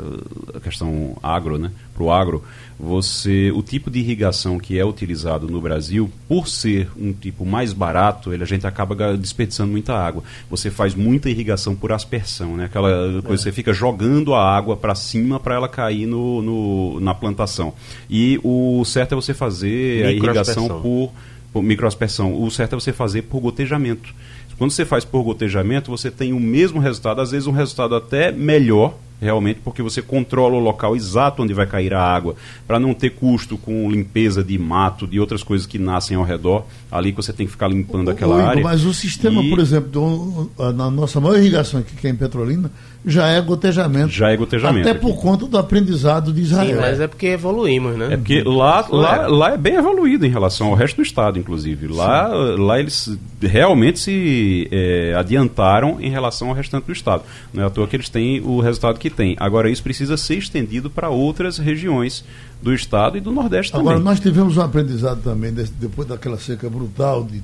a 0.54 0.60
questão 0.60 1.16
agro, 1.20 1.58
né, 1.58 1.72
para 1.94 2.04
o 2.04 2.12
agro, 2.12 2.44
você 2.78 3.50
o 3.50 3.62
tipo 3.62 3.90
de 3.90 3.98
irrigação 3.98 4.58
que 4.58 4.78
é 4.78 4.84
utilizado 4.84 5.48
no 5.48 5.60
Brasil, 5.60 6.10
por 6.28 6.46
ser 6.46 6.88
um 6.96 7.12
tipo 7.12 7.44
mais 7.44 7.72
barato, 7.72 8.32
ele, 8.32 8.44
a 8.44 8.46
gente 8.46 8.66
acaba 8.66 9.16
desperdiçando 9.16 9.72
muita 9.72 9.94
água. 9.94 10.22
Você 10.48 10.70
faz 10.70 10.94
muita 10.94 11.28
irrigação 11.28 11.74
por 11.74 11.90
aspersão, 11.90 12.56
né? 12.56 12.66
Aquela 12.66 13.20
coisa 13.22 13.42
é. 13.42 13.44
você 13.44 13.52
fica 13.52 13.72
jogando 13.72 14.32
a 14.32 14.56
água 14.56 14.76
para 14.76 14.94
cima 14.94 15.40
para 15.40 15.56
ela 15.56 15.68
cair 15.68 16.06
no, 16.06 16.40
no, 16.40 17.00
na 17.00 17.14
plantação. 17.14 17.74
E 18.08 18.38
o 18.44 18.84
certo 18.84 19.12
é 19.12 19.16
você 19.16 19.34
fazer 19.34 20.06
a 20.06 20.12
irrigação 20.12 20.80
por, 20.80 21.12
por 21.52 21.62
microaspersão. 21.62 22.40
O 22.40 22.48
certo 22.50 22.76
é 22.76 22.80
você 22.80 22.92
fazer 22.92 23.22
por 23.22 23.40
gotejamento. 23.40 24.14
Quando 24.56 24.70
você 24.70 24.84
faz 24.84 25.04
por 25.04 25.22
gotejamento, 25.22 25.90
você 25.90 26.10
tem 26.10 26.32
o 26.32 26.40
mesmo 26.40 26.80
resultado, 26.80 27.20
às 27.20 27.30
vezes 27.30 27.46
um 27.46 27.52
resultado 27.52 27.94
até 27.94 28.32
melhor 28.32 28.94
realmente, 29.20 29.60
porque 29.64 29.82
você 29.82 30.00
controla 30.00 30.54
o 30.54 30.58
local 30.58 30.94
exato 30.94 31.42
onde 31.42 31.52
vai 31.52 31.66
cair 31.66 31.92
a 31.92 32.00
água, 32.02 32.36
para 32.66 32.78
não 32.78 32.94
ter 32.94 33.10
custo 33.10 33.58
com 33.58 33.90
limpeza 33.90 34.42
de 34.42 34.58
mato, 34.58 35.06
de 35.06 35.18
outras 35.18 35.42
coisas 35.42 35.66
que 35.66 35.78
nascem 35.78 36.16
ao 36.16 36.22
redor, 36.22 36.64
ali 36.90 37.10
que 37.10 37.16
você 37.16 37.32
tem 37.32 37.46
que 37.46 37.52
ficar 37.52 37.68
limpando 37.68 38.10
aquela 38.10 38.36
Igor, 38.36 38.48
área. 38.48 38.62
Mas 38.62 38.84
o 38.84 38.94
sistema, 38.94 39.42
e... 39.42 39.50
por 39.50 39.58
exemplo, 39.58 39.88
do, 39.90 40.50
na 40.72 40.90
nossa 40.90 41.20
maior 41.20 41.38
irrigação 41.38 41.80
aqui, 41.80 41.96
que 41.96 42.06
é 42.06 42.10
em 42.10 42.16
Petrolina, 42.16 42.70
já 43.06 43.28
é 43.28 43.40
gotejamento. 43.40 44.08
Já 44.08 44.30
é 44.30 44.36
gotejamento. 44.36 44.88
Até 44.88 44.90
aqui. 44.90 45.00
por 45.00 45.20
conta 45.20 45.46
do 45.46 45.56
aprendizado 45.56 46.32
de 46.32 46.42
Israel. 46.42 46.76
Sim, 46.76 46.80
mas 46.80 47.00
é 47.00 47.06
porque 47.06 47.26
evoluímos, 47.26 47.96
né? 47.96 48.14
É 48.14 48.16
porque 48.16 48.42
lá, 48.42 48.86
lá, 48.90 49.26
lá 49.26 49.52
é 49.52 49.56
bem 49.56 49.74
evoluído 49.74 50.26
em 50.26 50.30
relação 50.30 50.68
ao 50.68 50.74
resto 50.74 50.96
do 50.96 51.02
estado, 51.02 51.38
inclusive. 51.38 51.86
Lá, 51.86 52.26
lá 52.26 52.78
eles 52.78 53.16
realmente 53.40 53.98
se 53.98 54.68
é, 54.70 55.14
adiantaram 55.16 56.00
em 56.00 56.10
relação 56.10 56.48
ao 56.48 56.54
restante 56.54 56.84
do 56.84 56.92
estado. 56.92 57.22
Não 57.52 57.62
é 57.62 57.66
à 57.66 57.70
toa 57.70 57.86
que 57.86 57.96
eles 57.96 58.08
têm 58.08 58.40
o 58.40 58.60
resultado 58.60 58.98
que 58.98 59.10
têm. 59.10 59.36
Agora, 59.38 59.70
isso 59.70 59.82
precisa 59.82 60.16
ser 60.16 60.36
estendido 60.36 60.90
para 60.90 61.08
outras 61.08 61.56
regiões 61.58 62.24
do 62.60 62.74
estado 62.74 63.16
e 63.16 63.20
do 63.20 63.30
Nordeste 63.30 63.72
Agora, 63.72 63.96
também. 63.96 64.00
Agora, 64.00 64.10
nós 64.10 64.20
tivemos 64.20 64.56
um 64.56 64.62
aprendizado 64.62 65.22
também, 65.22 65.52
desse, 65.52 65.72
depois 65.72 66.08
daquela 66.08 66.38
seca 66.38 66.68
brutal 66.68 67.24
de 67.24 67.42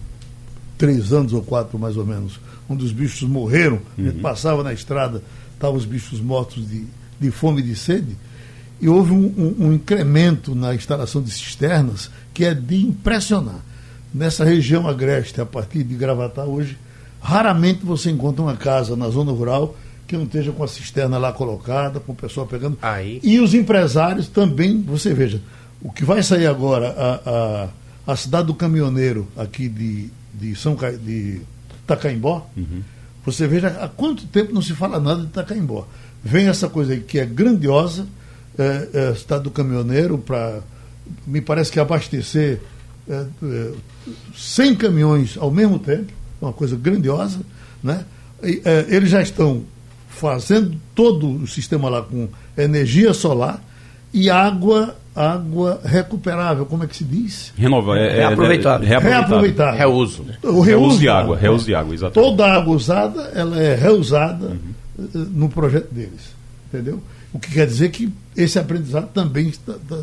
três 0.76 1.12
anos 1.12 1.32
ou 1.32 1.42
quatro, 1.42 1.78
mais 1.78 1.96
ou 1.96 2.04
menos, 2.04 2.40
onde 2.68 2.84
os 2.84 2.92
bichos 2.92 3.28
morreram, 3.28 3.76
uhum. 3.96 4.06
a 4.06 4.10
gente 4.10 4.20
passava 4.20 4.62
na 4.62 4.72
estrada, 4.72 5.22
estavam 5.54 5.76
os 5.76 5.84
bichos 5.84 6.20
mortos 6.20 6.68
de, 6.68 6.84
de 7.18 7.30
fome 7.30 7.60
e 7.60 7.64
de 7.64 7.76
sede, 7.76 8.16
e 8.80 8.88
houve 8.88 9.12
um, 9.12 9.26
um, 9.38 9.66
um 9.66 9.72
incremento 9.72 10.54
na 10.54 10.74
instalação 10.74 11.22
de 11.22 11.30
cisternas 11.30 12.10
que 12.32 12.44
é 12.44 12.54
de 12.54 12.76
impressionar. 12.76 13.60
Nessa 14.12 14.44
região 14.44 14.86
agreste, 14.86 15.40
a 15.40 15.46
partir 15.46 15.82
de 15.82 15.94
Gravatar 15.94 16.46
hoje, 16.46 16.76
raramente 17.20 17.84
você 17.84 18.10
encontra 18.10 18.42
uma 18.42 18.56
casa 18.56 18.94
na 18.94 19.08
zona 19.08 19.32
rural 19.32 19.74
que 20.06 20.16
não 20.16 20.24
esteja 20.24 20.52
com 20.52 20.62
a 20.62 20.68
cisterna 20.68 21.18
lá 21.18 21.32
colocada, 21.32 21.98
com 21.98 22.12
o 22.12 22.14
pessoal 22.14 22.46
pegando. 22.46 22.78
Aí. 22.82 23.20
E 23.22 23.40
os 23.40 23.54
empresários 23.54 24.28
também, 24.28 24.82
você 24.82 25.14
veja, 25.14 25.40
o 25.80 25.90
que 25.90 26.04
vai 26.04 26.22
sair 26.22 26.46
agora, 26.46 26.88
a, 26.90 27.68
a, 28.06 28.12
a 28.12 28.16
cidade 28.16 28.46
do 28.46 28.54
caminhoneiro 28.54 29.26
aqui 29.36 29.68
de, 29.68 30.10
de 30.32 30.54
São 30.54 30.76
Ca... 30.76 30.90
de 30.90 31.40
Tacaimbó, 31.86 32.46
uhum. 32.56 32.82
Você 33.24 33.46
veja 33.46 33.68
há 33.68 33.88
quanto 33.88 34.26
tempo 34.26 34.52
não 34.52 34.62
se 34.62 34.74
fala 34.74 35.00
nada 35.00 35.22
de 35.22 35.28
Tacaimbó. 35.28 35.86
Vem 36.22 36.48
essa 36.48 36.68
coisa 36.68 36.92
aí 36.92 37.00
que 37.00 37.18
é 37.18 37.24
grandiosa, 37.24 38.06
é, 38.58 38.88
é, 38.92 39.14
cidade 39.14 39.44
do 39.44 39.50
caminhoneiro, 39.50 40.18
para, 40.18 40.60
me 41.26 41.40
parece 41.40 41.72
que 41.72 41.80
abastecer 41.80 42.60
é, 43.08 43.26
é, 43.42 43.72
100 44.34 44.76
caminhões 44.76 45.36
ao 45.38 45.50
mesmo 45.50 45.78
tempo, 45.78 46.12
uma 46.40 46.52
coisa 46.52 46.76
grandiosa, 46.76 47.40
né? 47.82 48.04
E, 48.42 48.60
é, 48.64 48.86
eles 48.88 49.10
já 49.10 49.22
estão 49.22 49.64
fazendo 50.08 50.78
todo 50.94 51.28
o 51.28 51.46
sistema 51.46 51.88
lá 51.88 52.02
com 52.02 52.28
energia 52.56 53.12
solar 53.12 53.62
e 54.12 54.30
água 54.30 54.96
água 55.14 55.80
recuperável, 55.84 56.66
como 56.66 56.84
é 56.84 56.86
que 56.86 56.96
se 56.96 57.04
diz? 57.04 57.52
Renova, 57.56 57.96
é, 57.98 58.16
reaproveitável. 58.16 58.86
É, 58.86 58.98
reaproveitável. 58.98 59.78
Reuso. 59.78 60.26
O 60.42 60.60
reuso, 60.60 60.64
reuso 60.64 60.98
de 60.98 61.08
água, 61.08 61.36
reuso 61.36 61.64
de 61.66 61.74
água, 61.74 61.94
exatamente. 61.94 62.30
Toda 62.30 62.46
a 62.46 62.54
água 62.56 62.74
usada, 62.74 63.22
ela 63.34 63.60
é 63.60 63.74
reusada 63.74 64.46
uhum. 64.46 65.26
no 65.32 65.48
projeto 65.48 65.92
deles, 65.92 66.34
entendeu? 66.68 67.00
O 67.32 67.38
que 67.38 67.52
quer 67.52 67.66
dizer 67.66 67.90
que 67.90 68.12
esse 68.36 68.58
aprendizado 68.58 69.08
também 69.12 69.48
está, 69.48 69.72
está, 69.72 69.96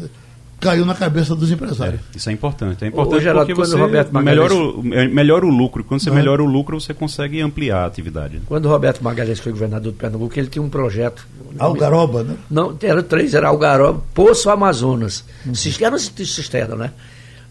caiu 0.62 0.86
na 0.86 0.94
cabeça 0.94 1.36
dos 1.36 1.52
empresários. 1.52 2.00
É, 2.14 2.18
isso 2.18 2.30
é 2.30 2.34
importante. 2.34 2.86
É 2.86 2.88
importante 2.88 3.18
Ô, 3.18 3.20
Geraldo, 3.20 3.48
porque 3.48 3.60
você 3.60 3.76
melhora 4.22 4.54
o, 4.54 4.84
melhora 4.84 5.46
o 5.46 5.50
lucro. 5.50 5.84
Quando 5.84 6.02
você 6.02 6.10
é. 6.10 6.14
melhora 6.14 6.42
o 6.42 6.46
lucro, 6.46 6.80
você 6.80 6.94
consegue 6.94 7.42
ampliar 7.42 7.80
a 7.80 7.86
atividade. 7.88 8.40
Quando 8.46 8.66
o 8.66 8.70
Roberto 8.70 9.04
Magalhães 9.04 9.40
foi 9.40 9.52
governador 9.52 9.92
de 9.92 9.98
Pernambuco, 9.98 10.40
ele 10.40 10.48
tinha 10.48 10.62
um 10.62 10.70
projeto. 10.70 11.28
Algaroba, 11.58 12.24
né? 12.24 12.38
Não, 12.50 12.78
era 12.82 13.02
três, 13.02 13.34
era 13.34 13.48
Algaroba, 13.48 14.02
Poço 14.14 14.50
Amazonas. 14.50 15.26
Uhum. 15.46 15.56
Cisterna, 15.56 15.98
cisterna, 15.98 16.76
né? 16.76 16.92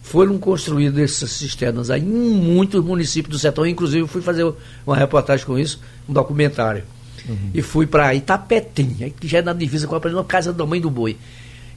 Foram 0.01 0.37
construídas 0.39 0.99
essas 0.99 1.31
cisternas 1.31 1.91
aí 1.91 2.01
em 2.01 2.05
muitos 2.05 2.83
municípios 2.83 3.35
do 3.35 3.39
setor. 3.39 3.67
Inclusive, 3.67 3.99
eu 3.99 4.07
fui 4.07 4.21
fazer 4.21 4.51
uma 4.87 4.95
reportagem 4.95 5.45
com 5.45 5.59
isso, 5.59 5.79
um 6.09 6.13
documentário. 6.13 6.83
Uhum. 7.27 7.51
E 7.53 7.61
fui 7.61 7.85
para 7.85 8.15
Itapetim, 8.15 9.13
que 9.19 9.27
já 9.27 9.39
é 9.39 9.41
na 9.41 9.53
divisa 9.53 9.85
com 9.85 9.95
a 9.95 10.23
casa 10.23 10.51
da 10.51 10.65
mãe 10.65 10.81
do 10.81 10.89
boi. 10.89 11.17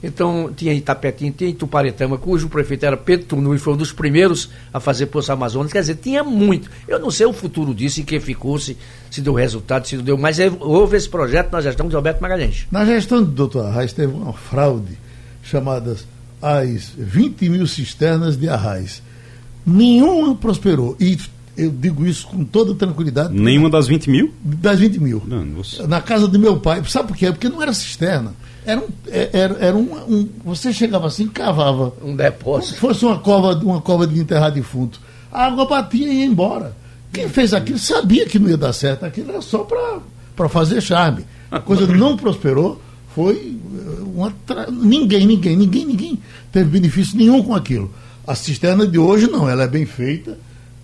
Então, 0.03 0.51
tinha 0.55 0.73
Itapetim, 0.73 1.31
tinha 1.31 1.49
Ituparetama, 1.49 2.17
cujo 2.17 2.47
prefeito 2.49 2.85
era 2.85 2.95
Pedro 2.95 3.25
Tunu 3.25 3.55
e 3.55 3.59
foi 3.59 3.73
um 3.73 3.77
dos 3.77 3.91
primeiros 3.91 4.49
a 4.73 4.79
fazer 4.79 5.07
Poço 5.07 5.31
Amazonas. 5.31 5.71
Quer 5.71 5.81
dizer, 5.81 5.95
tinha 5.95 6.23
muito. 6.23 6.69
Eu 6.87 6.99
não 6.99 7.09
sei 7.09 7.25
o 7.25 7.33
futuro 7.33 7.73
disso, 7.73 8.01
em 8.01 8.03
que 8.03 8.19
ficou, 8.19 8.59
se, 8.59 8.77
se 9.09 9.21
deu 9.21 9.33
resultado, 9.33 9.87
se 9.87 9.95
não 9.95 10.03
deu, 10.03 10.17
mas 10.17 10.39
é, 10.39 10.51
houve 10.59 10.97
esse 10.97 11.09
projeto 11.09 11.51
na 11.51 11.61
gestão 11.61 11.87
de 11.87 11.95
Roberto 11.95 12.21
Magalhães. 12.21 12.67
Na 12.71 12.85
gestão 12.85 13.23
do 13.23 13.31
doutor 13.31 13.65
Arraes 13.65 13.93
teve 13.93 14.13
uma 14.13 14.33
fraude 14.33 14.97
chamada 15.41 15.95
as 16.41 16.91
20 16.97 17.49
mil 17.49 17.65
cisternas 17.65 18.37
de 18.37 18.47
Arraes. 18.47 19.01
Nenhuma 19.65 20.35
prosperou. 20.35 20.95
E 20.99 21.17
eu 21.57 21.71
digo 21.71 22.05
isso 22.05 22.27
com 22.27 22.43
toda 22.43 22.75
tranquilidade. 22.75 23.33
Nenhuma 23.33 23.69
das 23.69 23.87
20 23.87 24.09
mil? 24.09 24.33
Das 24.43 24.79
20 24.79 24.99
mil. 24.99 25.23
Não, 25.25 25.45
Na 25.87 26.01
casa 26.01 26.27
do 26.27 26.37
meu 26.37 26.59
pai. 26.59 26.83
Sabe 26.87 27.07
por 27.07 27.17
quê? 27.17 27.31
Porque 27.31 27.49
não 27.49 27.61
era 27.61 27.73
cisterna. 27.73 28.33
Era 28.65 28.81
um, 28.81 28.87
é, 29.07 29.29
era, 29.31 29.57
era 29.59 29.77
um, 29.77 29.93
um, 30.07 30.29
Você 30.43 30.73
chegava 30.73 31.07
assim, 31.07 31.27
cavava. 31.27 31.93
Um 32.03 32.15
depósito. 32.15 32.73
Se 32.73 32.79
fosse 32.79 33.05
uma 33.05 33.19
cova, 33.19 33.53
uma 33.63 33.81
cova 33.81 34.07
de 34.07 34.19
enterrar 34.19 34.51
defunto. 34.51 34.99
A 35.31 35.45
água 35.45 35.65
batia 35.65 36.07
e 36.07 36.19
ia 36.19 36.25
embora. 36.25 36.75
Quem 37.13 37.29
fez 37.29 37.53
aquilo 37.53 37.79
sabia 37.79 38.25
que 38.25 38.39
não 38.39 38.49
ia 38.49 38.57
dar 38.57 38.73
certo. 38.73 39.05
Aquilo 39.05 39.31
era 39.31 39.41
só 39.41 39.67
para 40.35 40.49
fazer 40.49 40.81
charme. 40.81 41.25
A 41.51 41.59
coisa 41.59 41.85
não 41.87 42.17
prosperou. 42.17 42.81
Foi 43.13 43.35
eh, 43.35 44.03
uma. 44.03 44.33
Tra... 44.45 44.69
Ninguém, 44.69 45.25
ninguém, 45.25 45.55
ninguém, 45.55 45.85
ninguém 45.85 46.19
teve 46.51 46.69
benefício 46.69 47.17
nenhum 47.17 47.41
com 47.41 47.55
aquilo. 47.55 47.89
A 48.27 48.35
cisterna 48.35 48.85
de 48.85 48.97
hoje 48.97 49.27
não, 49.27 49.47
ela 49.47 49.63
é 49.63 49.67
bem 49.67 49.85
feita. 49.85 50.37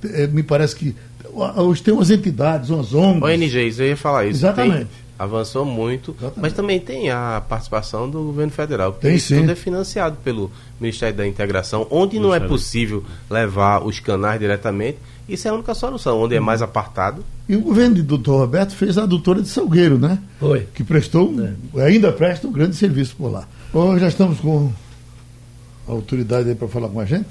É, 0.03 0.27
me 0.27 0.41
parece 0.43 0.75
que 0.75 0.95
hoje 1.33 1.81
tem 1.81 1.93
umas 1.93 2.09
entidades, 2.09 2.69
umas 2.69 2.93
ONGs. 2.93 3.23
ONGs, 3.23 3.79
eu 3.79 3.87
ia 3.87 3.97
falar 3.97 4.25
isso. 4.25 4.39
Exatamente. 4.39 4.77
Tem 4.77 4.87
avançou 5.21 5.63
muito, 5.63 6.11
Exatamente. 6.11 6.39
mas 6.39 6.53
também 6.53 6.79
tem 6.79 7.11
a 7.11 7.43
participação 7.47 8.09
do 8.09 8.23
governo 8.23 8.51
federal. 8.51 8.91
Tem 8.93 9.19
sim. 9.19 9.41
Tudo 9.41 9.51
é 9.51 9.55
financiado 9.55 10.17
pelo 10.23 10.51
Ministério 10.79 11.15
da 11.15 11.27
Integração, 11.27 11.85
onde 11.91 12.19
não 12.19 12.33
é 12.33 12.39
possível 12.39 13.03
levar 13.29 13.85
os 13.85 13.99
canais 13.99 14.39
diretamente. 14.39 14.97
Isso 15.29 15.47
é 15.47 15.51
a 15.51 15.53
única 15.53 15.75
solução, 15.75 16.19
onde 16.19 16.35
é 16.35 16.39
uhum. 16.39 16.45
mais 16.45 16.63
apartado. 16.63 17.23
E 17.47 17.55
o 17.55 17.61
governo 17.61 17.97
do 17.97 18.03
doutor 18.03 18.39
Roberto 18.39 18.75
fez 18.75 18.97
a 18.97 19.03
adutora 19.03 19.43
de 19.43 19.47
Salgueiro, 19.47 19.99
né? 19.99 20.17
Foi. 20.39 20.67
Que 20.73 20.83
prestou, 20.83 21.31
é. 21.75 21.85
ainda 21.85 22.11
presta 22.11 22.47
um 22.47 22.51
grande 22.51 22.75
serviço 22.75 23.15
por 23.15 23.31
lá. 23.31 23.47
Bom, 23.71 23.97
já 23.99 24.07
estamos 24.07 24.39
com 24.39 24.71
a 25.87 25.91
autoridade 25.91 26.49
aí 26.49 26.55
para 26.55 26.67
falar 26.67 26.89
com 26.89 26.99
a 26.99 27.05
gente. 27.05 27.29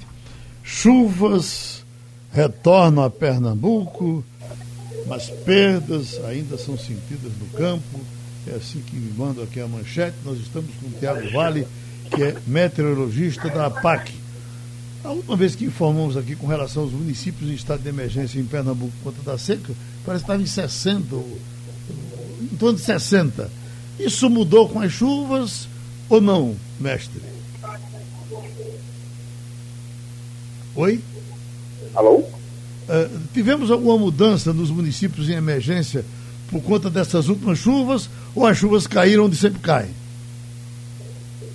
Chuvas 0.63 1.85
retornam 2.33 3.03
a 3.03 3.11
Pernambuco 3.11 4.25
mas 5.07 5.31
perdas 5.45 6.21
ainda 6.25 6.57
são 6.57 6.77
sentidas 6.77 7.33
no 7.39 7.47
campo. 7.57 8.01
É 8.47 8.55
assim 8.55 8.81
que 8.81 8.97
me 8.97 9.13
manda 9.13 9.43
aqui 9.43 9.61
a 9.61 9.69
manchete. 9.69 10.17
Nós 10.25 10.39
estamos 10.39 10.71
com 10.81 10.87
o 10.87 10.99
Tiago 10.99 11.31
Vale, 11.31 11.67
que 12.11 12.23
é 12.23 12.37
meteorologista 12.47 13.49
da 13.49 13.67
APAC. 13.67 14.13
A 15.03 15.11
última 15.11 15.37
vez 15.37 15.55
que 15.55 15.65
informamos 15.65 16.17
aqui 16.17 16.37
com 16.37 16.47
relação 16.47 16.83
aos 16.83 16.93
municípios 16.93 17.51
em 17.51 17.55
estado 17.55 17.83
de 17.83 17.89
emergência 17.89 18.39
em 18.39 18.45
Pernambuco 18.45 18.93
por 19.03 19.13
conta 19.13 19.31
da 19.31 19.39
seca, 19.39 19.73
parece 20.05 20.25
que 20.25 20.31
estava 20.31 20.43
em 20.43 20.47
60, 20.47 21.17
em 22.41 22.57
torno 22.57 22.79
de 22.79 22.85
60. 22.85 23.51
Isso 23.99 24.29
mudou 24.29 24.69
com 24.69 24.81
as 24.81 24.93
chuvas 24.93 25.69
ou 26.09 26.21
não, 26.21 26.57
mestre? 26.79 27.21
Oi? 30.75 31.01
Alô? 31.95 32.25
Uh, 32.89 33.21
tivemos 33.33 33.71
alguma 33.71 33.97
mudança 33.97 34.53
nos 34.53 34.71
municípios 34.71 35.29
em 35.29 35.35
emergência 35.35 36.05
por 36.51 36.61
conta 36.63 36.91
dessas 36.91 37.29
últimas 37.29 37.59
chuvas 37.59 38.11
ou 38.35 38.45
as 38.47 38.59
chuvas 38.59 38.87
caíram 38.87 39.27
onde 39.27 39.37
sempre 39.37 39.61
caem? 39.61 39.91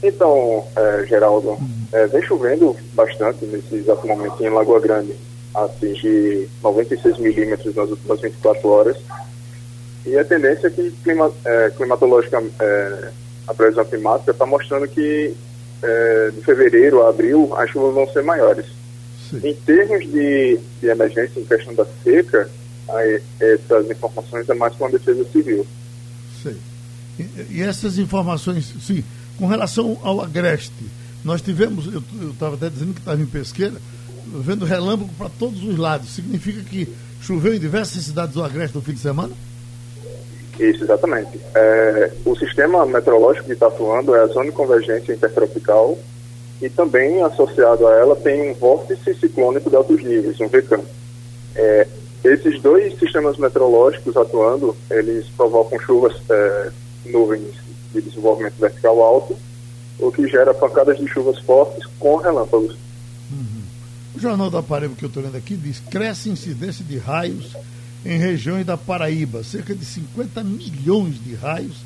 Então, 0.01 0.63
é, 0.75 1.05
Geraldo, 1.07 1.57
é, 1.91 2.05
vem 2.07 2.21
chovendo 2.21 2.75
bastante 2.93 3.45
nesse 3.45 3.75
exato 3.75 4.07
momento 4.07 4.41
em 4.43 4.49
Lagoa 4.49 4.79
Grande. 4.79 5.15
Atinge 5.53 6.47
96 6.61 7.17
milímetros 7.17 7.73
nas 7.75 7.89
últimas 7.89 8.21
24 8.21 8.67
horas. 8.67 8.97
E 10.05 10.17
a 10.17 10.23
tendência 10.23 10.67
é 10.67 10.69
que 10.69 10.91
clima, 11.03 11.31
é, 11.43 11.71
climatológica, 11.71 12.43
é, 12.59 13.09
a 13.47 13.53
previsão 13.53 13.85
climática 13.85 14.31
está 14.31 14.45
mostrando 14.45 14.87
que 14.87 15.33
de 16.33 16.41
fevereiro 16.41 17.03
a 17.03 17.09
abril 17.09 17.53
as 17.57 17.69
chuvas 17.69 17.93
vão 17.93 18.07
ser 18.11 18.23
maiores. 18.23 18.65
Sim. 19.29 19.41
Em 19.43 19.55
termos 19.55 20.05
de, 20.11 20.59
de 20.81 20.87
emergência, 20.87 21.39
em 21.39 21.45
questão 21.45 21.73
da 21.73 21.85
seca, 22.03 22.49
aí, 22.89 23.21
essas 23.39 23.89
informações 23.89 24.47
é 24.49 24.53
mais 24.53 24.75
com 24.75 24.85
a 24.85 24.89
Defesa 24.89 25.25
Civil. 25.31 25.65
Sim. 26.43 26.55
E, 27.19 27.57
e 27.57 27.61
essas 27.61 27.97
informações, 27.97 28.73
sim, 28.81 29.03
com 29.37 29.47
relação 29.47 29.97
ao 30.03 30.21
agreste, 30.21 30.71
nós 31.23 31.41
tivemos, 31.41 31.91
eu 31.91 32.03
estava 32.29 32.55
até 32.55 32.69
dizendo 32.69 32.93
que 32.93 32.99
estava 32.99 33.21
em 33.21 33.25
pesqueira, 33.25 33.75
vendo 34.27 34.65
relâmpago 34.65 35.09
para 35.17 35.29
todos 35.29 35.63
os 35.63 35.77
lados. 35.77 36.13
Significa 36.13 36.61
que 36.61 36.87
choveu 37.21 37.53
em 37.53 37.59
diversas 37.59 38.03
cidades 38.03 38.35
do 38.35 38.43
agreste 38.43 38.75
no 38.75 38.83
fim 38.83 38.93
de 38.93 38.99
semana? 38.99 39.33
Isso, 40.59 40.83
exatamente. 40.83 41.39
É, 41.53 42.11
o 42.23 42.35
sistema 42.35 42.85
meteorológico 42.85 43.47
que 43.47 43.53
está 43.53 43.67
atuando 43.67 44.15
é 44.15 44.21
a 44.21 44.27
zona 44.27 44.45
de 44.45 44.51
convergência 44.51 45.13
intertropical 45.13 45.97
e 46.61 46.69
também 46.69 47.21
associado 47.21 47.87
a 47.87 47.95
ela 47.95 48.15
tem 48.15 48.51
um 48.51 48.53
vórtice 48.53 49.13
ciclônico 49.15 49.69
de 49.69 49.75
altos 49.75 50.01
níveis, 50.03 50.39
um 50.39 50.47
VCAM. 50.47 50.81
É, 51.55 51.87
esses 52.23 52.61
dois 52.61 52.97
sistemas 52.97 53.37
meteorológicos 53.37 54.15
atuando, 54.17 54.75
eles 54.89 55.27
provocam 55.37 55.79
chuvas, 55.79 56.15
é, 56.29 56.71
nuvens 57.05 57.53
de 57.93 58.01
desenvolvimento 58.01 58.55
vertical 58.59 59.01
alto, 59.01 59.37
o 59.99 60.11
que 60.11 60.27
gera 60.27 60.53
pancadas 60.53 60.97
de 60.97 61.07
chuvas 61.07 61.39
fortes 61.39 61.85
com 61.99 62.17
relâmpagos. 62.17 62.75
Uhum. 63.31 63.63
O 64.15 64.19
Jornal 64.19 64.49
da 64.49 64.63
Paraíba 64.63 64.95
que 64.95 65.05
eu 65.05 65.07
estou 65.07 65.23
lendo 65.23 65.37
aqui 65.37 65.55
diz 65.55 65.79
cresce 65.79 66.29
incidência 66.29 66.83
de 66.83 66.97
raios 66.97 67.55
em 68.05 68.17
regiões 68.17 68.65
da 68.65 68.77
Paraíba. 68.77 69.43
Cerca 69.43 69.75
de 69.75 69.85
50 69.85 70.43
milhões 70.43 71.23
de 71.23 71.35
raios 71.35 71.77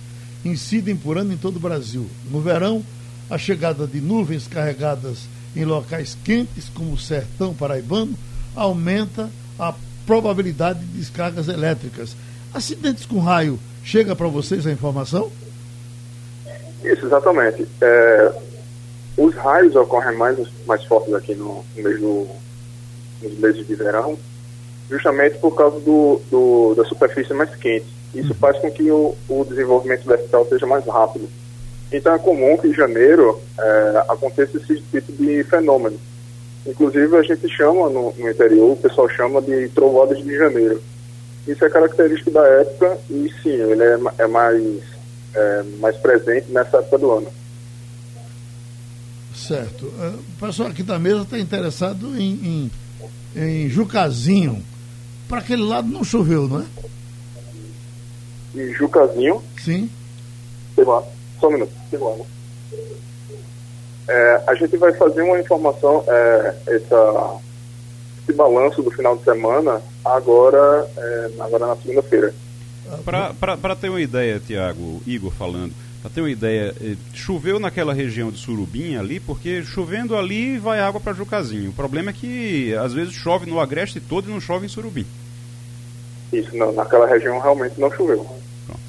incidem 0.44 0.96
por 0.96 1.18
ano 1.18 1.34
em 1.34 1.38
todo 1.38 1.58
o 1.58 1.60
Brasil. 1.60 2.06
No 2.32 2.42
verão, 2.42 2.84
a 3.30 3.38
chegada 3.38 3.86
de 3.86 4.02
nuvens 4.02 4.48
carregadas 4.48 5.28
em 5.56 5.66
locais 5.66 6.18
quentes, 6.24 6.70
como 6.70 6.94
o 6.94 6.98
sertão 6.98 7.54
paraibano, 7.54 8.14
aumenta 8.56 9.30
a 9.58 9.74
probabilidade 10.06 10.80
de 10.80 11.00
descargas 11.00 11.48
elétricas. 11.48 12.16
Acidentes 12.54 13.06
com 13.06 13.20
raio, 13.20 13.60
chega 13.84 14.16
para 14.16 14.28
vocês 14.28 14.66
a 14.66 14.72
informação? 14.72 15.32
Isso, 16.84 17.06
exatamente. 17.06 17.68
É, 17.82 18.32
os 19.18 19.36
raios 19.36 19.76
ocorrem 19.76 20.18
mais, 20.18 20.38
mais 20.66 20.84
fortes 20.86 21.14
aqui 21.14 21.36
no, 21.36 21.64
no 21.76 21.84
mês 21.84 22.00
do, 22.00 22.28
nos 23.22 23.38
meses 23.38 23.68
de 23.68 23.76
verão, 23.76 24.18
justamente 24.90 25.38
por 25.38 25.56
causa 25.56 25.80
do, 25.80 26.22
do 26.32 26.74
da 26.76 26.86
superfície 26.86 27.34
mais 27.34 27.54
quente. 27.56 27.86
Isso 28.16 28.30
uhum. 28.30 28.40
faz 28.40 28.58
com 28.60 28.72
que 28.72 28.90
o, 28.90 29.16
o 29.28 29.46
desenvolvimento 29.46 30.06
vertical 30.06 30.46
seja 30.48 30.66
mais 30.66 30.86
rápido. 30.86 31.30
Então 31.92 32.14
é 32.14 32.20
comum 32.20 32.58
que 32.58 32.68
em 32.68 32.74
janeiro 32.74 33.40
é, 33.58 34.04
aconteça 34.10 34.58
esse 34.58 34.82
tipo 34.92 35.12
de 35.14 35.44
fenômeno. 35.44 36.00
Inclusive 36.66 37.18
a 37.18 37.24
gente 37.24 37.48
chama 37.50 37.90
no, 37.90 38.14
no, 38.14 38.30
interior, 38.30 38.72
o 38.72 38.76
pessoal 38.76 39.10
chama 39.10 39.42
de 39.42 39.70
trovoadas 39.70 40.24
de 40.24 40.38
janeiro. 40.38 40.82
Isso 41.48 41.66
é 41.66 41.70
característico 41.70 42.32
da 42.32 42.46
época 42.46 42.98
e 43.10 43.32
sim, 43.42 43.50
ele 43.50 43.84
é, 43.84 43.98
é 44.20 44.28
mais, 44.28 44.64
é, 45.34 45.64
mais 45.80 45.98
presente 45.98 46.52
nessa 46.52 46.78
época 46.78 46.98
do 47.00 47.12
ano. 47.12 47.28
Certo. 49.34 49.86
Uh, 49.86 50.20
o 50.20 50.46
pessoal 50.46 50.70
aqui 50.70 50.84
da 50.84 51.00
mesa 51.00 51.22
está 51.22 51.40
interessado 51.40 52.20
em, 52.20 52.70
em, 53.36 53.42
em 53.42 53.70
Jucazinho. 53.70 54.64
Para 55.28 55.40
aquele 55.40 55.64
lado 55.64 55.88
não 55.88 56.04
choveu, 56.04 56.48
não 56.48 56.62
é? 56.62 56.66
Em 58.56 58.74
Jucazinho? 58.74 59.42
Sim. 59.58 59.90
Sei 60.76 60.84
lá. 60.84 61.04
Só 61.40 61.48
um 61.48 61.54
minuto. 61.54 61.79
É, 64.08 64.42
a 64.48 64.56
gente 64.56 64.76
vai 64.78 64.94
fazer 64.94 65.22
uma 65.22 65.40
informação, 65.40 66.04
é, 66.08 66.56
essa, 66.68 67.38
esse 68.22 68.34
balanço 68.34 68.82
do 68.82 68.90
final 68.92 69.16
de 69.16 69.24
semana 69.24 69.82
agora, 70.04 70.90
é, 70.98 71.30
agora 71.40 71.68
na 71.68 71.76
segunda-feira. 71.76 72.34
Para 73.06 73.76
ter 73.76 73.90
uma 73.90 74.02
ideia, 74.02 74.40
Tiago, 74.40 75.02
Igor 75.06 75.32
falando, 75.32 75.74
para 76.02 76.10
ter 76.10 76.22
uma 76.22 76.32
ideia, 76.32 76.74
eh, 76.82 76.96
choveu 77.14 77.60
naquela 77.60 77.94
região 77.94 78.32
de 78.32 78.38
Surubim 78.38 78.96
ali, 78.96 79.20
porque 79.20 79.62
chovendo 79.64 80.16
ali 80.16 80.58
vai 80.58 80.80
água 80.80 81.00
para 81.00 81.14
Jucazinho. 81.14 81.72
O 81.72 81.74
problema 81.74 82.12
é 82.12 82.14
que 82.14 82.74
às 82.76 82.94
vezes 82.94 83.14
chove 83.14 83.46
no 83.46 83.60
Agreste 83.60 84.00
todo 84.00 84.30
e 84.30 84.32
não 84.32 84.40
chove 84.40 84.66
em 84.66 84.70
Surubim. 84.70 85.06
Isso, 86.32 86.56
não, 86.56 86.72
naquela 86.72 87.06
região 87.06 87.38
realmente 87.40 87.80
não 87.80 87.92
choveu. 87.92 88.26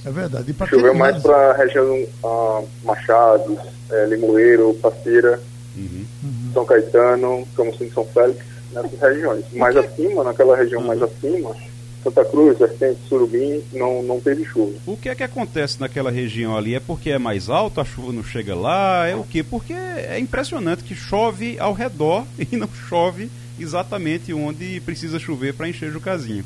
É 0.04 0.10
verdade. 0.10 0.54
Choveu 0.68 0.94
mais 0.94 1.22
para 1.22 1.50
a 1.50 1.56
região 1.56 2.06
uh, 2.24 2.68
Machado, 2.84 3.58
é, 3.90 4.06
Limoeiro, 4.06 4.74
Passeira, 4.74 5.40
uhum. 5.76 6.04
São 6.52 6.64
Caetano, 6.64 7.46
Camusim 7.56 7.90
São 7.90 8.04
Félix, 8.06 8.44
nessas 8.72 8.98
regiões. 8.98 9.44
Mais 9.52 9.76
acima, 9.76 10.24
naquela 10.24 10.56
região 10.56 10.80
uhum. 10.80 10.86
mais 10.86 11.02
acima, 11.02 11.54
Santa 12.02 12.24
Cruz, 12.24 12.58
Vertente, 12.58 13.00
Surubim, 13.08 13.62
não, 13.72 14.02
não 14.02 14.20
teve 14.20 14.44
chuva. 14.44 14.72
O 14.86 14.96
que 14.96 15.08
é 15.08 15.14
que 15.14 15.22
acontece 15.22 15.80
naquela 15.80 16.10
região 16.10 16.56
ali? 16.56 16.74
É 16.74 16.80
porque 16.80 17.10
é 17.10 17.18
mais 17.18 17.50
alto, 17.50 17.80
a 17.80 17.84
chuva 17.84 18.12
não 18.12 18.24
chega 18.24 18.54
lá? 18.54 19.06
É 19.06 19.14
o 19.14 19.24
quê? 19.24 19.42
Porque 19.42 19.74
é 19.74 20.18
impressionante 20.18 20.82
que 20.82 20.94
chove 20.94 21.58
ao 21.58 21.72
redor 21.72 22.24
e 22.50 22.56
não 22.56 22.68
chove 22.88 23.30
exatamente 23.58 24.32
onde 24.32 24.80
precisa 24.80 25.18
chover 25.18 25.52
para 25.52 25.68
encher 25.68 25.94
o 25.94 26.00
casinho. 26.00 26.44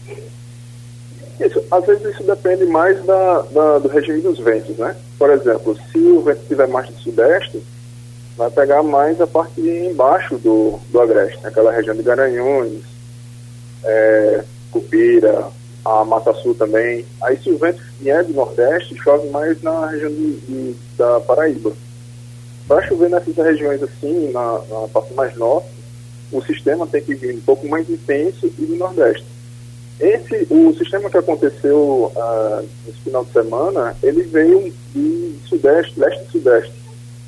Isso, 1.41 1.63
às 1.71 1.85
vezes 1.85 2.05
isso 2.15 2.23
depende 2.23 2.65
mais 2.65 3.03
da, 3.05 3.43
da, 3.43 3.79
do 3.79 3.89
regime 3.89 4.21
dos 4.21 4.39
ventos, 4.39 4.77
né? 4.77 4.97
Por 5.19 5.31
exemplo, 5.31 5.77
se 5.91 5.99
o 5.99 6.23
vento 6.23 6.43
estiver 6.43 6.69
mais 6.69 6.89
do 6.89 6.99
sudeste, 7.01 7.63
vai 8.37 8.51
pegar 8.51 8.83
mais 8.83 9.21
a 9.21 9.27
parte 9.27 9.61
embaixo 9.61 10.37
do, 10.39 10.79
do 10.91 11.01
agreste, 11.01 11.45
aquela 11.45 11.73
região 11.73 11.95
de 11.95 12.03
Garanhuns, 12.03 12.83
é, 13.85 14.45
Cupira, 14.71 15.49
a 15.85 16.05
Mata 16.05 16.33
Sul 16.35 16.55
também. 16.55 17.05
Aí 17.23 17.37
se 17.37 17.51
o 17.51 17.59
vento 17.59 17.83
vier 18.01 18.25
do 18.25 18.33
nordeste, 18.33 18.97
chove 18.97 19.29
mais 19.29 19.61
na 19.63 19.87
região 19.87 20.11
de, 20.11 20.37
de 20.41 20.77
da 20.97 21.21
Paraíba. 21.21 21.73
Para 22.67 22.87
chover 22.87 23.11
nessas 23.11 23.37
regiões 23.37 23.83
assim, 23.83 24.31
na, 24.33 24.61
na 24.71 24.89
parte 24.89 25.13
mais 25.15 25.37
norte, 25.37 25.69
o 26.33 26.41
sistema 26.43 26.87
tem 26.87 27.03
que 27.03 27.15
vir 27.15 27.35
um 27.35 27.41
pouco 27.41 27.69
mais 27.69 27.89
intenso 27.91 28.47
e 28.47 28.65
do 28.65 28.77
nordeste. 28.77 29.34
Esse, 30.01 30.47
o 30.51 30.75
sistema 30.75 31.09
que 31.09 31.19
aconteceu 31.19 32.13
uh, 32.15 32.69
nesse 32.85 32.99
final 33.01 33.25
de 33.25 33.33
semana, 33.33 33.97
ele 34.03 34.23
veio 34.23 34.73
de 34.93 35.39
sudeste, 35.49 35.99
leste 35.99 36.25
e 36.29 36.33
sudeste. 36.33 36.73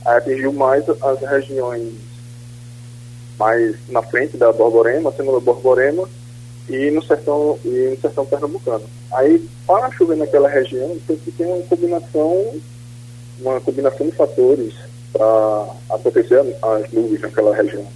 Atingiu 0.05 0.53
mais 0.53 0.85
as 0.89 1.21
regiões 1.21 1.95
mais 3.39 3.77
na 3.89 4.03
frente 4.03 4.37
da 4.37 4.53
Borborema, 4.53 5.11
acima 5.11 5.33
da 5.33 5.41
Borborema, 5.41 6.09
e 6.69 6.91
no 6.91 7.03
sertão, 7.03 7.59
e 7.65 7.91
no 7.91 8.01
sertão 8.01 8.27
pernambucano. 8.27 8.85
Aí, 9.13 9.47
para 9.67 9.91
chover 9.93 10.17
naquela 10.17 10.49
região, 10.49 10.97
tem 11.07 11.17
que 11.17 11.31
ter 11.31 11.45
uma 11.45 11.63
combinação, 11.63 12.55
uma 13.41 13.61
combinação 13.61 14.07
de 14.07 14.17
fatores 14.17 14.75
para 15.13 15.67
acontecer 15.91 16.41
as 16.41 16.93
nuvens 16.93 17.21
naquela 17.21 17.55
região. 17.55 17.87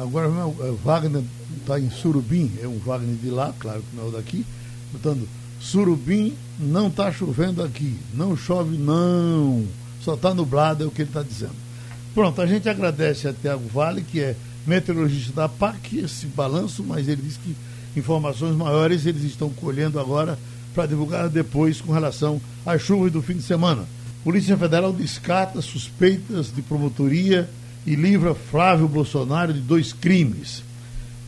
Agora, 0.00 0.26
é, 0.26 0.72
Wagner 0.82 1.22
está 1.68 1.78
em 1.78 1.90
Surubim, 1.90 2.50
é 2.62 2.66
um 2.66 2.78
Wagner 2.78 3.16
de 3.16 3.28
lá, 3.28 3.52
claro 3.58 3.82
que 3.82 3.94
não 3.94 4.06
é 4.06 4.08
o 4.08 4.10
daqui, 4.12 4.46
portanto, 4.90 5.28
Surubim 5.60 6.32
não 6.58 6.88
está 6.88 7.12
chovendo 7.12 7.62
aqui, 7.62 7.98
não 8.14 8.34
chove 8.34 8.78
não, 8.78 9.66
só 10.00 10.14
está 10.14 10.32
nublado, 10.32 10.84
é 10.84 10.86
o 10.86 10.90
que 10.90 11.02
ele 11.02 11.10
está 11.10 11.22
dizendo. 11.22 11.56
Pronto, 12.14 12.40
a 12.40 12.46
gente 12.46 12.68
agradece 12.68 13.28
a 13.28 13.34
Tiago 13.34 13.68
Vale, 13.68 14.00
que 14.00 14.18
é 14.18 14.34
meteorologista 14.66 15.32
da 15.32 15.48
PAC, 15.48 15.98
esse 15.98 16.26
balanço, 16.26 16.82
mas 16.82 17.06
ele 17.06 17.20
diz 17.20 17.36
que 17.36 17.54
informações 17.98 18.56
maiores 18.56 19.04
eles 19.04 19.22
estão 19.24 19.50
colhendo 19.50 20.00
agora 20.00 20.38
para 20.74 20.86
divulgar 20.86 21.28
depois 21.28 21.80
com 21.82 21.92
relação 21.92 22.40
às 22.64 22.80
chuvas 22.80 23.12
do 23.12 23.20
fim 23.20 23.34
de 23.34 23.42
semana. 23.42 23.84
Polícia 24.24 24.56
Federal 24.56 24.92
descarta 24.92 25.60
suspeitas 25.60 26.52
de 26.54 26.62
promotoria 26.62 27.48
e 27.86 27.94
livra 27.94 28.34
Flávio 28.34 28.88
Bolsonaro 28.88 29.52
de 29.52 29.60
dois 29.60 29.92
crimes. 29.92 30.62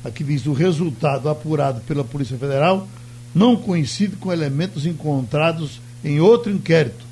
Aqui 0.04 0.24
diz 0.24 0.46
o 0.46 0.52
resultado 0.52 1.28
apurado 1.28 1.80
pela 1.82 2.02
Polícia 2.02 2.38
Federal 2.38 2.88
não 3.34 3.56
coincide 3.56 4.16
com 4.16 4.32
elementos 4.32 4.86
encontrados 4.86 5.80
em 6.04 6.20
outro 6.20 6.50
inquérito 6.50 7.04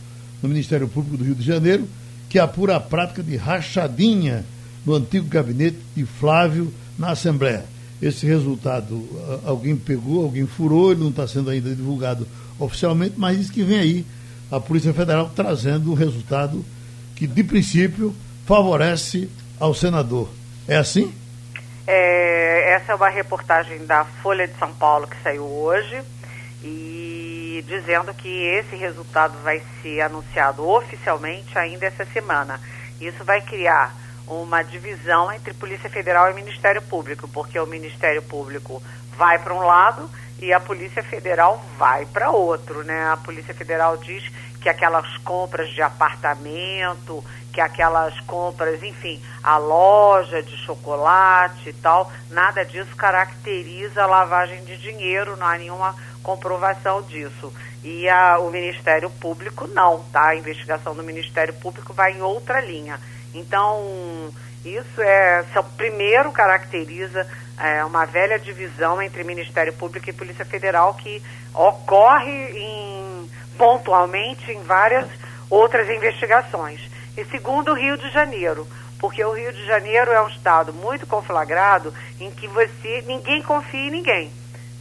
no 0.43 0.49
Ministério 0.49 0.89
Público 0.89 1.17
do 1.17 1.25
Rio 1.25 1.35
de 1.35 1.45
Janeiro, 1.45 1.89
que 2.29 2.39
apura 2.39 2.77
a 2.77 2.81
prática 2.81 3.23
de 3.23 3.37
rachadinha 3.37 4.45
no 4.85 4.95
antigo 4.95 5.27
gabinete 5.29 5.79
de 5.95 6.05
Flávio 6.05 6.73
na 6.99 7.11
Assembleia. 7.11 7.65
Esse 8.01 8.27
resultado 8.27 9.05
alguém 9.45 9.77
pegou, 9.77 10.25
alguém 10.25 10.47
furou, 10.47 10.93
ele 10.93 11.01
não 11.01 11.11
está 11.11 11.27
sendo 11.27 11.51
ainda 11.51 11.75
divulgado 11.75 12.27
oficialmente, 12.59 13.15
mas 13.17 13.39
diz 13.39 13.51
que 13.51 13.63
vem 13.63 13.79
aí 13.79 14.07
a 14.51 14.59
Polícia 14.61 14.95
Federal 14.95 15.31
trazendo 15.35 15.91
um 15.91 15.95
resultado 15.95 16.65
que, 17.15 17.27
de 17.27 17.43
princípio, 17.43 18.15
favorece 18.47 19.29
ao 19.59 19.75
senador. 19.75 20.29
É 20.67 20.77
assim? 20.77 21.13
É, 21.91 22.73
essa 22.75 22.93
é 22.93 22.95
uma 22.95 23.09
reportagem 23.09 23.87
da 23.87 24.05
Folha 24.05 24.47
de 24.47 24.55
São 24.59 24.75
Paulo 24.75 25.07
que 25.07 25.17
saiu 25.23 25.43
hoje 25.43 26.03
e 26.63 27.65
dizendo 27.67 28.13
que 28.13 28.29
esse 28.29 28.77
resultado 28.77 29.39
vai 29.43 29.63
ser 29.81 30.03
anunciado 30.03 30.69
oficialmente 30.69 31.59
ainda 31.59 31.87
essa 31.87 32.05
semana. 32.05 32.61
Isso 33.01 33.25
vai 33.25 33.41
criar 33.41 33.95
uma 34.27 34.61
divisão 34.61 35.33
entre 35.33 35.55
Polícia 35.55 35.89
Federal 35.89 36.31
e 36.31 36.35
Ministério 36.35 36.83
Público, 36.83 37.27
porque 37.27 37.59
o 37.59 37.67
Ministério 37.67 38.21
Público 38.21 38.83
vai 39.17 39.39
para 39.39 39.55
um 39.55 39.61
lado 39.61 40.11
e 40.41 40.53
a 40.53 40.61
Polícia 40.61 41.03
Federal 41.03 41.63
vai 41.77 42.07
para 42.07 42.31
outro, 42.31 42.85
né? 42.85 43.11
A 43.11 43.17
Polícia 43.17 43.53
Federal 43.53 43.97
diz 43.97 44.25
que 44.61 44.69
aquelas 44.69 45.17
compras 45.19 45.71
de 45.71 45.83
apartamento, 45.83 47.25
que 47.53 47.61
aquelas 47.61 48.19
compras, 48.21 48.83
enfim, 48.83 49.21
a 49.43 49.57
loja 49.57 50.43
de 50.43 50.57
chocolate 50.59 51.71
e 51.71 51.73
tal, 51.73 52.11
nada 52.31 52.65
disso 52.65 52.95
caracteriza 52.97 54.07
lavagem 54.07 54.65
de 54.65 54.77
dinheiro, 54.77 55.37
não 55.37 55.47
há 55.47 55.59
nenhuma 55.59 55.95
comprovação 56.23 57.03
disso. 57.03 57.53
E 57.83 58.09
a, 58.09 58.39
o 58.39 58.51
Ministério 58.51 59.11
Público 59.11 59.67
não, 59.67 60.05
tá? 60.13 60.29
A 60.29 60.37
investigação 60.37 60.95
do 60.95 61.03
Ministério 61.03 61.55
Público 61.55 61.93
vai 61.93 62.13
em 62.13 62.23
outra 62.23 62.61
linha. 62.61 63.01
Então, 63.35 64.33
isso 64.65 65.01
é, 65.01 65.45
primeiro 65.77 66.33
caracteriza 66.33 67.27
é, 67.61 67.85
uma 67.85 68.05
velha 68.05 68.39
divisão 68.39 69.01
entre 69.01 69.25
Ministério 69.25 69.73
Público 69.73 70.09
e 70.09 70.13
Polícia 70.13 70.45
Federal 70.45 70.95
que 70.95 71.23
ocorre 71.55 72.31
em, 72.31 73.31
pontualmente 73.57 74.53
em 74.53 74.63
várias 74.63 75.07
outras 75.51 75.89
investigações. 75.89 76.81
E 77.17 77.25
segundo, 77.25 77.73
o 77.73 77.75
Rio 77.75 77.97
de 77.97 78.11
Janeiro, 78.11 78.67
porque 78.99 79.25
o 79.25 79.33
Rio 79.33 79.53
de 79.53 79.65
Janeiro 79.67 80.13
é 80.13 80.23
um 80.23 80.29
estado 80.29 80.73
muito 80.73 81.07
conflagrado 81.07 81.93
em 82.21 82.31
que 82.31 82.47
você 82.47 83.03
ninguém 83.07 83.43
confia 83.43 83.87
em 83.87 83.91
ninguém. 83.91 84.31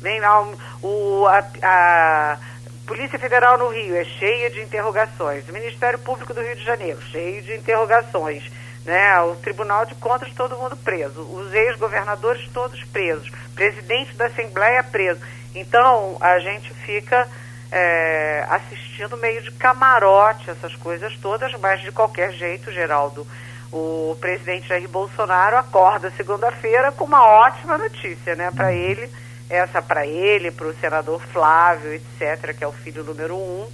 Vem 0.02 0.20
lá 0.20 0.46
o, 0.84 1.26
a, 1.28 1.44
a 1.64 2.38
Polícia 2.86 3.18
Federal 3.20 3.58
no 3.58 3.70
Rio 3.70 3.96
é 3.96 4.06
cheia 4.06 4.50
de 4.50 4.62
interrogações, 4.62 5.48
o 5.50 5.54
Ministério 5.54 6.00
Público 6.00 6.34
do 6.34 6.42
Rio 6.42 6.56
de 6.56 6.64
Janeiro 6.64 7.02
cheio 7.12 7.42
de 7.42 7.56
interrogações, 7.56 8.44
né? 8.88 9.20
O 9.20 9.36
Tribunal 9.36 9.86
de 9.86 9.94
Contas 9.96 10.34
todo 10.34 10.58
mundo 10.58 10.78
preso, 10.78 11.22
os 11.22 11.54
ex-governadores 11.54 12.50
todos 12.54 12.82
presos, 12.86 13.30
presidente 13.54 14.16
da 14.16 14.28
Assembleia 14.28 14.82
preso. 14.82 15.20
Então 15.54 16.16
a 16.22 16.40
gente 16.40 16.74
fica 16.74 17.28
é, 17.70 18.46
assistindo 18.50 19.18
meio 19.18 19.42
de 19.42 19.52
camarote 19.52 20.50
essas 20.50 20.74
coisas 20.78 21.14
todas, 21.18 21.52
mas 21.60 21.82
de 21.82 21.92
qualquer 21.92 22.32
jeito, 22.32 22.72
Geraldo, 22.72 23.28
o 23.74 24.16
presidente 24.22 24.70
Jair 24.70 24.88
Bolsonaro 24.88 25.58
acorda 25.58 26.10
segunda-feira 26.12 26.90
com 26.94 27.04
uma 27.04 27.26
ótima 27.28 27.78
notícia, 27.78 28.36
né, 28.36 28.50
para 28.56 28.72
ele, 28.72 29.12
essa 29.50 29.82
para 29.82 30.08
ele, 30.08 30.50
para 30.50 30.68
o 30.68 30.76
senador 30.76 31.22
Flávio, 31.34 31.94
etc., 31.94 32.56
que 32.58 32.64
é 32.64 32.68
o 32.68 32.72
filho 32.72 33.04
número 33.04 33.36
um, 33.36 33.68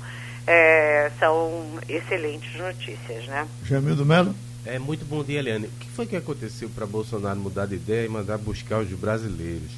é, 0.47 1.11
são 1.19 1.79
excelentes 1.87 2.59
notícias, 2.59 3.27
né? 3.27 3.47
Jamil 3.63 3.95
do 3.95 4.05
Melo? 4.05 4.33
É, 4.65 4.79
muito 4.79 5.03
bom 5.03 5.23
dia, 5.23 5.39
Eliane. 5.39 5.67
O 5.67 5.71
que 5.71 5.89
foi 5.89 6.05
que 6.05 6.15
aconteceu 6.15 6.69
para 6.69 6.85
Bolsonaro 6.85 7.37
mudar 7.37 7.65
de 7.65 7.75
ideia 7.75 8.05
e 8.05 8.09
mandar 8.09 8.37
buscar 8.37 8.79
os 8.79 8.89
brasileiros? 8.89 9.71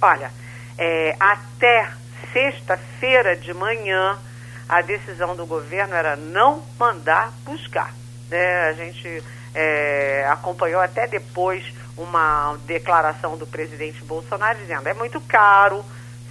Olha, 0.00 0.30
é, 0.78 1.14
até 1.20 1.92
sexta-feira 2.32 3.36
de 3.36 3.52
manhã, 3.52 4.18
a 4.66 4.80
decisão 4.80 5.36
do 5.36 5.44
governo 5.44 5.94
era 5.94 6.16
não 6.16 6.62
mandar 6.78 7.34
buscar. 7.44 7.94
Né? 8.30 8.68
A 8.68 8.72
gente 8.72 9.22
é, 9.54 10.26
acompanhou 10.30 10.80
até 10.80 11.06
depois 11.06 11.62
uma 11.98 12.56
declaração 12.66 13.36
do 13.36 13.46
presidente 13.46 14.02
Bolsonaro 14.04 14.58
dizendo 14.58 14.88
é 14.88 14.94
muito 14.94 15.20
caro. 15.20 15.84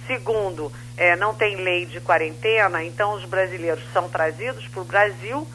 Segundo, 0.06 0.72
é, 0.96 1.14
não 1.14 1.32
tem 1.32 1.54
lei 1.54 1.86
de 1.86 2.00
quarentena, 2.00 2.82
então 2.82 3.14
os 3.14 3.24
brasileiros 3.24 3.84
são 3.92 4.08
trazidos 4.08 4.66
para 4.66 4.82
o 4.82 4.84
Brasil, 4.84 5.46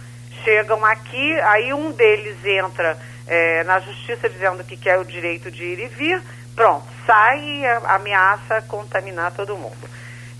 chegam 0.45 0.86
aqui, 0.86 1.34
aí 1.41 1.73
um 1.73 1.91
deles 1.91 2.38
entra 2.45 2.97
é, 3.27 3.63
na 3.63 3.79
justiça 3.79 4.29
dizendo 4.29 4.63
que 4.63 4.77
quer 4.77 4.97
o 4.99 5.03
direito 5.03 5.51
de 5.51 5.63
ir 5.63 5.79
e 5.79 5.88
vir, 5.88 6.21
pronto, 6.55 6.86
sai 7.05 7.39
e 7.39 7.65
ameaça 7.86 8.62
contaminar 8.62 9.34
todo 9.34 9.58
mundo. 9.58 9.89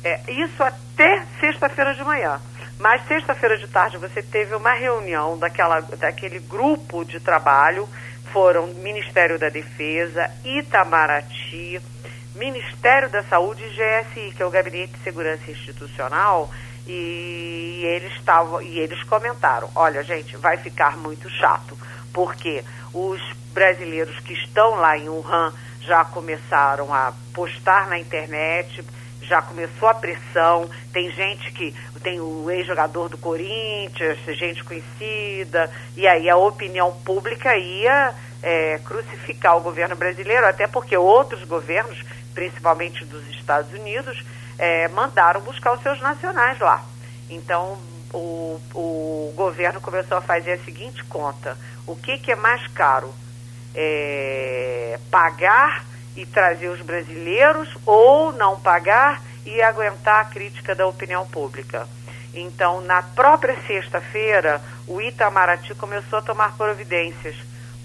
É, 0.04 0.22
isso 0.32 0.64
até 0.64 1.24
sexta-feira 1.40 1.96
de 1.96 2.04
manhã. 2.04 2.40
Mas 2.80 3.06
sexta-feira 3.08 3.58
de 3.58 3.68
tarde 3.68 3.98
você 3.98 4.22
teve 4.22 4.54
uma 4.54 4.74
reunião 4.74 5.38
daquela, 5.38 5.82
daquele 5.82 6.40
grupo 6.40 7.04
de 7.04 7.20
trabalho, 7.20 7.90
foram 8.32 8.68
Ministério 8.68 9.40
da 9.40 9.50
Defesa, 9.50 10.30
Itamaraty, 10.44 11.82
Ministério 12.36 13.10
da 13.10 13.24
Saúde 13.24 13.64
e 13.64 13.70
GSI, 13.70 14.34
que 14.36 14.44
é 14.44 14.46
o 14.46 14.52
Gabinete 14.52 14.94
de 14.94 15.04
Segurança 15.04 15.50
Institucional, 15.50 16.52
e 16.88 17.82
eles 17.86 18.14
estavam 18.14 18.62
e 18.62 18.80
eles 18.80 19.02
comentaram, 19.04 19.70
olha 19.76 20.04
gente, 20.04 20.38
vai 20.38 20.58
ficar 20.58 20.98
muito 20.98 21.30
chato, 21.30 21.78
porque 22.14 22.64
os 22.94 23.22
brasileiros 23.54 24.20
que 24.20 24.34
estão 24.34 24.76
lá 24.76 24.98
em 24.98 25.10
Wuhan 25.10 25.54
já 25.82 26.04
começaram 26.06 26.94
a 26.94 27.14
postar 27.34 27.88
na 27.88 28.00
internet 28.00 28.84
já 29.26 29.42
começou 29.42 29.90
a 29.90 29.94
pressão, 29.94 30.70
tem 30.94 31.12
gente 31.12 31.52
que 31.52 31.74
tem 32.04 32.20
o 32.20 32.50
ex-jogador 32.50 33.10
do 33.10 33.18
Corinthians, 33.18 34.20
gente 34.38 34.64
conhecida, 34.64 35.70
e 35.98 36.08
aí 36.08 36.30
a 36.30 36.38
opinião 36.38 36.92
pública 37.04 37.58
ia 37.58 38.14
é, 38.44 38.80
crucificar 38.84 39.58
o 39.58 39.62
governo 39.62 39.96
brasileiro, 39.96 40.46
até 40.46 40.68
porque 40.68 40.96
outros 40.96 41.44
governos, 41.44 42.00
principalmente 42.34 43.04
dos 43.06 43.28
Estados 43.30 43.74
Unidos, 43.74 44.24
é, 44.58 44.88
mandaram 44.90 45.42
buscar 45.42 45.74
os 45.74 45.82
seus 45.82 46.00
nacionais 46.02 46.60
lá. 46.60 46.84
Então 47.30 47.78
o, 48.14 48.60
o 48.74 49.34
governo 49.36 49.82
começou 49.82 50.18
a 50.18 50.22
fazer 50.22 50.54
a 50.54 50.64
seguinte 50.64 51.04
conta: 51.06 51.58
o 51.86 51.96
que, 51.96 52.18
que 52.18 52.32
é 52.32 52.36
mais 52.36 52.66
caro? 52.68 53.14
É, 53.74 55.00
pagar 55.12 55.84
e 56.16 56.26
trazer 56.26 56.70
os 56.70 56.82
brasileiros 56.82 57.70
ou 57.86 58.32
não 58.32 58.60
pagar 58.60 59.22
e 59.46 59.62
aguentar 59.62 60.22
a 60.22 60.26
crítica 60.26 60.74
da 60.74 60.88
opinião 60.88 61.28
pública. 61.28 61.88
Então, 62.34 62.82
na 62.82 63.02
própria 63.02 63.56
sexta-feira, 63.68 64.62
o 64.88 65.02
Itamaraty 65.02 65.76
começou 65.76 66.20
a 66.20 66.22
tomar 66.22 66.56
providências, 66.58 67.36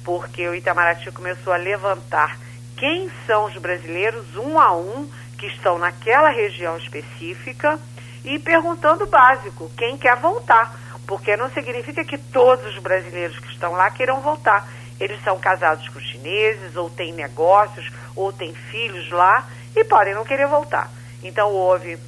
porque 0.04 0.46
o 0.48 0.54
Itamaraty 0.54 1.10
começou 1.10 1.52
a 1.52 1.56
levantar 1.56 2.38
quem 2.76 3.10
são 3.26 3.44
os 3.44 3.56
brasileiros, 3.56 4.36
um 4.36 4.58
a 4.58 4.74
um, 4.74 5.08
que 5.40 5.46
estão 5.46 5.78
naquela 5.78 6.28
região 6.28 6.76
específica, 6.76 7.80
e 8.22 8.38
perguntando 8.38 9.04
o 9.04 9.06
básico, 9.06 9.70
quem 9.74 9.96
quer 9.96 10.14
voltar, 10.16 10.78
porque 11.06 11.34
não 11.34 11.50
significa 11.50 12.04
que 12.04 12.18
todos 12.18 12.66
os 12.66 12.78
brasileiros 12.78 13.38
que 13.38 13.50
estão 13.50 13.72
lá 13.72 13.90
queiram 13.90 14.20
voltar. 14.20 14.68
Eles 15.00 15.18
são 15.24 15.38
casados 15.38 15.88
com 15.88 15.98
chineses, 15.98 16.76
ou 16.76 16.90
têm 16.90 17.14
negócios, 17.14 17.90
ou 18.14 18.30
têm 18.30 18.52
filhos 18.54 19.10
lá, 19.10 19.48
e 19.74 19.82
podem 19.84 20.14
não 20.14 20.26
querer 20.26 20.46
voltar. 20.46 20.90
Então 21.22 21.50
houve 21.50 21.98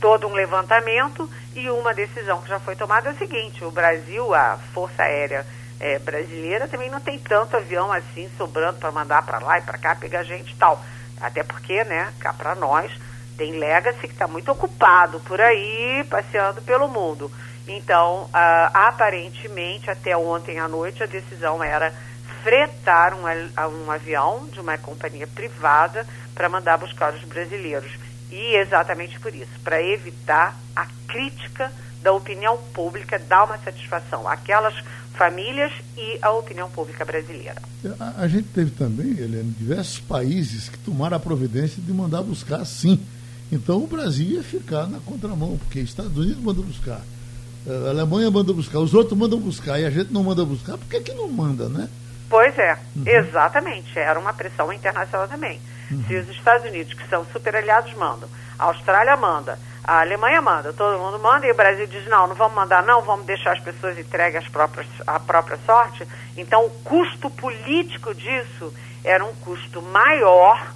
todo 0.00 0.26
um 0.26 0.32
levantamento 0.32 1.28
e 1.54 1.68
uma 1.68 1.92
decisão 1.92 2.40
que 2.40 2.48
já 2.48 2.58
foi 2.58 2.74
tomada 2.74 3.10
é 3.10 3.12
a 3.12 3.16
seguinte: 3.16 3.62
o 3.62 3.70
Brasil, 3.70 4.32
a 4.34 4.58
Força 4.72 5.02
Aérea 5.02 5.44
é, 5.78 5.98
Brasileira, 5.98 6.66
também 6.66 6.88
não 6.88 7.00
tem 7.00 7.18
tanto 7.18 7.58
avião 7.58 7.92
assim 7.92 8.30
sobrando 8.38 8.78
para 8.78 8.90
mandar 8.90 9.22
para 9.26 9.40
lá 9.40 9.58
e 9.58 9.62
para 9.62 9.76
cá 9.76 9.94
pegar 9.94 10.22
gente 10.22 10.52
e 10.52 10.56
tal. 10.56 10.82
Até 11.20 11.42
porque, 11.42 11.84
né, 11.84 12.12
cá 12.18 12.32
para 12.32 12.54
nós, 12.54 12.90
tem 13.36 13.58
Legacy 13.58 14.00
que 14.00 14.12
está 14.12 14.26
muito 14.26 14.50
ocupado 14.50 15.20
por 15.20 15.40
aí, 15.40 16.04
passeando 16.08 16.60
pelo 16.62 16.88
mundo. 16.88 17.30
Então, 17.66 18.24
uh, 18.24 18.70
aparentemente, 18.72 19.90
até 19.90 20.16
ontem 20.16 20.58
à 20.58 20.66
noite, 20.66 21.02
a 21.02 21.06
decisão 21.06 21.62
era 21.62 21.92
fretar 22.42 23.14
um, 23.14 23.24
um 23.84 23.90
avião 23.90 24.46
de 24.48 24.60
uma 24.60 24.76
companhia 24.78 25.26
privada 25.26 26.06
para 26.34 26.48
mandar 26.48 26.78
buscar 26.78 27.12
os 27.14 27.22
brasileiros. 27.24 27.92
E 28.30 28.56
exatamente 28.56 29.18
por 29.20 29.34
isso, 29.34 29.58
para 29.62 29.82
evitar 29.82 30.54
a 30.74 30.86
crítica 31.06 31.70
da 32.02 32.12
opinião 32.12 32.56
pública, 32.56 33.18
dar 33.18 33.44
uma 33.44 33.58
satisfação 33.58 34.26
àquelas 34.28 34.74
famílias 35.14 35.72
e 35.96 36.18
à 36.22 36.30
opinião 36.30 36.70
pública 36.70 37.04
brasileira. 37.04 37.60
A, 37.98 38.22
a 38.22 38.28
gente 38.28 38.48
teve 38.48 38.70
também, 38.70 39.10
Helena, 39.10 39.52
diversos 39.58 39.98
países 40.00 40.68
que 40.68 40.78
tomaram 40.78 41.16
a 41.16 41.20
providência 41.20 41.82
de 41.82 41.92
mandar 41.92 42.22
buscar 42.22 42.64
sim. 42.64 42.98
Então 43.52 43.82
o 43.82 43.86
Brasil 43.86 44.28
ia 44.28 44.42
ficar 44.42 44.86
na 44.86 45.00
contramão, 45.00 45.58
porque 45.58 45.80
Estados 45.80 46.16
Unidos 46.16 46.42
manda 46.42 46.62
buscar, 46.62 47.00
a 47.66 47.90
Alemanha 47.90 48.30
manda 48.30 48.52
buscar, 48.52 48.78
os 48.78 48.94
outros 48.94 49.18
mandam 49.18 49.38
buscar 49.38 49.78
e 49.78 49.84
a 49.84 49.90
gente 49.90 50.12
não 50.12 50.22
manda 50.22 50.44
buscar, 50.44 50.78
por 50.78 50.86
que, 50.88 51.00
que 51.00 51.12
não 51.12 51.28
manda, 51.28 51.68
né? 51.68 51.88
Pois 52.28 52.56
é, 52.56 52.78
uhum. 52.94 53.02
exatamente. 53.06 53.98
Era 53.98 54.18
uma 54.18 54.32
pressão 54.32 54.72
internacional 54.72 55.26
também. 55.26 55.60
Uhum. 55.90 56.04
Se 56.06 56.14
os 56.16 56.28
Estados 56.28 56.64
Unidos, 56.64 56.94
que 56.94 57.08
são 57.08 57.26
super 57.32 57.56
aliados, 57.56 57.92
mandam, 57.94 58.28
a 58.56 58.66
Austrália 58.66 59.16
manda, 59.16 59.58
a 59.82 60.00
Alemanha 60.00 60.40
manda, 60.40 60.72
todo 60.72 60.98
mundo 60.98 61.18
manda, 61.18 61.46
e 61.46 61.50
o 61.50 61.54
Brasil 61.54 61.86
diz, 61.86 62.06
não, 62.06 62.26
não 62.26 62.34
vamos 62.34 62.54
mandar 62.54 62.82
não, 62.82 63.02
vamos 63.02 63.26
deixar 63.26 63.52
as 63.52 63.60
pessoas 63.60 63.98
entregues 63.98 64.42
às 64.42 64.48
próprias, 64.48 64.86
à 65.06 65.18
própria 65.18 65.58
sorte. 65.66 66.06
Então, 66.36 66.66
o 66.66 66.70
custo 66.84 67.30
político 67.30 68.14
disso 68.14 68.72
era 69.02 69.24
um 69.24 69.34
custo 69.36 69.80
maior 69.80 70.74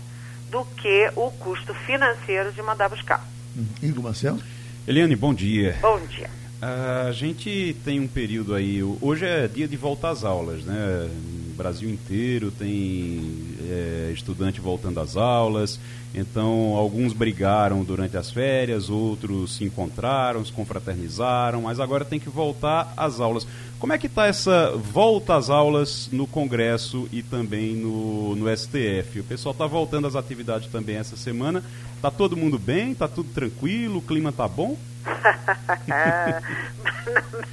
do 0.50 0.64
que 0.64 1.10
o 1.16 1.30
custo 1.30 1.74
financeiro 1.74 2.52
de 2.52 2.62
mandar 2.62 2.88
buscar. 2.88 3.26
Uhum. 3.56 3.66
Igor 3.82 4.04
Marcelo? 4.04 4.40
Eliane, 4.86 5.16
bom 5.16 5.34
dia. 5.34 5.76
Bom 5.80 5.98
dia. 6.06 6.30
A 6.60 7.12
gente 7.12 7.76
tem 7.84 8.00
um 8.00 8.08
período 8.08 8.54
aí, 8.54 8.82
hoje 8.82 9.26
é 9.26 9.46
dia 9.46 9.68
de 9.68 9.76
volta 9.76 10.08
às 10.08 10.24
aulas, 10.24 10.64
né? 10.64 11.08
Brasil 11.54 11.88
inteiro 11.88 12.50
tem 12.50 13.54
é, 13.68 14.10
estudante 14.12 14.60
voltando 14.60 14.98
às 15.00 15.16
aulas. 15.16 15.78
Então, 16.14 16.76
alguns 16.76 17.12
brigaram 17.12 17.82
durante 17.82 18.16
as 18.16 18.30
férias, 18.30 18.88
outros 18.88 19.56
se 19.56 19.64
encontraram, 19.64 20.44
se 20.44 20.52
confraternizaram, 20.52 21.62
mas 21.62 21.80
agora 21.80 22.04
tem 22.04 22.20
que 22.20 22.28
voltar 22.28 22.94
às 22.96 23.18
aulas. 23.18 23.44
Como 23.80 23.92
é 23.92 23.98
que 23.98 24.06
está 24.06 24.26
essa 24.26 24.70
volta 24.76 25.34
às 25.34 25.50
aulas 25.50 26.08
no 26.12 26.26
Congresso 26.26 27.08
e 27.12 27.20
também 27.20 27.74
no, 27.74 28.36
no 28.36 28.56
STF? 28.56 29.18
O 29.20 29.24
pessoal 29.24 29.52
está 29.52 29.66
voltando 29.66 30.06
às 30.06 30.14
atividades 30.14 30.68
também 30.68 30.96
essa 30.96 31.16
semana. 31.16 31.64
Está 31.96 32.12
todo 32.12 32.36
mundo 32.36 32.60
bem? 32.60 32.92
Está 32.92 33.08
tudo 33.08 33.30
tranquilo? 33.34 33.98
O 33.98 34.02
clima 34.02 34.30
está 34.30 34.46
bom? 34.46 34.76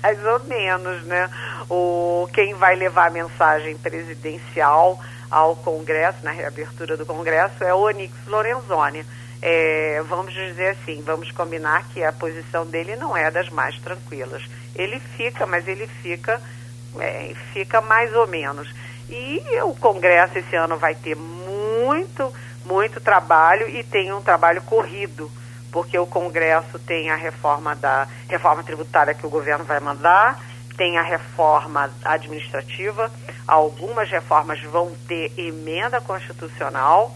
Mais 0.03 0.26
ou 0.26 0.39
menos, 0.45 1.03
né? 1.03 1.30
O, 1.68 2.30
quem 2.32 2.53
vai 2.53 2.76
levar 2.76 3.07
a 3.07 3.12
mensagem 3.12 3.76
presidencial 3.78 4.99
ao 5.32 5.55
Congresso, 5.55 6.19
na 6.23 6.32
reabertura 6.32 6.97
do 6.97 7.05
Congresso, 7.05 7.63
é 7.63 7.73
o 7.73 7.79
Onix 7.79 8.13
Lorenzoni. 8.27 9.05
É, 9.41 10.03
vamos 10.07 10.34
dizer 10.34 10.69
assim, 10.69 11.01
vamos 11.01 11.32
combinar 11.32 11.88
que 11.89 12.03
a 12.03 12.11
posição 12.11 12.65
dele 12.65 12.95
não 12.95 13.15
é 13.15 13.32
das 13.32 13.49
mais 13.49 13.79
tranquilas. 13.79 14.43
Ele 14.75 14.99
fica, 14.99 15.47
mas 15.47 15.67
ele 15.67 15.88
fica, 15.88 16.39
é, 16.99 17.34
fica 17.53 17.79
mais 17.82 18.13
ou 18.13 18.27
menos. 18.27 18.69
E 19.09 19.41
o 19.63 19.73
Congresso 19.73 20.38
esse 20.38 20.55
ano 20.55 20.77
vai 20.77 20.93
ter 20.93 21.15
muito, 21.15 22.32
muito 22.65 22.99
trabalho 22.99 23.67
e 23.69 23.84
tem 23.84 24.13
um 24.13 24.21
trabalho 24.21 24.61
corrido 24.61 25.32
porque 25.71 25.97
o 25.97 26.05
Congresso 26.05 26.77
tem 26.79 27.09
a 27.09 27.15
reforma 27.15 27.75
da 27.75 28.07
reforma 28.27 28.61
tributária 28.61 29.13
que 29.13 29.25
o 29.25 29.29
governo 29.29 29.63
vai 29.63 29.79
mandar, 29.79 30.38
tem 30.82 30.97
a 30.97 31.03
reforma 31.03 31.91
administrativa, 32.03 33.11
algumas 33.47 34.09
reformas 34.09 34.59
vão 34.63 34.91
ter 35.07 35.32
emenda 35.38 36.01
constitucional 36.01 37.15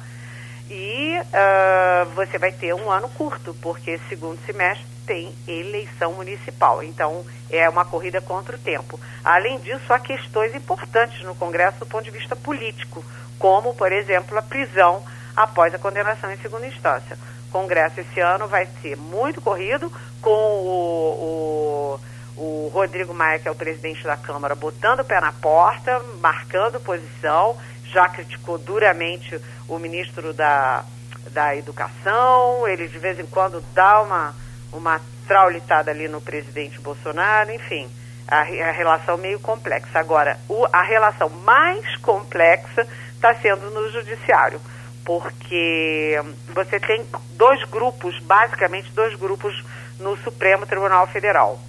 e 0.70 1.18
uh, 1.20 2.06
você 2.12 2.38
vai 2.38 2.52
ter 2.52 2.76
um 2.76 2.92
ano 2.92 3.10
curto, 3.10 3.56
porque 3.56 4.00
segundo 4.08 4.40
semestre 4.46 4.86
tem 5.08 5.34
eleição 5.48 6.14
municipal. 6.14 6.84
Então, 6.84 7.26
é 7.50 7.68
uma 7.68 7.84
corrida 7.84 8.22
contra 8.22 8.56
o 8.56 8.60
tempo. 8.60 9.00
Além 9.24 9.58
disso, 9.58 9.92
há 9.92 9.98
questões 9.98 10.54
importantes 10.54 11.24
no 11.24 11.34
Congresso 11.34 11.80
do 11.80 11.88
ponto 11.88 12.04
de 12.04 12.12
vista 12.12 12.36
político, 12.36 13.04
como, 13.40 13.74
por 13.74 13.92
exemplo, 13.92 14.38
a 14.38 14.44
prisão 14.44 15.04
após 15.36 15.74
a 15.74 15.80
condenação 15.80 16.32
em 16.32 16.38
segunda 16.38 16.68
instância. 16.68 17.18
Congresso 17.52 18.00
esse 18.00 18.20
ano 18.20 18.48
vai 18.48 18.68
ser 18.84 18.96
muito 18.96 19.42
corrido, 19.42 19.92
com 20.22 20.30
o, 20.30 21.98
o, 21.98 22.00
o 22.38 22.70
Rodrigo 22.74 23.14
Maia, 23.14 23.40
que 23.40 23.48
é 23.48 23.52
o 23.52 23.56
presidente 23.56 24.04
da 24.04 24.18
Câmara, 24.18 24.56
botando 24.56 25.00
o 25.00 25.06
pé 25.06 25.20
na 25.20 25.32
porta, 25.32 26.02
marcando 26.20 26.80
posição, 26.80 27.58
já 27.86 28.10
criticou 28.10 28.58
duramente 28.58 29.40
o 29.68 29.80
ministro 29.80 30.34
da, 30.34 30.84
da 31.32 31.56
Educação, 31.56 32.68
ele 32.68 32.88
de 32.88 33.00
vez 33.00 33.20
em 33.20 33.26
quando 33.26 33.64
dá 33.74 34.02
uma, 34.02 34.36
uma 34.74 35.02
traulitada 35.28 35.92
ali 35.92 36.08
no 36.08 36.22
presidente 36.22 36.80
Bolsonaro, 36.82 37.52
enfim, 37.54 37.90
a, 38.28 38.40
a 38.40 38.72
relação 38.72 39.18
meio 39.18 39.40
complexa. 39.40 40.00
Agora, 40.00 40.38
o, 40.50 40.66
a 40.72 40.82
relação 40.82 41.30
mais 41.30 41.96
complexa 41.98 42.88
está 43.14 43.34
sendo 43.36 43.70
no 43.72 43.90
judiciário 43.92 44.60
porque 45.06 46.20
você 46.54 46.80
tem 46.80 47.06
dois 47.32 47.64
grupos, 47.66 48.18
basicamente 48.24 48.92
dois 48.92 49.16
grupos 49.16 49.64
no 50.00 50.18
Supremo 50.18 50.66
Tribunal 50.66 51.06
Federal. 51.08 51.60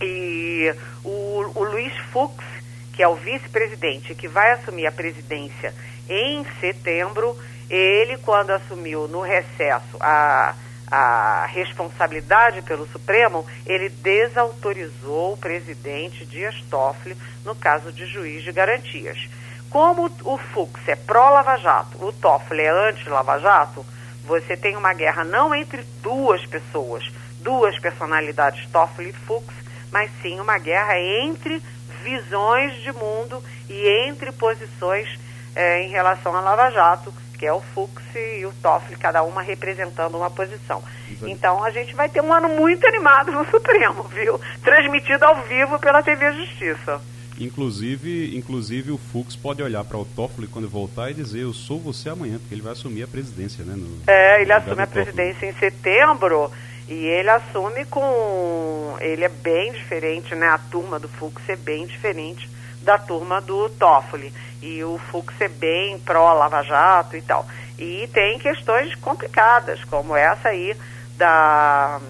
E 0.00 0.74
o, 1.04 1.52
o 1.54 1.64
Luiz 1.64 1.96
Fux, 2.12 2.34
que 2.92 3.02
é 3.02 3.08
o 3.08 3.14
vice-presidente, 3.14 4.14
que 4.14 4.28
vai 4.28 4.52
assumir 4.52 4.86
a 4.86 4.92
presidência 4.92 5.74
em 6.08 6.44
setembro, 6.60 7.36
ele, 7.68 8.18
quando 8.18 8.50
assumiu 8.50 9.08
no 9.08 9.20
recesso 9.20 9.96
a, 10.00 10.54
a 10.90 11.46
responsabilidade 11.46 12.62
pelo 12.62 12.86
Supremo, 12.86 13.46
ele 13.66 13.88
desautorizou 13.88 15.32
o 15.32 15.36
presidente 15.36 16.26
Dias 16.26 16.54
Toffoli 16.70 17.16
no 17.44 17.54
caso 17.54 17.92
de 17.92 18.06
juiz 18.06 18.42
de 18.42 18.52
garantias. 18.52 19.28
Como 19.70 20.10
o 20.22 20.38
Fux 20.38 20.80
é 20.86 20.94
pró-Lava 20.94 21.56
Jato, 21.56 22.04
o 22.04 22.12
Toffoli 22.12 22.62
é 22.62 22.70
anti-Lava 22.70 23.40
Jato, 23.40 23.84
você 24.24 24.56
tem 24.56 24.76
uma 24.76 24.94
guerra 24.94 25.24
não 25.24 25.54
entre 25.54 25.82
duas 26.00 26.46
pessoas, 26.46 27.04
duas 27.40 27.78
personalidades, 27.80 28.66
Toffoli 28.70 29.10
e 29.10 29.12
Fux, 29.12 29.44
mas 29.94 30.10
sim 30.20 30.40
uma 30.40 30.58
guerra 30.58 30.98
entre 30.98 31.62
visões 32.02 32.82
de 32.82 32.92
mundo 32.92 33.40
e 33.70 33.88
entre 34.08 34.32
posições 34.32 35.08
eh, 35.54 35.82
em 35.82 35.88
relação 35.88 36.34
a 36.34 36.40
Lava 36.40 36.68
Jato, 36.68 37.14
que 37.38 37.46
é 37.46 37.52
o 37.52 37.60
Fux 37.60 38.02
e 38.12 38.44
o 38.44 38.52
Toffoli, 38.60 38.96
cada 38.96 39.22
uma 39.22 39.40
representando 39.40 40.16
uma 40.16 40.28
posição. 40.28 40.82
Exato. 41.08 41.28
Então 41.28 41.62
a 41.62 41.70
gente 41.70 41.94
vai 41.94 42.08
ter 42.08 42.20
um 42.20 42.32
ano 42.32 42.48
muito 42.48 42.84
animado 42.88 43.30
no 43.30 43.46
Supremo, 43.48 44.02
viu? 44.02 44.40
Transmitido 44.64 45.24
ao 45.24 45.42
vivo 45.42 45.78
pela 45.78 46.02
TV 46.02 46.32
Justiça. 46.32 47.00
Inclusive, 47.38 48.36
inclusive 48.36 48.90
o 48.90 48.98
Fux 48.98 49.36
pode 49.36 49.62
olhar 49.62 49.84
para 49.84 49.98
o 49.98 50.04
Toffoli 50.04 50.48
quando 50.48 50.68
voltar 50.68 51.12
e 51.12 51.14
dizer 51.14 51.42
eu 51.42 51.52
sou 51.52 51.78
você 51.78 52.08
amanhã, 52.08 52.38
porque 52.38 52.52
ele 52.52 52.62
vai 52.62 52.72
assumir 52.72 53.04
a 53.04 53.08
presidência, 53.08 53.64
né? 53.64 53.74
No, 53.76 54.02
é, 54.08 54.42
ele 54.42 54.52
assume 54.52 54.82
a 54.82 54.86
presidência 54.88 55.46
em 55.46 55.52
setembro 55.52 56.50
e 56.88 57.06
ele 57.06 57.30
assume 57.30 57.84
com... 57.86 58.96
Ele 59.00 59.24
é 59.24 59.28
bem 59.28 59.72
diferente, 59.72 60.34
né? 60.34 60.48
A 60.48 60.58
turma 60.58 60.98
do 60.98 61.08
Fux 61.08 61.42
é 61.48 61.56
bem 61.56 61.86
diferente 61.86 62.48
da 62.82 62.98
turma 62.98 63.40
do 63.40 63.68
Toffoli. 63.70 64.32
E 64.60 64.84
o 64.84 64.98
Fux 65.10 65.34
é 65.40 65.48
bem 65.48 65.98
pró-Lava 65.98 66.62
Jato 66.62 67.16
e 67.16 67.22
tal. 67.22 67.46
E 67.78 68.08
tem 68.12 68.38
questões 68.38 68.94
complicadas, 68.96 69.82
como 69.84 70.16
essa 70.16 70.50
aí 70.50 70.76
da... 71.16 72.00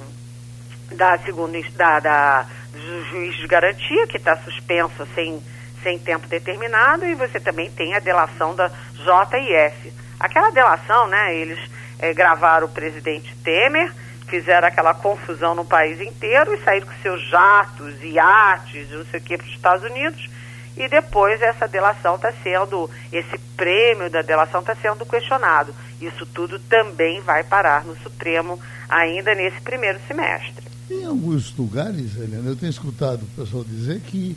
Da 0.90 1.18
segunda... 1.18 1.58
da, 1.76 2.00
da 2.00 2.46
do 2.74 3.04
juiz 3.04 3.36
de 3.36 3.46
garantia, 3.46 4.06
que 4.06 4.16
está 4.16 4.36
suspenso 4.38 5.06
sem, 5.14 5.40
sem 5.82 5.98
tempo 5.98 6.26
determinado, 6.26 7.06
e 7.06 7.14
você 7.14 7.38
também 7.38 7.70
tem 7.70 7.94
a 7.94 8.00
delação 8.00 8.54
da 8.54 8.68
JIF. 8.96 9.92
Aquela 10.18 10.50
delação, 10.50 11.06
né, 11.06 11.36
eles 11.36 11.58
é, 11.98 12.12
gravaram 12.12 12.66
o 12.66 12.70
presidente 12.70 13.34
Temer, 13.44 13.92
fizeram 14.34 14.66
aquela 14.66 14.92
confusão 14.92 15.54
no 15.54 15.64
país 15.64 16.00
inteiro 16.00 16.52
e 16.54 16.64
saíram 16.64 16.88
com 16.88 16.94
seus 17.00 17.22
jatos, 17.28 18.02
iates, 18.02 18.90
não 18.90 19.04
sei 19.06 19.20
o 19.20 19.22
que, 19.22 19.36
para 19.36 19.46
os 19.46 19.52
Estados 19.52 19.88
Unidos, 19.88 20.28
e 20.76 20.88
depois 20.88 21.40
essa 21.40 21.68
delação 21.68 22.16
está 22.16 22.32
sendo, 22.42 22.90
esse 23.12 23.38
prêmio 23.56 24.10
da 24.10 24.22
delação 24.22 24.60
está 24.60 24.74
sendo 24.74 25.06
questionado. 25.06 25.72
Isso 26.00 26.26
tudo 26.26 26.58
também 26.58 27.20
vai 27.20 27.44
parar 27.44 27.84
no 27.84 27.96
Supremo 27.98 28.58
ainda 28.88 29.36
nesse 29.36 29.60
primeiro 29.60 30.00
semestre. 30.08 30.64
Em 30.90 31.04
alguns 31.04 31.56
lugares, 31.56 32.16
Helena, 32.16 32.50
eu 32.50 32.56
tenho 32.56 32.70
escutado 32.70 33.22
o 33.22 33.40
pessoal 33.40 33.62
dizer 33.62 34.00
que 34.00 34.36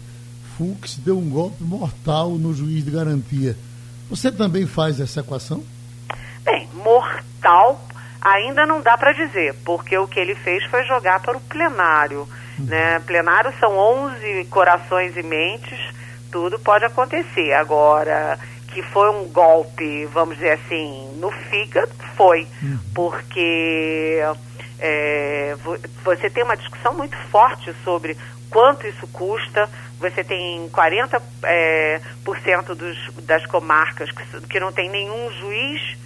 Fux 0.55 0.99
deu 0.99 1.17
um 1.17 1.27
golpe 1.27 1.63
mortal 1.63 2.29
no 2.31 2.53
juiz 2.53 2.85
de 2.85 2.91
garantia. 2.91 3.57
Você 4.11 4.31
também 4.31 4.67
faz 4.67 4.99
essa 4.99 5.21
equação? 5.21 5.63
Bem, 6.45 6.69
mortal 6.75 7.86
ainda 8.22 8.65
não 8.65 8.82
dá 8.82 8.97
para 8.97 9.13
dizer, 9.13 9.55
porque 9.65 9.97
o 9.97 10.07
que 10.07 10.20
ele 10.20 10.36
fez 10.36 10.63
foi 10.65 10.84
jogar 10.86 11.20
para 11.22 11.38
o 11.38 11.41
plenário. 11.41 12.28
Uhum. 12.59 12.65
Né? 12.65 12.99
Plenário 13.05 13.53
são 13.59 13.78
11 13.78 14.45
corações 14.45 15.15
e 15.15 15.24
mentes, 15.24 15.80
tudo 16.32 16.59
pode 16.59 16.86
acontecer. 16.86 17.53
Agora, 17.53 18.38
que 18.74 18.82
foi 18.82 19.09
um 19.09 19.26
golpe, 19.26 20.05
vamos 20.07 20.36
dizer 20.36 20.51
assim, 20.53 21.18
no 21.20 21.32
fígado, 21.32 21.91
foi. 22.15 22.47
Uhum. 22.61 22.80
Porque 22.93 24.22
é, 24.80 25.55
você 26.03 26.30
tem 26.30 26.43
uma 26.43 26.57
discussão 26.57 26.93
muito 26.93 27.18
forte 27.30 27.74
sobre 27.84 28.18
quanto 28.49 28.88
isso 28.88 29.07
custa. 29.07 29.70
Você 29.99 30.24
tem 30.24 30.70
40% 30.70 31.22
é, 31.43 32.01
por 32.24 32.38
cento 32.39 32.76
dos, 32.76 32.97
das 33.24 33.45
comarcas 33.47 34.11
que, 34.11 34.47
que 34.47 34.59
não 34.59 34.72
tem 34.72 34.89
nenhum 34.89 35.32
juiz. 35.39 35.97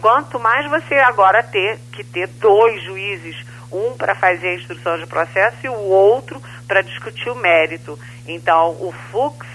Quanto 0.00 0.38
mais 0.38 0.68
você 0.68 0.94
agora 0.96 1.42
ter 1.42 1.78
que 1.92 2.04
ter 2.04 2.28
dois 2.28 2.82
juízes, 2.82 3.36
um 3.72 3.96
para 3.96 4.14
fazer 4.14 4.48
a 4.48 4.54
instrução 4.54 4.98
de 4.98 5.06
processo 5.06 5.56
e 5.64 5.68
o 5.68 5.74
outro 5.74 6.40
para 6.66 6.82
discutir 6.82 7.30
o 7.30 7.34
mérito. 7.34 7.98
Então, 8.26 8.70
o 8.80 8.92
Fux, 9.10 9.46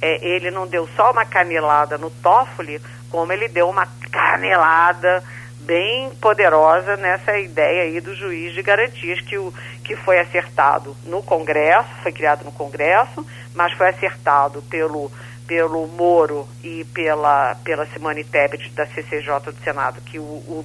é, 0.00 0.26
ele 0.26 0.50
não 0.50 0.66
deu 0.66 0.88
só 0.96 1.10
uma 1.10 1.24
canelada 1.24 1.98
no 1.98 2.10
Toffoli, 2.10 2.80
como 3.10 3.32
ele 3.32 3.48
deu 3.48 3.68
uma 3.68 3.86
canelada 4.10 5.22
bem 5.60 6.10
poderosa 6.20 6.96
nessa 6.96 7.38
ideia 7.38 7.82
aí 7.82 8.00
do 8.00 8.14
juiz 8.14 8.54
de 8.54 8.62
garantias 8.62 9.20
que, 9.20 9.36
o, 9.36 9.52
que 9.84 9.94
foi 9.94 10.18
acertado 10.18 10.96
no 11.04 11.22
Congresso, 11.22 11.88
foi 12.02 12.12
criado 12.12 12.44
no 12.44 12.52
Congresso, 12.52 13.24
mas 13.54 13.72
foi 13.74 13.88
acertado 13.88 14.62
pelo, 14.62 15.12
pelo 15.50 15.84
Moro 15.88 16.48
e 16.62 16.84
pela, 16.94 17.56
pela 17.64 17.84
Simone 17.86 18.22
Tebet 18.22 18.70
da 18.70 18.86
CCJ 18.86 19.40
do 19.46 19.64
Senado, 19.64 20.00
que 20.00 20.16
o, 20.16 20.22
o, 20.22 20.64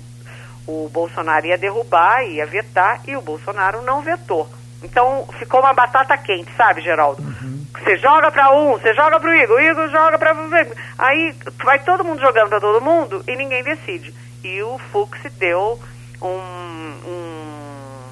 o 0.67 0.89
Bolsonaro 0.89 1.47
ia 1.47 1.57
derrubar, 1.57 2.21
ia 2.21 2.45
vetar, 2.45 3.01
e 3.07 3.15
o 3.15 3.21
Bolsonaro 3.21 3.81
não 3.81 4.03
vetou. 4.03 4.47
Então 4.83 5.27
ficou 5.39 5.61
uma 5.61 5.73
batata 5.73 6.15
quente, 6.19 6.51
sabe, 6.55 6.81
Geraldo? 6.81 7.19
Uhum. 7.23 7.65
Você 7.79 7.97
joga 7.97 8.29
para 8.29 8.51
um, 8.51 8.73
você 8.73 8.93
joga 8.93 9.19
para 9.19 9.27
o 9.27 9.33
Igor, 9.33 9.55
o 9.57 9.59
Igor 9.59 9.89
joga 9.89 10.19
para 10.19 10.35
Aí 10.99 11.33
vai 11.63 11.79
todo 11.79 12.03
mundo 12.03 12.21
jogando 12.21 12.49
para 12.49 12.61
todo 12.61 12.79
mundo 12.79 13.23
e 13.27 13.35
ninguém 13.35 13.63
decide. 13.63 14.13
E 14.43 14.61
o 14.61 14.77
Fux 14.91 15.19
deu 15.39 15.79
um, 16.21 17.09
um, 17.09 18.03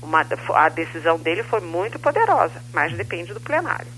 uma, 0.00 0.26
a 0.54 0.70
decisão 0.70 1.18
dele 1.18 1.42
foi 1.42 1.60
muito 1.60 1.98
poderosa, 1.98 2.54
mas 2.72 2.96
depende 2.96 3.34
do 3.34 3.40
plenário. 3.40 3.88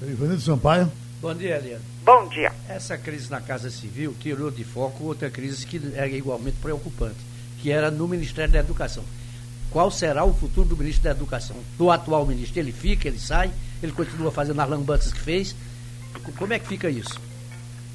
Ivanildo 0.00 0.40
Sampaio. 0.40 1.01
Bom 1.22 1.34
dia, 1.34 1.56
Eliane. 1.56 1.84
Bom 2.04 2.26
dia. 2.26 2.50
Essa 2.68 2.98
crise 2.98 3.30
na 3.30 3.40
Casa 3.40 3.70
Civil 3.70 4.12
tirou 4.18 4.50
de 4.50 4.64
foco 4.64 5.04
outra 5.04 5.30
crise 5.30 5.64
que 5.64 5.80
é 5.94 6.08
igualmente 6.08 6.56
preocupante, 6.56 7.18
que 7.60 7.70
era 7.70 7.92
no 7.92 8.08
Ministério 8.08 8.52
da 8.52 8.58
Educação. 8.58 9.04
Qual 9.70 9.88
será 9.88 10.24
o 10.24 10.34
futuro 10.34 10.70
do 10.70 10.76
ministro 10.76 11.04
da 11.04 11.12
Educação? 11.12 11.54
Do 11.78 11.92
atual 11.92 12.26
ministro? 12.26 12.58
Ele 12.58 12.72
fica, 12.72 13.06
ele 13.06 13.20
sai? 13.20 13.52
Ele 13.80 13.92
continua 13.92 14.32
fazendo 14.32 14.60
as 14.60 14.68
lambanças 14.68 15.12
que 15.12 15.20
fez? 15.20 15.54
Como 16.36 16.52
é 16.54 16.58
que 16.58 16.66
fica 16.66 16.90
isso? 16.90 17.20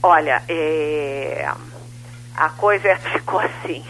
Olha, 0.02 0.42
é... 0.48 1.46
a 2.34 2.50
coisa 2.52 2.96
ficou 3.12 3.42
assim. 3.42 3.84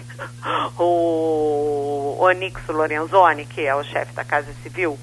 O 0.79 2.17
Onix 2.21 2.59
Lorenzoni, 2.67 3.45
que 3.45 3.61
é 3.61 3.75
o 3.75 3.83
chefe 3.83 4.13
da 4.13 4.25
Casa 4.25 4.51
Civil, 4.63 4.97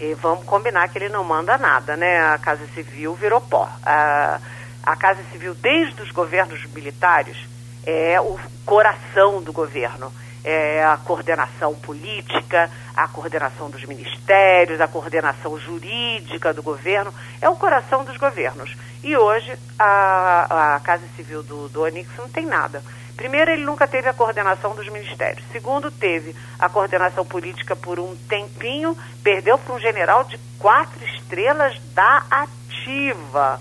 e 0.00 0.14
vamos 0.14 0.44
combinar 0.44 0.88
que 0.88 0.98
ele 0.98 1.08
não 1.08 1.22
manda 1.22 1.58
nada, 1.58 1.96
né? 1.96 2.20
A 2.20 2.38
Casa 2.38 2.66
Civil 2.74 3.14
virou 3.14 3.40
pó. 3.40 3.68
A, 3.84 4.40
a 4.82 4.96
Casa 4.96 5.22
Civil, 5.30 5.54
desde 5.54 6.00
os 6.02 6.10
governos 6.10 6.64
militares, 6.72 7.36
é 7.84 8.20
o 8.20 8.38
coração 8.64 9.42
do 9.42 9.52
governo 9.52 10.10
é, 10.44 10.84
a 10.84 10.96
coordenação 10.96 11.74
política, 11.74 12.70
a 12.96 13.08
coordenação 13.08 13.70
dos 13.70 13.84
ministérios, 13.84 14.80
a 14.80 14.88
coordenação 14.88 15.58
jurídica 15.58 16.52
do 16.52 16.62
governo, 16.62 17.12
é 17.40 17.48
o 17.48 17.56
coração 17.56 18.04
dos 18.04 18.16
governos. 18.16 18.76
E 19.02 19.16
hoje 19.16 19.56
a, 19.78 20.76
a 20.76 20.80
Casa 20.80 21.04
Civil 21.16 21.42
do, 21.42 21.68
do 21.68 21.82
Onix 21.82 22.08
não 22.18 22.28
tem 22.28 22.46
nada. 22.46 22.82
Primeiro, 23.20 23.50
ele 23.50 23.66
nunca 23.66 23.86
teve 23.86 24.08
a 24.08 24.14
coordenação 24.14 24.74
dos 24.74 24.88
ministérios. 24.88 25.44
Segundo, 25.52 25.90
teve 25.90 26.34
a 26.58 26.70
coordenação 26.70 27.22
política 27.22 27.76
por 27.76 28.00
um 28.00 28.16
tempinho, 28.26 28.96
perdeu 29.22 29.58
para 29.58 29.74
um 29.74 29.78
general 29.78 30.24
de 30.24 30.38
quatro 30.58 31.04
estrelas 31.04 31.78
da 31.94 32.24
ativa 32.30 33.60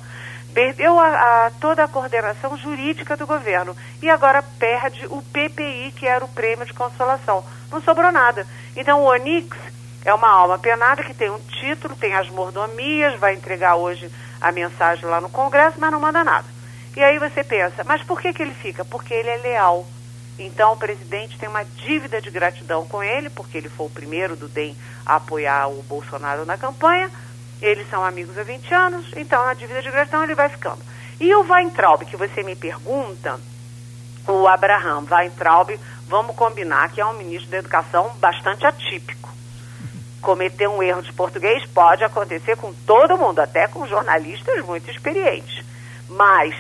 perdeu 0.54 0.98
a, 0.98 1.08
a, 1.08 1.52
toda 1.60 1.84
a 1.84 1.88
coordenação 1.90 2.58
jurídica 2.58 3.18
do 3.18 3.28
governo 3.28 3.76
e 4.02 4.10
agora 4.10 4.42
perde 4.42 5.06
o 5.08 5.22
PPI, 5.22 5.94
que 5.96 6.08
era 6.08 6.24
o 6.24 6.30
prêmio 6.30 6.66
de 6.66 6.74
consolação. 6.74 7.44
Não 7.70 7.82
sobrou 7.82 8.12
nada. 8.14 8.48
Então 8.76 9.02
o 9.02 9.10
Onix 9.10 9.58
é 10.06 10.14
uma 10.14 10.30
alma 10.30 10.58
penada 10.58 11.04
que 11.04 11.14
tem 11.14 11.30
um 11.30 11.40
título, 11.40 11.98
tem 11.98 12.16
as 12.16 12.30
mordomias, 12.30 13.20
vai 13.20 13.36
entregar 13.36 13.76
hoje 13.76 14.10
a 14.40 14.54
mensagem 14.54 15.06
lá 15.06 15.20
no 15.20 15.30
Congresso, 15.30 15.78
mas 15.80 15.92
não 15.92 16.00
manda 16.00 16.24
nada. 16.24 16.59
E 16.96 17.04
aí 17.04 17.18
você 17.20 17.44
pensa, 17.44 17.84
mas 17.84 18.04
por 18.04 18.20
que, 18.20 18.34
que 18.34 18.42
ele 18.42 18.54
fica? 18.54 18.84
Porque 18.84 19.14
ele 19.14 19.30
é 19.30 19.38
leal. 19.38 19.88
Então 20.38 20.74
o 20.74 20.78
presidente 20.78 21.38
tem 21.38 21.50
uma 21.50 21.64
dívida 21.64 22.22
de 22.22 22.30
gratidão 22.30 22.86
com 22.86 23.04
ele, 23.04 23.30
porque 23.30 23.58
ele 23.58 23.70
foi 23.70 23.88
o 23.88 23.90
primeiro 23.90 24.36
do 24.36 24.48
DEM 24.48 24.76
a 25.06 25.16
apoiar 25.16 25.68
o 25.68 25.84
Bolsonaro 25.84 26.46
na 26.46 26.58
campanha 26.58 27.10
eles 27.62 27.90
são 27.90 28.04
amigos 28.04 28.38
há 28.38 28.44
20 28.44 28.74
anos, 28.74 29.06
então 29.16 29.44
na 29.46 29.54
dívida 29.54 29.82
de 29.82 29.92
gratidão 29.92 30.24
ele 30.24 30.36
vai 30.36 30.50
ficando. 30.50 30.80
E 31.20 31.34
o 31.36 31.42
Weintraub, 31.42 32.06
que 32.06 32.16
você 32.16 32.42
me 32.42 32.56
pergunta, 32.56 33.40
o 34.26 34.48
Abraham 34.48 35.06
Weintraub, 35.10 35.78
vamos 36.08 36.36
combinar 36.36 36.90
que 36.92 37.02
é 37.02 37.06
um 37.06 37.14
ministro 37.14 37.52
da 37.52 37.58
educação 37.58 38.12
bastante 38.18 38.66
atípico. 38.66 39.30
Cometer 40.22 40.68
um 40.68 40.82
erro 40.82 41.02
de 41.02 41.12
português 41.12 41.66
pode 41.68 42.04
acontecer 42.04 42.56
com 42.56 42.74
todo 42.86 43.18
mundo, 43.18 43.40
até 43.40 43.68
com 43.68 43.88
jornalistas 43.88 44.64
muito 44.66 44.90
experientes. 44.90 45.66
Mas 46.10 46.56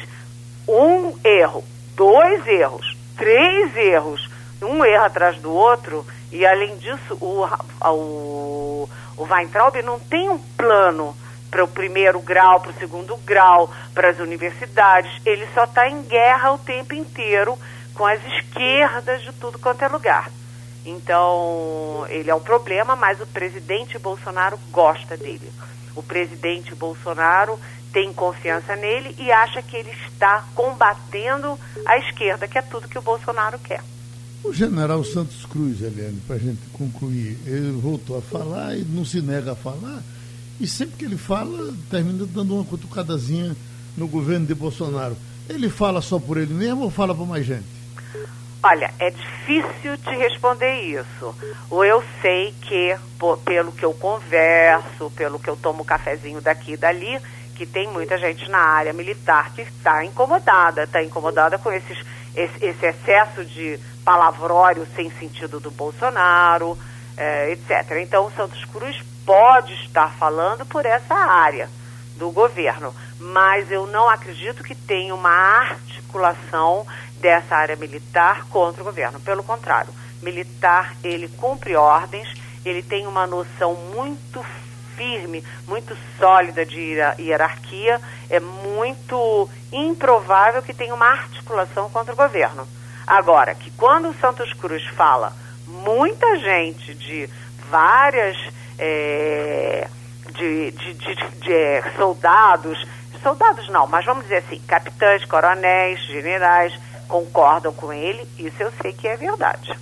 um 0.69 1.17
erro, 1.23 1.63
dois 1.95 2.45
erros, 2.47 2.95
três 3.17 3.75
erros, 3.75 4.29
um 4.61 4.85
erro 4.85 5.03
atrás 5.03 5.37
do 5.37 5.51
outro, 5.51 6.05
e 6.31 6.45
além 6.45 6.77
disso, 6.77 7.17
o, 7.19 7.45
o, 7.87 8.89
o 9.17 9.23
Weintraub 9.23 9.75
não 9.81 9.99
tem 9.99 10.29
um 10.29 10.37
plano 10.37 11.15
para 11.49 11.63
o 11.63 11.67
primeiro 11.67 12.19
grau, 12.19 12.59
para 12.59 12.71
o 12.71 12.75
segundo 12.75 13.17
grau, 13.17 13.73
para 13.93 14.09
as 14.09 14.19
universidades. 14.19 15.11
Ele 15.25 15.47
só 15.53 15.63
está 15.63 15.89
em 15.89 16.03
guerra 16.03 16.51
o 16.51 16.59
tempo 16.59 16.93
inteiro 16.93 17.57
com 17.95 18.05
as 18.05 18.23
esquerdas 18.25 19.23
de 19.23 19.33
tudo 19.33 19.57
quanto 19.57 19.83
é 19.83 19.87
lugar. 19.87 20.29
Então, 20.85 22.05
ele 22.09 22.29
é 22.29 22.35
um 22.35 22.39
problema, 22.39 22.95
mas 22.95 23.19
o 23.19 23.27
presidente 23.27 23.97
Bolsonaro 23.97 24.59
gosta 24.71 25.17
dele. 25.17 25.51
O 25.95 26.03
presidente 26.03 26.73
Bolsonaro 26.75 27.59
tem 27.91 28.13
confiança 28.13 28.75
nele 28.75 29.15
e 29.17 29.31
acha 29.31 29.61
que 29.61 29.75
ele 29.75 29.91
está 30.07 30.45
combatendo 30.53 31.57
a 31.85 31.97
esquerda, 31.97 32.47
que 32.47 32.57
é 32.57 32.61
tudo 32.61 32.87
que 32.87 32.97
o 32.97 33.01
Bolsonaro 33.01 33.57
quer. 33.59 33.81
O 34.43 34.53
general 34.53 35.03
Santos 35.03 35.45
Cruz, 35.45 35.81
Eliane, 35.81 36.21
para 36.25 36.37
a 36.37 36.39
gente 36.39 36.61
concluir, 36.71 37.37
ele 37.45 37.71
voltou 37.71 38.17
a 38.17 38.21
falar 38.21 38.75
e 38.75 38.85
não 38.85 39.03
se 39.03 39.21
nega 39.21 39.51
a 39.51 39.55
falar, 39.55 40.01
e 40.59 40.67
sempre 40.67 40.97
que 40.97 41.05
ele 41.05 41.17
fala, 41.17 41.73
termina 41.89 42.25
dando 42.25 42.55
uma 42.55 42.63
cutucadazinha 42.63 43.55
no 43.97 44.07
governo 44.07 44.45
de 44.45 44.55
Bolsonaro. 44.55 45.15
Ele 45.47 45.69
fala 45.69 46.01
só 46.01 46.19
por 46.19 46.37
ele 46.37 46.53
mesmo 46.53 46.83
ou 46.83 46.89
fala 46.89 47.15
para 47.15 47.25
mais 47.25 47.45
gente? 47.45 47.79
Olha, 48.61 48.93
é 48.99 49.09
difícil 49.09 49.95
de 49.97 50.15
responder 50.17 50.81
isso. 50.81 51.35
Ou 51.69 51.85
eu 51.85 52.03
sei 52.21 52.53
que, 52.61 52.95
por, 53.17 53.37
pelo 53.39 53.71
que 53.71 53.85
eu 53.85 53.93
converso, 53.93 55.09
pelo 55.15 55.39
que 55.39 55.49
eu 55.49 55.55
tomo 55.55 55.85
cafezinho 55.85 56.41
daqui 56.41 56.73
e 56.73 56.77
dali, 56.77 57.19
que 57.59 57.65
tem 57.65 57.89
muita 57.89 58.17
gente 58.17 58.49
na 58.49 58.57
área 58.57 58.93
militar 58.93 59.51
que 59.53 59.63
está 59.63 60.05
incomodada, 60.05 60.83
está 60.83 61.03
incomodada 61.03 61.57
com 61.57 61.69
esses, 61.69 61.97
esse, 62.33 62.65
esse 62.65 62.85
excesso 62.85 63.43
de 63.43 63.77
palavrório 64.05 64.87
sem 64.95 65.11
sentido 65.11 65.59
do 65.59 65.69
Bolsonaro, 65.69 66.77
é, 67.17 67.51
etc. 67.51 67.97
Então, 68.01 68.27
o 68.27 68.31
Santos 68.31 68.63
Cruz 68.63 69.03
pode 69.25 69.73
estar 69.73 70.13
falando 70.13 70.65
por 70.65 70.85
essa 70.85 71.13
área 71.13 71.69
do 72.15 72.31
governo, 72.31 72.95
mas 73.19 73.69
eu 73.69 73.85
não 73.85 74.09
acredito 74.09 74.63
que 74.63 74.73
tenha 74.73 75.13
uma 75.13 75.29
articulação 75.29 76.87
dessa 77.19 77.57
área 77.57 77.75
militar 77.75 78.45
contra 78.45 78.81
o 78.81 78.85
governo. 78.85 79.19
Pelo 79.19 79.43
contrário, 79.43 79.93
militar 80.21 80.95
ele 81.03 81.27
cumpre 81.27 81.75
ordens, 81.75 82.29
ele 82.63 82.81
tem 82.81 83.05
uma 83.05 83.27
noção 83.27 83.75
muito 83.75 84.41
firme, 84.99 85.41
muito 85.65 85.97
sólida 86.19 86.65
de 86.65 86.97
hierarquia, 87.17 88.01
é 88.29 88.41
muito 88.41 89.49
improvável 89.71 90.61
que 90.61 90.73
tenha 90.73 90.93
uma 90.93 91.07
articulação 91.07 91.89
contra 91.89 92.13
o 92.13 92.17
governo. 92.17 92.67
Agora, 93.07 93.55
que 93.55 93.71
quando 93.71 94.09
o 94.09 94.13
Santos 94.15 94.51
Cruz 94.51 94.85
fala 94.87 95.31
muita 95.65 96.37
gente 96.39 96.93
de 96.95 97.29
várias 97.69 98.35
é, 98.77 99.87
de, 100.33 100.71
de, 100.71 100.93
de, 100.93 101.15
de 101.15 101.53
é, 101.53 101.81
soldados, 101.95 102.85
soldados 103.23 103.69
não, 103.69 103.87
mas 103.87 104.05
vamos 104.05 104.23
dizer 104.23 104.37
assim, 104.37 104.59
capitães, 104.67 105.23
coronéis, 105.23 106.01
generais, 106.07 106.77
concordam 107.07 107.71
com 107.73 107.93
ele, 107.93 108.27
isso 108.37 108.61
eu 108.61 108.71
sei 108.81 108.91
que 108.91 109.07
é 109.07 109.15
verdade. 109.15 109.77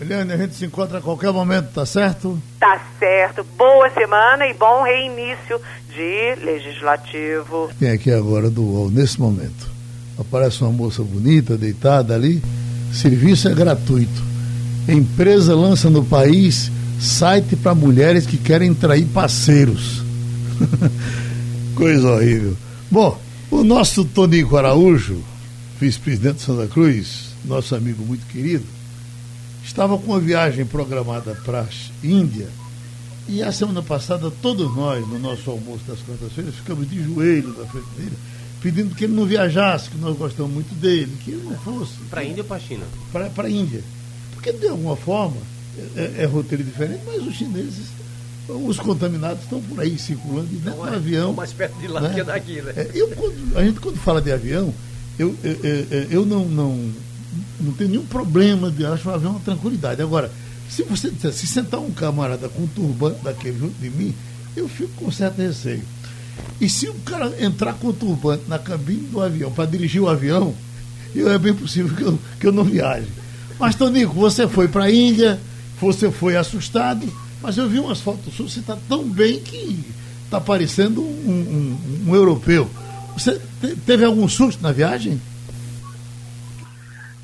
Eliane, 0.00 0.32
a 0.32 0.36
gente 0.36 0.54
se 0.54 0.64
encontra 0.64 0.98
a 0.98 1.00
qualquer 1.00 1.32
momento, 1.32 1.72
tá 1.72 1.86
certo? 1.86 2.40
Tá 2.58 2.80
certo. 2.98 3.44
Boa 3.56 3.88
semana 3.90 4.46
e 4.46 4.54
bom 4.54 4.82
reinício 4.82 5.60
de 5.88 6.34
legislativo. 6.44 7.70
Tem 7.78 7.90
aqui 7.90 8.10
agora 8.10 8.50
do 8.50 8.62
UOL, 8.62 8.90
nesse 8.90 9.20
momento. 9.20 9.72
Aparece 10.18 10.62
uma 10.62 10.72
moça 10.72 11.02
bonita, 11.02 11.56
deitada 11.56 12.14
ali 12.14 12.42
Serviço 12.94 13.48
é 13.48 13.54
gratuito. 13.54 14.22
Empresa 14.88 15.54
lança 15.54 15.90
no 15.90 16.04
país 16.04 16.70
site 17.00 17.56
para 17.56 17.74
mulheres 17.74 18.24
que 18.24 18.38
querem 18.38 18.72
trair 18.72 19.04
parceiros. 19.06 20.02
Coisa 21.74 22.12
horrível. 22.12 22.56
Bom, 22.88 23.20
o 23.50 23.64
nosso 23.64 24.04
Tonico 24.04 24.56
Araújo, 24.56 25.20
vice-presidente 25.80 26.36
de 26.36 26.42
Santa 26.42 26.68
Cruz, 26.68 27.30
nosso 27.44 27.74
amigo 27.74 28.04
muito 28.04 28.24
querido, 28.26 28.64
estava 29.64 29.96
com 29.98 30.12
uma 30.12 30.20
viagem 30.20 30.64
programada 30.66 31.34
para 31.44 31.62
a 31.62 31.66
Índia. 32.06 32.48
E 33.26 33.42
a 33.42 33.50
semana 33.50 33.82
passada, 33.82 34.30
todos 34.42 34.74
nós, 34.76 35.06
no 35.08 35.18
nosso 35.18 35.50
almoço 35.50 35.82
das 35.86 35.98
quartas-feiras, 36.00 36.54
ficamos 36.54 36.88
de 36.88 37.02
joelho 37.02 37.54
na 37.58 37.64
frente 37.64 37.88
dele, 37.96 38.12
pedindo 38.60 38.94
que 38.94 39.04
ele 39.04 39.14
não 39.14 39.24
viajasse, 39.24 39.88
que 39.88 39.96
nós 39.96 40.16
gostamos 40.16 40.52
muito 40.52 40.74
dele, 40.74 41.16
que 41.24 41.30
ele 41.30 41.42
não 41.42 41.56
fosse. 41.58 41.94
Para 42.10 42.20
a 42.20 42.24
Índia 42.24 42.42
ou 42.42 42.44
para 42.44 42.56
a 42.56 42.60
China? 42.60 42.84
Para 43.12 43.46
a 43.46 43.50
Índia. 43.50 43.82
Porque, 44.34 44.52
de 44.52 44.68
alguma 44.68 44.94
forma, 44.94 45.38
é, 45.96 46.00
é, 46.00 46.22
é, 46.22 46.24
roteiro 46.26 46.62
diferente, 46.62 47.00
mas 47.06 47.26
os 47.26 47.34
chineses, 47.34 47.86
os 48.46 48.78
contaminados 48.78 49.42
estão 49.42 49.60
por 49.62 49.80
aí 49.80 49.98
circulando 49.98 50.48
e 50.52 50.56
dentro 50.56 50.82
do 50.82 50.88
é, 50.88 50.96
avião. 50.96 51.32
mais 51.32 51.52
perto 51.52 51.78
de 51.80 51.88
lá 51.88 52.02
né? 52.02 52.14
que 52.14 52.22
daqui, 52.22 52.60
né? 52.60 52.74
É, 52.76 52.90
eu, 52.94 53.08
quando, 53.08 53.56
a 53.58 53.64
gente, 53.64 53.80
quando 53.80 53.96
fala 53.96 54.20
de 54.20 54.30
avião, 54.30 54.72
eu, 55.18 55.34
eu, 55.42 55.64
eu, 55.64 56.02
eu 56.10 56.26
não, 56.26 56.44
não, 56.44 56.92
não 57.60 57.72
tenho 57.72 57.90
nenhum 57.90 58.06
problema 58.06 58.70
de 58.70 58.84
achar 58.84 59.10
o 59.10 59.14
avião 59.14 59.32
uma 59.32 59.40
tranquilidade. 59.40 60.02
Agora, 60.02 60.30
se 60.68 60.82
você 60.82 61.12
se 61.32 61.46
sentar 61.46 61.80
um 61.80 61.90
camarada 61.90 62.48
com 62.48 62.62
um 62.62 62.66
turbante 62.66 63.22
daquele 63.22 63.58
junto 63.58 63.74
de 63.80 63.90
mim, 63.90 64.14
eu 64.56 64.68
fico 64.68 64.92
com 64.96 65.10
certo 65.10 65.38
receio. 65.38 65.82
E 66.60 66.68
se 66.68 66.88
o 66.88 66.94
cara 66.94 67.32
entrar 67.40 67.74
com 67.74 67.88
o 67.88 67.92
turbante 67.92 68.44
na 68.48 68.58
cabine 68.58 69.06
do 69.08 69.20
avião 69.20 69.52
para 69.52 69.66
dirigir 69.66 70.00
o 70.00 70.08
avião, 70.08 70.54
eu, 71.14 71.30
é 71.30 71.38
bem 71.38 71.54
possível 71.54 71.94
que 71.94 72.02
eu, 72.02 72.18
que 72.40 72.46
eu 72.46 72.52
não 72.52 72.64
viaje. 72.64 73.08
Mas, 73.58 73.74
Tonico, 73.74 74.14
você 74.14 74.48
foi 74.48 74.66
para 74.66 74.84
a 74.84 74.92
Índia, 74.92 75.38
você 75.80 76.10
foi 76.10 76.36
assustado, 76.36 77.06
mas 77.42 77.56
eu 77.56 77.68
vi 77.68 77.78
umas 77.78 78.00
fotos 78.00 78.34
suas, 78.34 78.52
você 78.52 78.60
está 78.60 78.76
tão 78.88 79.04
bem 79.04 79.38
que 79.38 79.84
está 80.24 80.40
parecendo 80.40 81.02
um, 81.02 81.04
um, 81.04 82.08
um, 82.08 82.14
europeu. 82.14 82.68
Você 83.16 83.40
teve 83.86 84.04
algum 84.04 84.28
susto 84.28 84.62
na 84.62 84.72
viagem? 84.72 85.20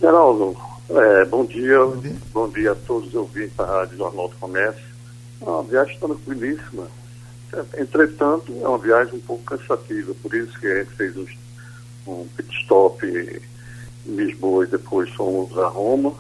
Geraldo, 0.01 0.57
é, 0.89 1.25
bom, 1.27 1.45
dia, 1.45 1.79
bom 1.79 1.97
dia, 1.99 2.17
bom 2.33 2.49
dia 2.49 2.73
a 2.73 2.75
todos 2.75 3.09
os 3.09 3.15
ouvintes 3.15 3.55
da 3.55 3.67
Rádio 3.67 3.99
Jornal 3.99 4.29
do 4.29 4.37
Comércio. 4.37 4.83
A 5.47 5.61
viagem 5.61 5.95
está 5.95 6.07
tranquilíssima. 6.07 6.89
Entretanto, 7.77 8.51
é 8.63 8.67
uma 8.67 8.79
viagem 8.79 9.17
um 9.17 9.21
pouco 9.21 9.45
cansativa, 9.45 10.15
por 10.23 10.35
isso 10.35 10.59
que 10.59 10.67
a 10.67 10.79
gente 10.79 10.93
fez 10.93 11.15
um, 11.19 11.27
um 12.07 12.27
pit 12.35 12.51
stop 12.63 13.07
em 13.07 13.41
Lisboa 14.07 14.65
e 14.65 14.69
depois 14.69 15.11
fomos 15.11 15.57
a 15.59 15.69
Roma. 15.69 16.15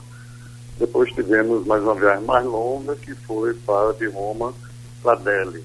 Depois 0.78 1.10
tivemos 1.14 1.66
mais 1.66 1.82
uma 1.82 1.94
viagem 1.94 2.24
mais 2.26 2.44
longa, 2.44 2.94
que 2.96 3.14
foi 3.14 3.54
para 3.54 3.94
de 3.94 4.08
Roma 4.08 4.52
para 5.02 5.14
Delhi. 5.20 5.64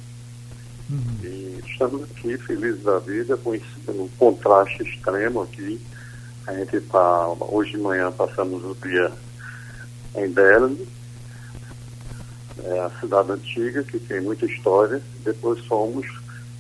Uhum. 0.90 1.18
E 1.22 1.60
estamos 1.68 2.04
aqui 2.04 2.38
felizes 2.38 2.82
da 2.84 2.98
vida, 3.00 3.36
com 3.36 3.52
um 3.90 4.08
contraste 4.18 4.84
extremo 4.84 5.42
aqui. 5.42 5.82
A 6.48 6.54
gente 6.54 6.76
está, 6.78 7.28
hoje 7.40 7.72
de 7.72 7.78
manhã 7.80 8.12
passamos 8.12 8.64
o 8.64 8.76
dia 8.76 9.12
em 10.16 10.32
Delhi, 10.32 10.88
é 12.64 12.80
a 12.80 12.92
cidade 13.00 13.32
antiga, 13.32 13.84
que 13.84 14.00
tem 14.00 14.22
muita 14.22 14.46
história. 14.46 15.02
Depois 15.24 15.64
fomos 15.66 16.06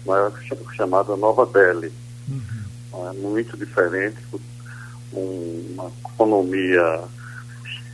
na 0.05 0.31
chamada 0.75 1.15
Nova 1.15 1.45
Delhi. 1.45 1.91
Uhum. 2.27 3.09
É 3.09 3.13
muito 3.13 3.55
diferente, 3.57 4.17
uma 5.13 5.91
economia 6.11 7.03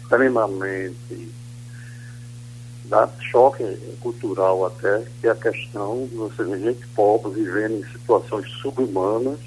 extremamente 0.02 1.32
dá 2.92 3.10
choque 3.32 3.64
cultural 4.02 4.66
até, 4.66 5.06
que 5.22 5.28
é 5.28 5.32
a 5.32 5.36
questão 5.36 6.06
de 6.08 6.16
você 6.16 6.44
ver 6.44 6.60
gente 6.60 6.86
pobre 6.88 7.32
vivendo 7.32 7.80
em 7.80 7.92
situações 7.92 8.50
subhumanas 8.62 9.39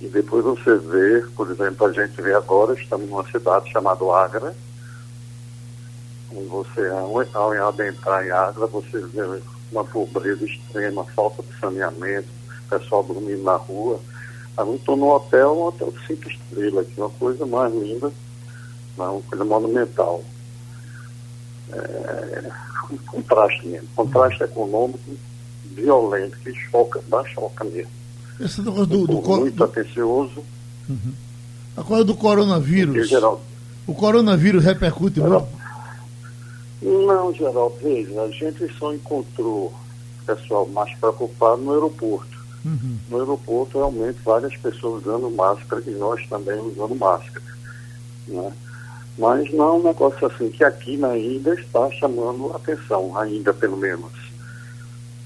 e 0.00 0.08
depois 0.08 0.44
você 0.44 0.76
vê, 0.76 1.20
por 1.34 1.50
exemplo, 1.50 1.86
a 1.86 1.92
gente 1.92 2.20
vê 2.20 2.34
agora, 2.34 2.74
estamos 2.74 3.08
numa 3.08 3.26
cidade 3.30 3.70
chamada 3.70 4.04
Agra, 4.04 4.54
você, 6.48 6.86
ao 7.34 7.68
adentrar 7.68 8.26
em 8.26 8.30
Agra, 8.30 8.66
você 8.66 8.98
vê 8.98 9.40
uma 9.72 9.84
pobreza 9.84 10.44
extrema, 10.44 11.04
falta 11.14 11.42
de 11.42 11.58
saneamento, 11.58 12.28
pessoal 12.68 13.02
dormindo 13.02 13.42
na 13.42 13.56
rua. 13.56 14.00
A 14.56 14.64
gente 14.64 14.80
estou 14.80 14.96
no 14.96 15.08
hotel, 15.08 15.52
um 15.52 15.62
hotel 15.64 15.92
cinco 16.06 16.28
estrelas, 16.28 16.86
que 16.88 17.00
é 17.00 17.04
uma 17.04 17.10
coisa 17.10 17.46
mais 17.46 17.72
linda, 17.72 18.12
uma 18.96 19.20
coisa 19.22 19.44
monumental. 19.44 20.22
É, 21.72 22.50
um 22.90 22.96
contraste 22.98 23.66
mesmo, 23.66 23.88
contraste 23.96 24.42
econômico 24.42 25.00
violento, 25.64 26.38
que 26.38 26.54
choca, 26.54 27.02
dá 27.08 27.24
choca 27.24 27.64
mesmo. 27.64 27.90
Esse 28.40 28.60
negócio 28.60 28.86
do, 28.86 29.06
do, 29.06 29.20
do 29.20 29.36
muito 29.38 29.64
atencioso. 29.64 30.44
Uhum. 30.88 31.12
A 31.76 31.82
coisa 31.82 32.04
do 32.04 32.14
coronavírus. 32.14 33.08
Geral, 33.08 33.42
o 33.86 33.94
coronavírus 33.94 34.64
repercute 34.64 35.20
geral, 35.20 35.48
muito? 36.80 37.06
Não, 37.06 37.32
Geraldo, 37.32 37.76
veja, 37.82 38.20
a 38.20 38.30
gente 38.30 38.70
só 38.78 38.92
encontrou 38.92 39.72
pessoal 40.26 40.66
mais 40.66 40.92
preocupado 40.98 41.62
no 41.62 41.72
aeroporto. 41.72 42.36
Uhum. 42.64 42.98
No 43.08 43.20
aeroporto, 43.20 43.78
realmente, 43.78 44.18
várias 44.24 44.56
pessoas 44.56 45.06
usando 45.06 45.30
máscara 45.30 45.82
e 45.86 45.90
nós 45.90 46.26
também 46.28 46.58
usando 46.58 46.96
máscara. 46.96 47.46
Né? 48.26 48.52
Mas 49.16 49.50
não 49.52 49.64
é 49.64 49.72
um 49.72 49.82
negócio 49.84 50.26
assim 50.26 50.50
que 50.50 50.64
aqui 50.64 50.96
na 50.96 51.16
Índia 51.16 51.54
está 51.54 51.90
chamando 51.92 52.54
atenção, 52.54 53.16
ainda 53.16 53.54
pelo 53.54 53.76
menos. 53.76 54.12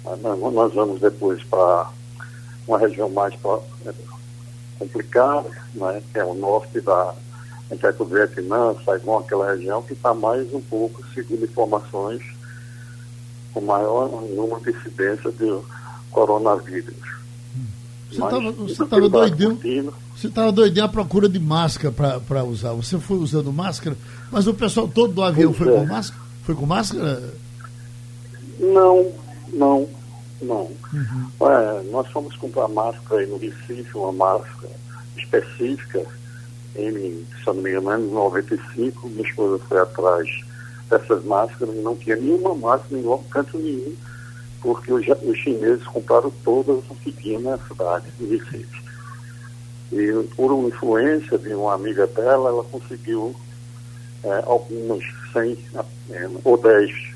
Nós 0.05 0.73
vamos 0.75 1.01
depois 1.01 1.43
para 1.45 1.91
uma 2.71 2.79
região 2.79 3.09
mais 3.09 3.35
é, 3.35 3.93
complicada, 4.79 5.51
né, 5.75 6.03
que 6.13 6.19
é 6.19 6.25
o 6.25 6.35
norte 6.35 6.81
da 6.81 7.15
entre 7.71 7.95
o 8.01 8.05
Vietnã, 8.05 8.75
Saigon, 8.85 9.19
aquela 9.19 9.53
região 9.53 9.81
que 9.81 9.93
está 9.93 10.13
mais 10.13 10.53
um 10.53 10.61
pouco, 10.61 11.05
segundo 11.15 11.45
informações, 11.45 12.21
com 13.55 13.61
maior 13.61 14.11
número 14.23 14.61
de 14.61 14.71
incidência 14.71 15.31
de 15.31 15.57
coronavírus. 16.11 16.97
Você 18.11 18.83
estava 18.83 19.09
doidinho. 19.09 19.95
Você 20.17 20.27
estava 20.27 20.51
doidinho 20.51 20.85
à 20.85 20.89
procura 20.89 21.29
de 21.29 21.39
máscara 21.39 21.95
para 22.27 22.43
usar. 22.43 22.73
Você 22.73 22.99
foi 22.99 23.19
usando 23.19 23.53
máscara, 23.53 23.97
mas 24.33 24.49
o 24.49 24.55
pessoal 24.55 24.89
todo 24.89 25.13
do 25.13 25.23
avião 25.23 25.53
pois 25.53 25.59
foi 25.59 25.77
é. 25.77 25.79
com 25.79 25.87
máscara? 25.87 26.23
Foi 26.43 26.55
com 26.57 26.67
máscara? 26.67 27.35
Não, 28.59 29.13
não, 29.53 29.89
não. 30.43 30.71
Uhum. 30.93 31.31
É, 31.41 31.83
nós 31.91 32.07
fomos 32.09 32.37
comprar 32.37 32.69
máscara 32.69 33.21
aí 33.21 33.27
no 33.27 33.39
Recife, 33.39 33.97
uma 33.97 34.13
máscara 34.13 34.73
específica, 35.17 36.05
em, 36.77 37.27
se 37.39 37.47
não 37.47 37.55
me 37.55 37.71
engano, 37.71 38.07
em 38.07 38.11
95, 38.13 39.09
minha 39.09 39.29
esposa 39.29 39.63
foi 39.69 39.81
atrás 39.81 40.29
dessas 40.89 41.25
máscaras 41.25 41.75
e 41.75 41.81
não 41.81 41.97
tinha 41.97 42.17
nenhuma 42.17 42.55
máscara 42.55 43.01
em 43.01 43.19
canto 43.31 43.59
nenhum 43.59 43.95
porque 44.61 44.93
os, 44.93 45.07
os 45.23 45.39
chineses 45.39 45.85
compraram 45.87 46.31
todas 46.45 46.79
as 46.91 46.99
que 46.99 47.13
tinha 47.13 47.39
na 47.39 47.59
cidade 47.59 48.07
de 48.19 48.37
Recife. 48.37 48.83
E 49.93 50.13
por 50.37 50.53
uma 50.53 50.69
influência 50.69 51.39
de 51.39 51.53
uma 51.55 51.75
amiga 51.75 52.07
dela, 52.07 52.51
ela 52.51 52.65
conseguiu 52.65 53.35
é, 54.23 54.43
algumas 54.47 55.03
100 55.33 55.59
é, 56.11 56.29
ou 56.45 56.57
10. 56.57 57.10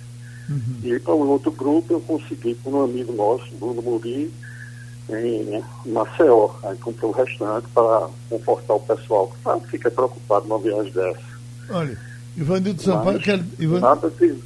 Uhum. 0.49 0.79
E 0.83 0.99
para 0.99 1.15
um 1.15 1.29
outro 1.29 1.51
grupo 1.51 1.95
eu 1.95 2.01
consegui 2.01 2.55
com 2.57 2.71
um 2.71 2.85
amigo 2.85 3.13
nosso, 3.13 3.47
Bruno 3.59 3.81
Muri, 3.81 4.33
em 5.09 5.63
Maceió. 5.87 6.51
Aí 6.63 6.77
comprei 6.79 7.09
o 7.09 7.13
restante 7.13 7.67
para 7.75 8.09
confortar 8.29 8.75
o 8.75 8.81
pessoal 8.81 9.29
que 9.29 9.43
tá, 9.43 9.59
fica 9.61 9.91
preocupado 9.91 10.47
numa 10.47 10.59
viagem 10.59 10.93
dessa. 10.93 11.21
Olha, 11.71 11.99
Ivanildo 12.37 12.83
Sampaio, 12.83 13.21
quer, 13.21 13.43
Ivan... 13.59 13.81
nada 13.81 14.11
de 14.11 14.39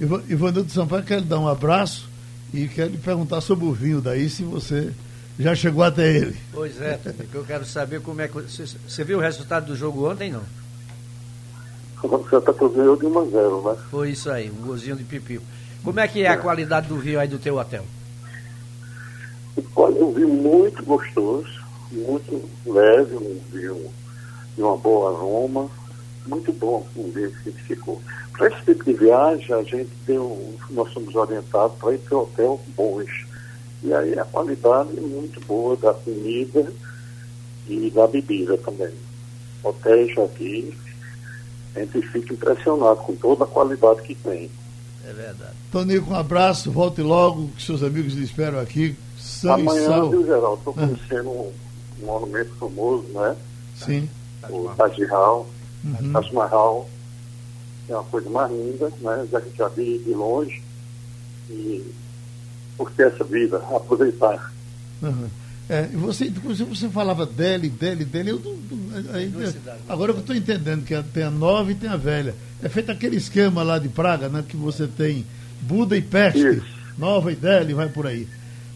Ivanildo 0.00 0.70
Sampaio 0.70 1.04
quer 1.04 1.20
lhe 1.20 1.26
dar 1.26 1.38
um 1.38 1.48
abraço 1.48 2.08
e 2.52 2.66
quer 2.68 2.88
lhe 2.88 2.98
perguntar 2.98 3.40
sobre 3.40 3.66
o 3.66 3.72
vinho 3.72 4.00
daí, 4.00 4.28
se 4.28 4.42
você 4.42 4.92
já 5.38 5.54
chegou 5.54 5.82
até 5.82 6.16
ele. 6.16 6.36
Pois 6.52 6.80
é, 6.80 6.98
que 7.30 7.34
eu 7.34 7.44
quero 7.44 7.64
saber 7.64 8.00
como 8.00 8.20
é 8.20 8.28
que. 8.28 8.34
Você 8.34 9.04
viu 9.04 9.18
o 9.18 9.20
resultado 9.20 9.66
do 9.66 9.76
jogo 9.76 10.10
ontem, 10.10 10.32
não? 10.32 10.42
Santa 12.30 12.52
Cruz 12.52 12.74
ganhou 12.74 12.96
de 12.96 13.06
1 13.06 13.18
a 13.18 13.24
0, 13.24 13.62
né? 13.62 13.76
Foi 13.90 14.10
isso 14.10 14.30
aí, 14.30 14.50
um 14.50 14.66
gozinho 14.66 14.96
de 14.96 15.04
pipiu. 15.04 15.42
Como 15.82 15.98
é 15.98 16.06
que 16.06 16.22
é 16.22 16.28
a 16.28 16.36
qualidade 16.36 16.88
do 16.88 16.98
vinho 16.98 17.18
aí 17.18 17.28
do 17.28 17.38
teu 17.38 17.56
hotel? 17.56 17.84
Olha, 19.74 20.04
um 20.04 20.12
vinho 20.12 20.28
muito 20.28 20.84
gostoso, 20.84 21.48
muito 21.90 22.48
leve, 22.66 23.16
um 23.16 23.40
vinho 23.50 23.90
de 24.54 24.62
uma 24.62 24.76
boa 24.76 25.10
aroma, 25.10 25.68
muito 26.26 26.52
bom 26.52 26.86
o 26.94 27.10
vinho 27.10 27.32
que 27.42 27.50
ficou. 27.52 28.00
Para 28.32 28.48
esse 28.48 28.64
tipo 28.64 28.84
de 28.84 28.92
viagem, 28.92 29.52
a 29.52 29.62
gente 29.62 29.90
deu, 30.06 30.54
nós 30.70 30.92
somos 30.92 31.14
orientados 31.14 31.76
para 31.78 31.94
ir 31.94 31.98
para 31.98 32.16
o 32.16 32.22
hotel 32.22 32.60
bons. 32.76 33.26
E 33.82 33.92
aí 33.92 34.18
a 34.18 34.24
qualidade 34.24 34.96
é 34.96 35.00
muito 35.00 35.40
boa 35.46 35.76
da 35.76 35.92
comida 35.94 36.72
e 37.68 37.90
da 37.90 38.06
bebida 38.06 38.56
também. 38.58 38.92
Hotéis 39.62 40.16
aqui, 40.18 40.76
a 41.74 41.80
gente 41.80 42.02
fica 42.08 42.34
impressionado 42.34 42.96
com 43.00 43.14
toda 43.16 43.44
a 43.44 43.46
qualidade 43.46 44.02
que 44.02 44.14
tem. 44.14 44.50
É 45.04 45.12
verdade. 45.12 45.54
Tonico, 45.72 46.10
um 46.10 46.16
abraço, 46.16 46.70
volte 46.70 47.00
logo, 47.00 47.48
que 47.56 47.62
seus 47.62 47.82
amigos 47.82 48.12
lhe 48.12 48.24
esperam 48.24 48.60
aqui. 48.60 48.96
São 49.16 49.54
Amanhã, 49.54 50.08
viu, 50.08 50.26
Geraldo? 50.26 50.58
Estou 50.58 50.74
ah. 50.76 50.86
conhecendo 50.86 51.30
um, 51.30 51.52
um, 52.02 52.06
monumento 52.06 52.54
famoso, 52.56 53.06
né? 53.14 53.36
Sim. 53.76 54.08
O 54.50 54.68
Taj 54.76 54.98
Mahal. 55.00 55.46
Uhum. 55.84 56.12
Taj 56.12 56.32
Mahal 56.32 56.88
é 57.88 57.94
uma 57.94 58.04
coisa 58.04 58.28
mais 58.28 58.50
linda, 58.50 58.92
né? 59.00 59.26
Já, 59.30 59.40
já 59.56 59.68
vi 59.68 59.98
de 59.98 60.12
longe. 60.12 60.62
E 61.48 61.94
por 62.76 62.90
ter 62.92 63.08
essa 63.12 63.24
vida, 63.24 63.58
aproveitar. 63.74 64.52
Uhum. 65.02 65.28
É, 65.68 65.82
você, 65.88 66.30
você 66.30 66.88
falava 66.88 67.26
dele, 67.26 67.68
dele, 67.68 68.04
dele. 68.04 68.30
Eu, 68.30 68.40
ainda, 69.12 69.54
agora 69.86 70.12
que 70.12 70.18
eu 70.18 70.22
estou 70.22 70.36
entendendo 70.36 70.82
que 70.82 71.00
tem 71.12 71.24
a 71.24 71.30
nova 71.30 71.70
e 71.70 71.74
tem 71.74 71.90
a 71.90 71.96
velha. 71.96 72.34
É 72.62 72.68
feito 72.70 72.90
aquele 72.90 73.16
esquema 73.16 73.62
lá 73.62 73.78
de 73.78 73.88
Praga, 73.88 74.30
né? 74.30 74.42
Que 74.48 74.56
você 74.56 74.86
tem 74.86 75.26
Buda 75.60 75.94
e 75.94 76.00
Peste, 76.00 76.38
Isso. 76.38 76.66
nova 76.96 77.30
e 77.30 77.36
Deli, 77.36 77.74
vai 77.74 77.88
por 77.88 78.06
aí. 78.06 78.26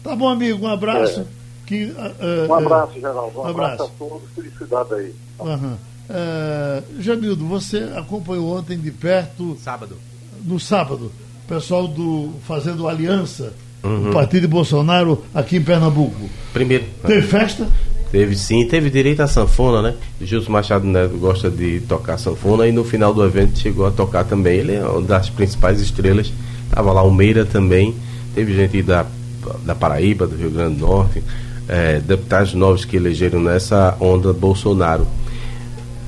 Tá 0.03 0.15
bom, 0.15 0.29
amigo, 0.29 0.65
um 0.65 0.69
abraço. 0.69 1.21
É. 1.21 1.25
Que, 1.65 1.85
uh, 1.85 2.51
um 2.51 2.53
abraço, 2.53 2.93
Geraldo. 2.99 3.39
Um, 3.39 3.41
um 3.41 3.47
abraço. 3.47 3.83
abraço 3.83 3.83
a 3.83 4.07
todos, 4.07 4.29
felicidade 4.35 4.93
aí. 4.93 5.15
Uhum. 5.39 5.73
Uh, 5.73 7.01
Jamildo, 7.01 7.45
você 7.47 7.91
acompanhou 7.95 8.55
ontem 8.55 8.77
de 8.77 8.91
perto. 8.91 9.57
Sábado. 9.63 9.97
No 10.43 10.59
sábado, 10.59 11.11
o 11.43 11.47
pessoal 11.47 11.87
do 11.87 12.33
Fazendo 12.45 12.87
Aliança 12.87 13.53
uhum. 13.83 14.09
o 14.09 14.13
partido 14.13 14.41
de 14.41 14.47
Bolsonaro 14.47 15.23
aqui 15.33 15.57
em 15.57 15.61
Pernambuco. 15.61 16.29
Primeiro. 16.53 16.85
Teve 17.05 17.21
festa? 17.21 17.67
Teve 18.11 18.35
sim, 18.35 18.67
teve 18.67 18.91
direito 18.91 19.21
à 19.21 19.27
sanfona, 19.27 19.81
né? 19.81 19.95
Gilson 20.21 20.51
Machado 20.51 20.85
Neto 20.85 21.17
gosta 21.17 21.49
de 21.49 21.79
tocar 21.81 22.19
sanfona 22.19 22.67
e 22.67 22.71
no 22.71 22.83
final 22.83 23.11
do 23.11 23.25
evento 23.25 23.57
chegou 23.57 23.87
a 23.87 23.91
tocar 23.91 24.23
também. 24.23 24.59
Ele 24.59 24.75
é 24.75 24.85
uma 24.85 25.01
das 25.01 25.31
principais 25.31 25.81
estrelas. 25.81 26.31
Tava 26.69 26.93
lá 26.93 27.01
o 27.01 27.11
Meira 27.11 27.43
também. 27.43 27.95
Teve 28.35 28.53
gente 28.53 28.83
da, 28.83 29.05
da 29.65 29.73
Paraíba, 29.73 30.27
do 30.27 30.35
Rio 30.35 30.51
Grande 30.51 30.75
do 30.75 30.85
Norte, 30.85 31.23
é, 31.67 31.99
deputados 31.99 32.53
novos 32.53 32.85
que 32.85 32.97
elegeram 32.97 33.41
nessa 33.41 33.97
onda 33.99 34.31
Bolsonaro. 34.31 35.07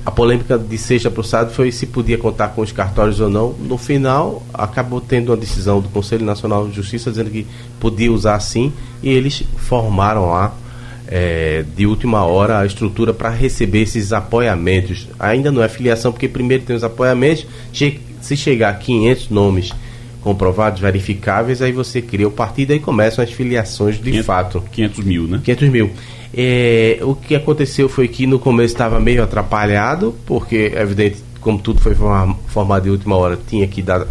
A 0.06 0.12
polêmica 0.12 0.58
de 0.58 0.78
sexta 0.78 1.10
para 1.10 1.22
o 1.22 1.24
sábado 1.24 1.52
foi 1.52 1.72
se 1.72 1.88
podia 1.88 2.18
contar 2.18 2.50
com 2.50 2.62
os 2.62 2.72
cartórios 2.72 3.20
ou 3.20 3.28
não. 3.28 3.54
No 3.54 3.76
final, 3.76 4.44
acabou 4.54 5.02
tendo 5.02 5.30
uma 5.30 5.38
decisão 5.38 5.82
do 5.82 5.90
Conselho 5.90 6.24
Nacional 6.24 6.68
de 6.68 6.76
Justiça 6.76 7.10
dizendo 7.10 7.32
que 7.32 7.48
podia 7.80 8.12
usar 8.12 8.40
sim, 8.40 8.72
e 9.02 9.10
eles 9.10 9.44
formaram 9.58 10.30
lá 10.30 10.54
é, 11.08 11.66
de 11.76 11.88
última 11.88 12.24
hora 12.24 12.60
a 12.60 12.66
estrutura 12.68 13.16
para 13.16 13.30
receber 13.30 13.82
esses 13.82 14.14
apoiamentos. 14.14 15.08
Ainda 15.20 15.52
não 15.52 15.64
é 15.64 15.68
filiação, 15.68 16.12
porque 16.12 16.28
primeiro 16.28 16.64
tem 16.64 16.76
os 16.76 16.84
apoiamentos, 16.84 17.48
se 17.74 18.38
chegar 18.38 18.70
a 18.70 18.74
500 18.76 19.30
nomes 19.30 19.72
comprovados, 20.26 20.82
verificáveis, 20.82 21.62
aí 21.62 21.72
você 21.72 22.02
cria 22.02 22.28
o 22.28 22.32
partido 22.32 22.74
e 22.74 22.80
começam 22.80 23.24
as 23.24 23.32
filiações 23.32 23.98
de 23.98 24.10
500, 24.10 24.26
fato. 24.26 24.64
500 24.72 25.06
mil, 25.06 25.28
né? 25.28 25.40
500 25.44 25.70
mil. 25.70 25.92
É, 26.34 26.98
o 27.04 27.14
que 27.14 27.36
aconteceu 27.36 27.88
foi 27.88 28.08
que 28.08 28.26
no 28.26 28.40
começo 28.40 28.74
estava 28.74 29.00
meio 29.00 29.22
atrapalhado, 29.22 30.16
porque, 30.26 30.72
é 30.76 30.82
evidente, 30.82 31.18
como 31.40 31.60
tudo 31.60 31.80
foi 31.80 31.94
formado 32.48 32.84
de 32.86 32.90
última 32.90 33.16
hora, 33.16 33.38
tinha 33.48 33.68
que 33.68 33.84
dar 33.84 34.08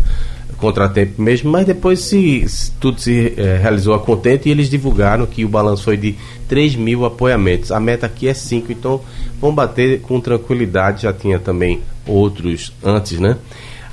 contratempo 0.57 1.21
mesmo, 1.21 1.51
mas 1.51 1.67
depois 1.67 1.99
se, 1.99 2.49
se 2.49 2.71
tudo 2.71 3.01
se 3.01 3.35
é, 3.37 3.59
realizou 3.61 3.93
a 3.93 3.99
contente 3.99 4.49
e 4.49 4.53
eles 4.53 4.71
divulgaram 4.71 5.27
que 5.27 5.45
o 5.45 5.49
balanço 5.49 5.83
foi 5.83 5.97
de 5.97 6.15
3 6.49 6.77
mil 6.77 7.05
apoiamentos. 7.05 7.73
A 7.73 7.81
meta 7.81 8.07
aqui 8.07 8.29
é 8.29 8.35
5, 8.35 8.71
então 8.71 9.01
vão 9.41 9.53
bater 9.53 10.01
com 10.01 10.21
tranquilidade, 10.21 11.03
já 11.03 11.12
tinha 11.12 11.41
também 11.41 11.81
outros 12.07 12.73
antes, 12.85 13.19
né? 13.19 13.37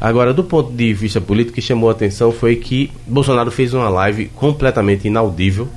Agora, 0.01 0.33
do 0.33 0.43
ponto 0.43 0.73
de 0.73 0.91
vista 0.95 1.21
político, 1.21 1.51
o 1.51 1.55
que 1.55 1.61
chamou 1.61 1.87
a 1.87 1.91
atenção 1.91 2.31
foi 2.31 2.55
que 2.55 2.89
Bolsonaro 3.05 3.51
fez 3.51 3.71
uma 3.71 3.87
live 3.87 4.25
completamente 4.29 5.07
inaudível. 5.07 5.69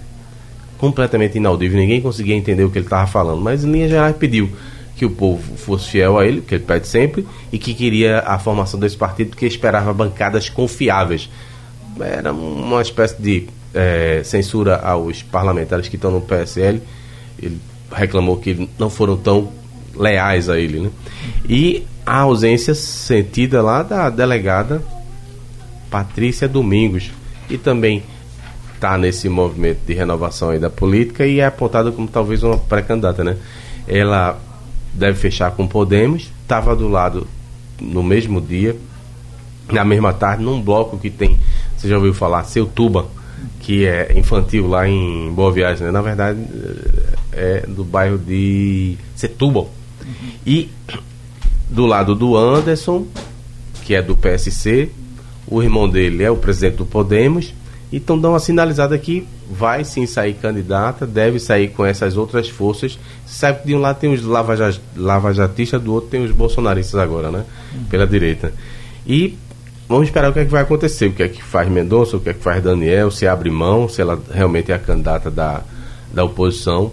Completamente 0.78 1.36
inaudível, 1.36 1.78
ninguém 1.78 2.00
conseguia 2.00 2.34
entender 2.34 2.64
o 2.64 2.70
que 2.70 2.78
ele 2.78 2.86
estava 2.86 3.06
falando, 3.06 3.42
mas 3.42 3.64
em 3.64 3.70
linha 3.70 3.86
geral 3.86 4.14
pediu 4.14 4.50
que 4.96 5.04
o 5.04 5.10
povo 5.10 5.56
fosse 5.56 5.90
fiel 5.90 6.18
a 6.18 6.26
ele, 6.26 6.40
que 6.40 6.54
ele 6.54 6.64
pede 6.64 6.88
sempre, 6.88 7.26
e 7.52 7.58
que 7.58 7.74
queria 7.74 8.20
a 8.20 8.38
formação 8.38 8.80
desse 8.80 8.96
partido 8.96 9.30
porque 9.30 9.44
esperava 9.44 9.92
bancadas 9.92 10.48
confiáveis. 10.48 11.28
Era 12.00 12.32
uma 12.32 12.80
espécie 12.80 13.20
de 13.20 13.46
é, 13.74 14.22
censura 14.24 14.76
aos 14.76 15.22
parlamentares 15.22 15.88
que 15.88 15.96
estão 15.96 16.10
no 16.10 16.22
PSL. 16.22 16.80
Ele 17.42 17.60
reclamou 17.92 18.38
que 18.38 18.68
não 18.78 18.88
foram 18.88 19.16
tão 19.16 19.52
leais 19.94 20.48
a 20.48 20.58
ele. 20.58 20.80
Né? 20.80 20.90
E 21.48 21.86
a 22.06 22.18
ausência 22.20 22.74
sentida 22.74 23.62
lá 23.62 23.82
da 23.82 24.10
delegada 24.10 24.82
Patrícia 25.90 26.48
Domingos, 26.48 27.10
que 27.48 27.56
também 27.56 28.02
está 28.74 28.98
nesse 28.98 29.28
movimento 29.28 29.80
de 29.86 29.94
renovação 29.94 30.50
aí 30.50 30.58
da 30.58 30.68
política 30.68 31.26
e 31.26 31.40
é 31.40 31.46
apontada 31.46 31.90
como 31.92 32.08
talvez 32.08 32.42
uma 32.42 32.58
pré-candidata, 32.58 33.24
né? 33.24 33.36
Ela 33.86 34.38
deve 34.92 35.18
fechar 35.18 35.52
com 35.52 35.66
Podemos, 35.66 36.30
estava 36.42 36.74
do 36.76 36.88
lado 36.88 37.26
no 37.80 38.02
mesmo 38.02 38.40
dia, 38.40 38.76
na 39.70 39.84
mesma 39.84 40.12
tarde, 40.12 40.42
num 40.42 40.60
bloco 40.60 40.98
que 40.98 41.10
tem, 41.10 41.38
você 41.76 41.88
já 41.88 41.96
ouviu 41.96 42.12
falar, 42.12 42.44
Seu 42.44 42.66
Tuba, 42.66 43.06
que 43.60 43.86
é 43.86 44.12
infantil 44.18 44.68
lá 44.68 44.88
em 44.88 45.32
Boa 45.32 45.52
Viagem, 45.52 45.86
né? 45.86 45.90
Na 45.90 46.02
verdade, 46.02 46.38
é 47.32 47.60
do 47.66 47.84
bairro 47.84 48.18
de 48.18 48.96
Setúbal. 49.14 49.70
E 50.46 50.70
do 51.74 51.86
lado 51.86 52.14
do 52.14 52.36
Anderson, 52.36 53.04
que 53.84 53.94
é 53.94 54.00
do 54.00 54.16
PSC, 54.16 54.90
o 55.46 55.60
irmão 55.60 55.88
dele 55.88 56.22
é 56.22 56.30
o 56.30 56.36
presidente 56.36 56.76
do 56.76 56.86
Podemos, 56.86 57.52
então 57.92 58.18
dão 58.18 58.30
uma 58.32 58.38
sinalizada 58.38 58.96
que 58.96 59.26
vai 59.50 59.84
sim 59.84 60.06
sair 60.06 60.34
candidata, 60.34 61.04
deve 61.04 61.38
sair 61.38 61.68
com 61.68 61.84
essas 61.84 62.16
outras 62.16 62.48
forças. 62.48 62.98
Sabe 63.26 63.60
que 63.60 63.66
de 63.66 63.74
um 63.74 63.80
lado 63.80 63.98
tem 63.98 64.12
os 64.12 64.22
lavajatistas, 64.96 65.82
do 65.82 65.92
outro 65.92 66.10
tem 66.10 66.24
os 66.24 66.30
bolsonaristas 66.30 66.98
agora, 66.98 67.30
né? 67.30 67.44
Pela 67.90 68.06
direita. 68.06 68.52
E 69.06 69.36
vamos 69.88 70.08
esperar 70.08 70.30
o 70.30 70.32
que 70.32 70.40
é 70.40 70.44
que 70.44 70.50
vai 70.50 70.62
acontecer, 70.62 71.06
o 71.06 71.12
que 71.12 71.22
é 71.22 71.28
que 71.28 71.42
faz 71.42 71.68
Mendonça, 71.68 72.16
o 72.16 72.20
que 72.20 72.30
é 72.30 72.34
que 72.34 72.42
faz 72.42 72.62
Daniel, 72.62 73.10
se 73.10 73.26
abre 73.26 73.50
mão, 73.50 73.88
se 73.88 74.00
ela 74.00 74.20
realmente 74.32 74.72
é 74.72 74.74
a 74.76 74.78
candidata 74.78 75.30
da, 75.30 75.62
da 76.12 76.24
oposição. 76.24 76.92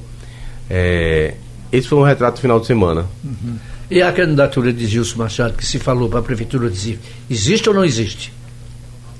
É, 0.70 1.36
esse 1.72 1.88
foi 1.88 2.00
um 2.00 2.04
retrato 2.04 2.42
final 2.42 2.60
de 2.60 2.66
semana. 2.66 3.06
Uhum. 3.24 3.58
E 3.92 4.02
a 4.02 4.10
candidatura 4.14 4.72
de 4.72 4.88
Gilson 4.88 5.18
Machado, 5.18 5.54
que 5.54 5.66
se 5.66 5.78
falou 5.78 6.08
para 6.08 6.20
a 6.20 6.24
Prefeitura 6.24 6.70
de 6.70 6.76
Recife, 6.76 7.00
existe 7.30 7.68
ou 7.68 7.76
não 7.76 7.84
existe? 7.84 8.32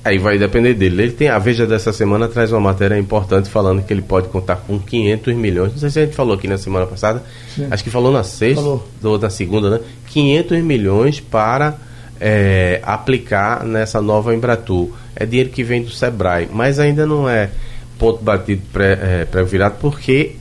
Aí 0.02 0.16
vai 0.16 0.38
depender 0.38 0.72
dele. 0.72 1.02
Ele 1.02 1.12
tem 1.12 1.28
a 1.28 1.38
Veja 1.38 1.66
dessa 1.66 1.92
semana 1.92 2.26
traz 2.26 2.50
uma 2.50 2.60
matéria 2.60 2.96
importante 2.98 3.50
falando 3.50 3.82
que 3.82 3.92
ele 3.92 4.00
pode 4.00 4.28
contar 4.28 4.56
com 4.56 4.78
500 4.78 5.34
milhões. 5.34 5.72
Não 5.72 5.78
sei 5.78 5.90
se 5.90 5.98
a 6.00 6.04
gente 6.06 6.16
falou 6.16 6.34
aqui 6.34 6.48
na 6.48 6.56
semana 6.56 6.86
passada. 6.86 7.22
Sim. 7.54 7.68
Acho 7.70 7.84
que 7.84 7.90
falou 7.90 8.10
na 8.10 8.24
sexta 8.24 8.62
ou 8.62 9.18
na 9.20 9.28
segunda, 9.28 9.68
né? 9.68 9.80
500 10.06 10.62
milhões 10.62 11.20
para 11.20 11.76
é, 12.18 12.80
aplicar 12.82 13.64
nessa 13.66 14.00
nova 14.00 14.34
Embratur. 14.34 14.88
É 15.14 15.26
dinheiro 15.26 15.50
que 15.50 15.62
vem 15.62 15.82
do 15.82 15.90
Sebrae, 15.90 16.48
mas 16.50 16.78
ainda 16.78 17.04
não 17.04 17.28
é 17.28 17.50
ponto 17.98 18.24
batido 18.24 18.62
pré-virado 18.72 19.74
é, 19.76 19.80
porque 19.82 20.36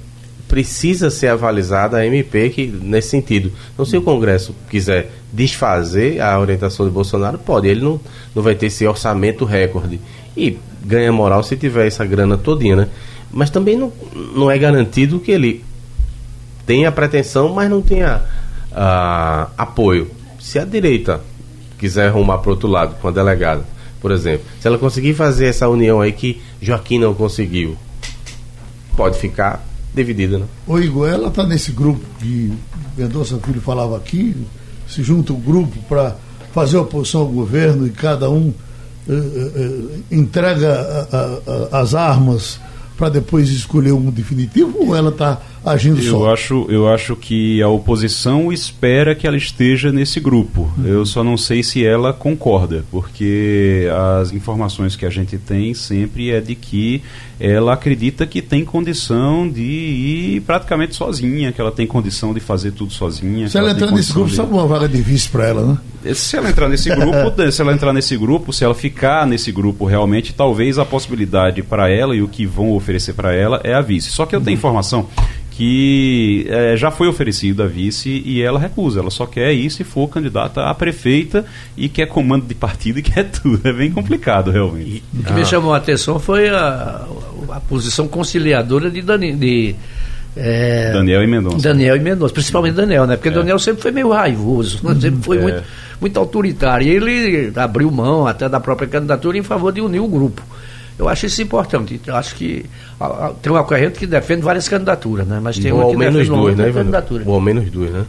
precisa 0.51 1.09
ser 1.09 1.27
avalizada 1.27 1.95
a 1.95 2.05
MP 2.05 2.49
que, 2.49 2.67
nesse 2.67 3.07
sentido. 3.07 3.53
Então, 3.73 3.85
se 3.85 3.95
o 3.95 4.01
Congresso 4.01 4.53
quiser 4.69 5.09
desfazer 5.31 6.19
a 6.19 6.37
orientação 6.37 6.85
de 6.85 6.91
Bolsonaro, 6.91 7.37
pode. 7.37 7.69
Ele 7.69 7.79
não, 7.79 8.01
não 8.35 8.43
vai 8.43 8.53
ter 8.53 8.65
esse 8.65 8.85
orçamento 8.85 9.45
recorde. 9.45 9.97
E 10.35 10.57
ganha 10.83 11.09
moral 11.09 11.41
se 11.41 11.55
tiver 11.55 11.87
essa 11.87 12.05
grana 12.05 12.37
todinha, 12.37 12.75
né? 12.75 12.89
Mas 13.31 13.49
também 13.49 13.77
não, 13.77 13.93
não 14.35 14.51
é 14.51 14.57
garantido 14.57 15.21
que 15.21 15.31
ele 15.31 15.63
tenha 16.65 16.91
pretensão, 16.91 17.47
mas 17.53 17.69
não 17.69 17.81
tenha 17.81 18.21
uh, 18.73 19.49
apoio. 19.57 20.11
Se 20.37 20.59
a 20.59 20.65
direita 20.65 21.21
quiser 21.79 22.09
arrumar 22.09 22.39
para 22.39 22.51
outro 22.51 22.67
lado 22.67 22.95
com 23.01 23.07
a 23.07 23.11
delegada, 23.11 23.63
por 24.01 24.11
exemplo, 24.11 24.45
se 24.59 24.67
ela 24.67 24.77
conseguir 24.77 25.13
fazer 25.13 25.45
essa 25.45 25.69
união 25.69 26.01
aí 26.01 26.11
que 26.11 26.41
Joaquim 26.61 26.99
não 26.99 27.13
conseguiu, 27.13 27.77
pode 28.97 29.17
ficar 29.17 29.70
dividida. 29.93 30.39
Né? 30.39 30.45
O 30.67 30.79
Igor, 30.79 31.09
ela 31.09 31.27
está 31.27 31.45
nesse 31.45 31.71
grupo 31.71 32.01
que 32.19 32.51
Mendonça 32.97 33.37
Filho 33.39 33.61
falava 33.61 33.97
aqui, 33.97 34.35
se 34.87 35.03
junta 35.03 35.33
um 35.33 35.39
grupo 35.39 35.77
para 35.87 36.15
fazer 36.53 36.77
oposição 36.77 37.21
ao 37.21 37.27
governo 37.27 37.87
e 37.87 37.91
cada 37.91 38.29
um 38.29 38.53
eh, 39.07 39.13
eh, 39.13 39.51
eh 39.55 40.15
entrega 40.15 40.73
a, 40.73 41.77
a, 41.77 41.81
as 41.81 41.95
armas 41.95 42.59
para 42.97 43.09
depois 43.09 43.49
escolher 43.49 43.93
um 43.93 44.11
definitivo 44.11 44.77
ou 44.79 44.95
ela 44.95 45.09
está 45.09 45.41
agindo 45.63 46.01
eu 46.01 46.11
só? 46.11 46.33
Acho, 46.33 46.65
eu 46.69 46.87
acho 46.89 47.15
que 47.15 47.61
a 47.61 47.67
oposição 47.67 48.51
espera 48.51 49.13
que 49.13 49.27
ela 49.27 49.37
esteja 49.37 49.91
nesse 49.91 50.19
grupo. 50.19 50.71
Uhum. 50.77 50.85
Eu 50.85 51.05
só 51.05 51.23
não 51.23 51.37
sei 51.37 51.63
se 51.63 51.85
ela 51.85 52.11
concorda, 52.13 52.83
porque 52.91 53.87
as 54.19 54.31
informações 54.31 54.95
que 54.95 55.05
a 55.05 55.09
gente 55.09 55.37
tem 55.37 55.73
sempre 55.73 56.31
é 56.31 56.41
de 56.41 56.55
que 56.55 57.01
ela 57.39 57.73
acredita 57.73 58.27
que 58.27 58.39
tem 58.39 58.63
condição 58.63 59.49
de 59.49 59.61
ir 59.61 60.41
praticamente 60.41 60.95
sozinha, 60.95 61.51
que 61.51 61.59
ela 61.59 61.71
tem 61.71 61.87
condição 61.87 62.33
de 62.33 62.39
fazer 62.39 62.71
tudo 62.71 62.93
sozinha. 62.93 63.49
Se 63.49 63.57
ela, 63.57 63.69
ela 63.69 63.77
entrar 63.77 63.91
nesse 63.91 64.13
grupo, 64.13 64.29
de... 64.29 64.35
sabe 64.35 64.53
uma 64.53 64.67
vaga 64.67 64.87
de 64.87 65.01
vice 65.01 65.27
para 65.27 65.47
ela, 65.47 65.65
né? 65.65 66.13
Se 66.13 66.37
ela 66.37 66.49
entrar 66.49 66.69
nesse 66.69 66.89
grupo, 66.89 67.33
se 67.51 67.61
ela 67.61 67.73
entrar 67.73 67.93
nesse 67.93 68.15
grupo, 68.15 68.53
se 68.53 68.63
ela 68.63 68.75
ficar 68.75 69.25
nesse 69.25 69.51
grupo 69.51 69.85
realmente, 69.85 70.33
talvez 70.33 70.77
a 70.77 70.85
possibilidade 70.85 71.63
para 71.63 71.89
ela 71.89 72.15
e 72.15 72.21
o 72.21 72.27
que 72.27 72.45
vão 72.45 72.71
oferecer 72.73 73.13
para 73.13 73.33
ela 73.33 73.59
é 73.63 73.73
a 73.73 73.81
vice. 73.81 74.11
Só 74.11 74.25
que 74.25 74.35
eu 74.35 74.39
tenho 74.39 74.55
uhum. 74.55 74.59
informação 74.59 75.07
que 75.51 76.47
é, 76.49 76.75
já 76.77 76.89
foi 76.89 77.07
oferecido 77.07 77.61
a 77.61 77.67
vice 77.67 78.23
e 78.25 78.41
ela 78.41 78.57
recusa. 78.57 79.01
Ela 79.01 79.11
só 79.11 79.25
quer 79.25 79.53
ir 79.53 79.69
se 79.69 79.83
for 79.83 80.07
candidata 80.07 80.63
a 80.63 80.73
prefeita 80.73 81.45
e 81.77 81.89
quer 81.89 82.07
comando 82.07 82.45
de 82.45 82.55
partido 82.55 82.99
e 82.99 83.01
quer 83.03 83.25
tudo. 83.29 83.59
É 83.67 83.73
bem 83.73 83.91
complicado, 83.91 84.49
realmente. 84.49 85.03
E, 85.13 85.19
o 85.19 85.23
que 85.23 85.31
ah. 85.31 85.35
me 85.35 85.45
chamou 85.45 85.73
a 85.73 85.77
atenção 85.77 86.17
foi 86.19 86.49
a, 86.49 87.05
a 87.49 87.59
posição 87.59 88.07
conciliadora 88.07 88.89
de, 88.89 89.01
Dani, 89.01 89.35
de 89.35 89.75
é, 90.35 90.93
Daniel 90.93 91.23
e 91.23 91.27
Mendonça. 91.27 91.57
Daniel 91.57 91.97
e 91.97 91.99
Mendonça, 91.99 92.33
principalmente 92.33 92.75
Daniel, 92.75 93.05
né? 93.05 93.17
Porque 93.17 93.29
é. 93.29 93.31
Daniel 93.31 93.59
sempre 93.59 93.81
foi 93.81 93.91
meio 93.91 94.09
raivoso, 94.09 94.79
né? 94.83 94.95
sempre 94.99 95.21
foi 95.21 95.37
é. 95.37 95.41
muito, 95.41 95.63
muito 95.99 96.17
autoritário. 96.17 96.87
E 96.87 96.89
ele 96.89 97.51
abriu 97.55 97.91
mão 97.91 98.25
até 98.25 98.47
da 98.47 98.59
própria 98.59 98.87
candidatura 98.87 99.37
em 99.37 99.43
favor 99.43 99.73
de 99.73 99.81
unir 99.81 99.99
o 99.99 100.07
grupo. 100.07 100.41
Eu 100.97 101.07
acho 101.09 101.25
isso 101.25 101.41
importante. 101.41 101.99
Eu 102.05 102.15
acho 102.15 102.35
que 102.35 102.65
tem 103.41 103.51
uma 103.51 103.63
corrente 103.63 103.97
que 103.97 104.05
defende 104.05 104.41
várias 104.41 104.67
candidaturas, 104.67 105.27
né? 105.27 105.39
Mas 105.41 105.57
tem 105.57 105.71
uma 105.71 105.89
que 105.89 105.97
menos 105.97 106.13
defende 106.13 106.35
duas, 106.35 106.55
né, 106.55 106.71
candidatura. 106.71 107.23
Ou 107.25 107.41
menos 107.41 107.69
duas, 107.71 107.91
né? 107.91 108.05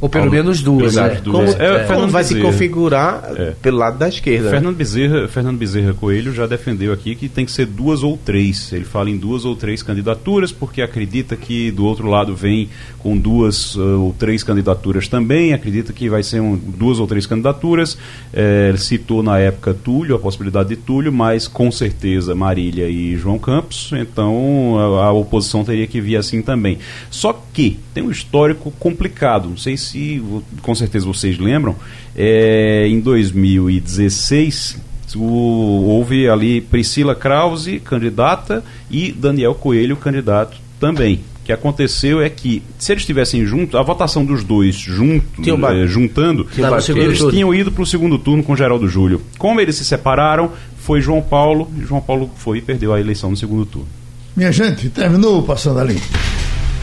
Ou 0.00 0.08
pelo 0.08 0.30
menos 0.30 0.62
duas, 0.62 0.94
né? 0.94 1.20
Como, 1.24 1.42
é, 1.42 1.84
como 1.84 2.06
vai 2.08 2.22
Bezerra. 2.22 2.40
se 2.40 2.46
configurar 2.46 3.32
é. 3.36 3.50
pelo 3.60 3.78
lado 3.78 3.98
da 3.98 4.08
esquerda? 4.08 4.44
Né? 4.44 4.50
Fernando 4.52 4.76
Bezerra, 4.76 5.28
Fernando 5.28 5.58
Bezerra 5.58 5.92
Coelho 5.92 6.32
já 6.32 6.46
defendeu 6.46 6.92
aqui 6.92 7.16
que 7.16 7.28
tem 7.28 7.44
que 7.44 7.50
ser 7.50 7.66
duas 7.66 8.04
ou 8.04 8.16
três. 8.16 8.72
Ele 8.72 8.84
fala 8.84 9.10
em 9.10 9.16
duas 9.16 9.44
ou 9.44 9.56
três 9.56 9.82
candidaturas, 9.82 10.52
porque 10.52 10.82
acredita 10.82 11.34
que 11.34 11.72
do 11.72 11.84
outro 11.84 12.06
lado 12.06 12.36
vem 12.36 12.68
com 12.98 13.16
duas 13.16 13.74
uh, 13.74 14.00
ou 14.00 14.14
três 14.16 14.42
candidaturas 14.42 15.08
também, 15.08 15.52
acredita 15.52 15.92
que 15.92 16.08
vai 16.08 16.22
ser 16.22 16.40
um, 16.40 16.56
duas 16.56 17.00
ou 17.00 17.06
três 17.06 17.26
candidaturas. 17.26 17.98
É, 18.32 18.68
ele 18.68 18.78
citou 18.78 19.22
na 19.22 19.38
época 19.38 19.74
Túlio, 19.74 20.14
a 20.14 20.18
possibilidade 20.18 20.68
de 20.68 20.76
Túlio, 20.76 21.12
mas 21.12 21.48
com 21.48 21.70
certeza 21.72 22.34
Marília 22.34 22.88
e 22.88 23.16
João 23.16 23.38
Campos, 23.38 23.90
então 23.92 24.78
a, 24.78 25.06
a 25.06 25.12
oposição 25.12 25.64
teria 25.64 25.86
que 25.86 26.00
vir 26.00 26.16
assim 26.16 26.42
também. 26.42 26.78
Só 27.10 27.32
que 27.52 27.78
tem 27.92 28.04
um 28.04 28.10
histórico 28.10 28.70
complicado, 28.78 29.48
não 29.48 29.56
sei 29.56 29.76
se 29.76 29.87
se 29.90 30.22
com 30.62 30.74
certeza 30.74 31.06
vocês 31.06 31.38
lembram, 31.38 31.76
é, 32.16 32.86
em 32.88 33.00
2016 33.00 34.88
o, 35.16 35.86
houve 35.88 36.28
ali 36.28 36.60
Priscila 36.60 37.14
Krause, 37.14 37.80
candidata, 37.80 38.62
e 38.90 39.12
Daniel 39.12 39.54
Coelho, 39.54 39.96
candidato 39.96 40.56
também. 40.78 41.20
O 41.40 41.48
que 41.48 41.52
aconteceu 41.52 42.20
é 42.20 42.28
que, 42.28 42.62
se 42.78 42.92
eles 42.92 43.02
estivessem 43.02 43.46
juntos, 43.46 43.74
a 43.74 43.82
votação 43.82 44.22
dos 44.22 44.44
dois 44.44 44.76
junto, 44.76 45.40
é, 45.40 45.86
juntando, 45.86 46.46
eles 46.94 47.18
tinham 47.30 47.54
ido 47.54 47.72
para 47.72 47.82
o 47.82 47.86
segundo 47.86 48.18
turno 48.18 48.42
com 48.42 48.54
Geraldo 48.54 48.86
Júlio. 48.86 49.22
Como 49.38 49.58
eles 49.58 49.76
se 49.76 49.84
separaram, 49.84 50.52
foi 50.76 51.00
João 51.00 51.22
Paulo, 51.22 51.70
e 51.78 51.86
João 51.86 52.02
Paulo 52.02 52.30
foi 52.36 52.58
e 52.58 52.62
perdeu 52.62 52.92
a 52.92 53.00
eleição 53.00 53.30
no 53.30 53.36
segundo 53.36 53.64
turno. 53.64 53.88
Minha 54.36 54.52
gente, 54.52 54.90
terminou 54.90 55.42
Passando 55.42 55.80
a 55.80 55.84
Limpo. 55.84 56.06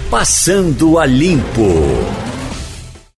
Passando 0.09 0.97
a 0.97 1.05
Limpo. 1.05 2.34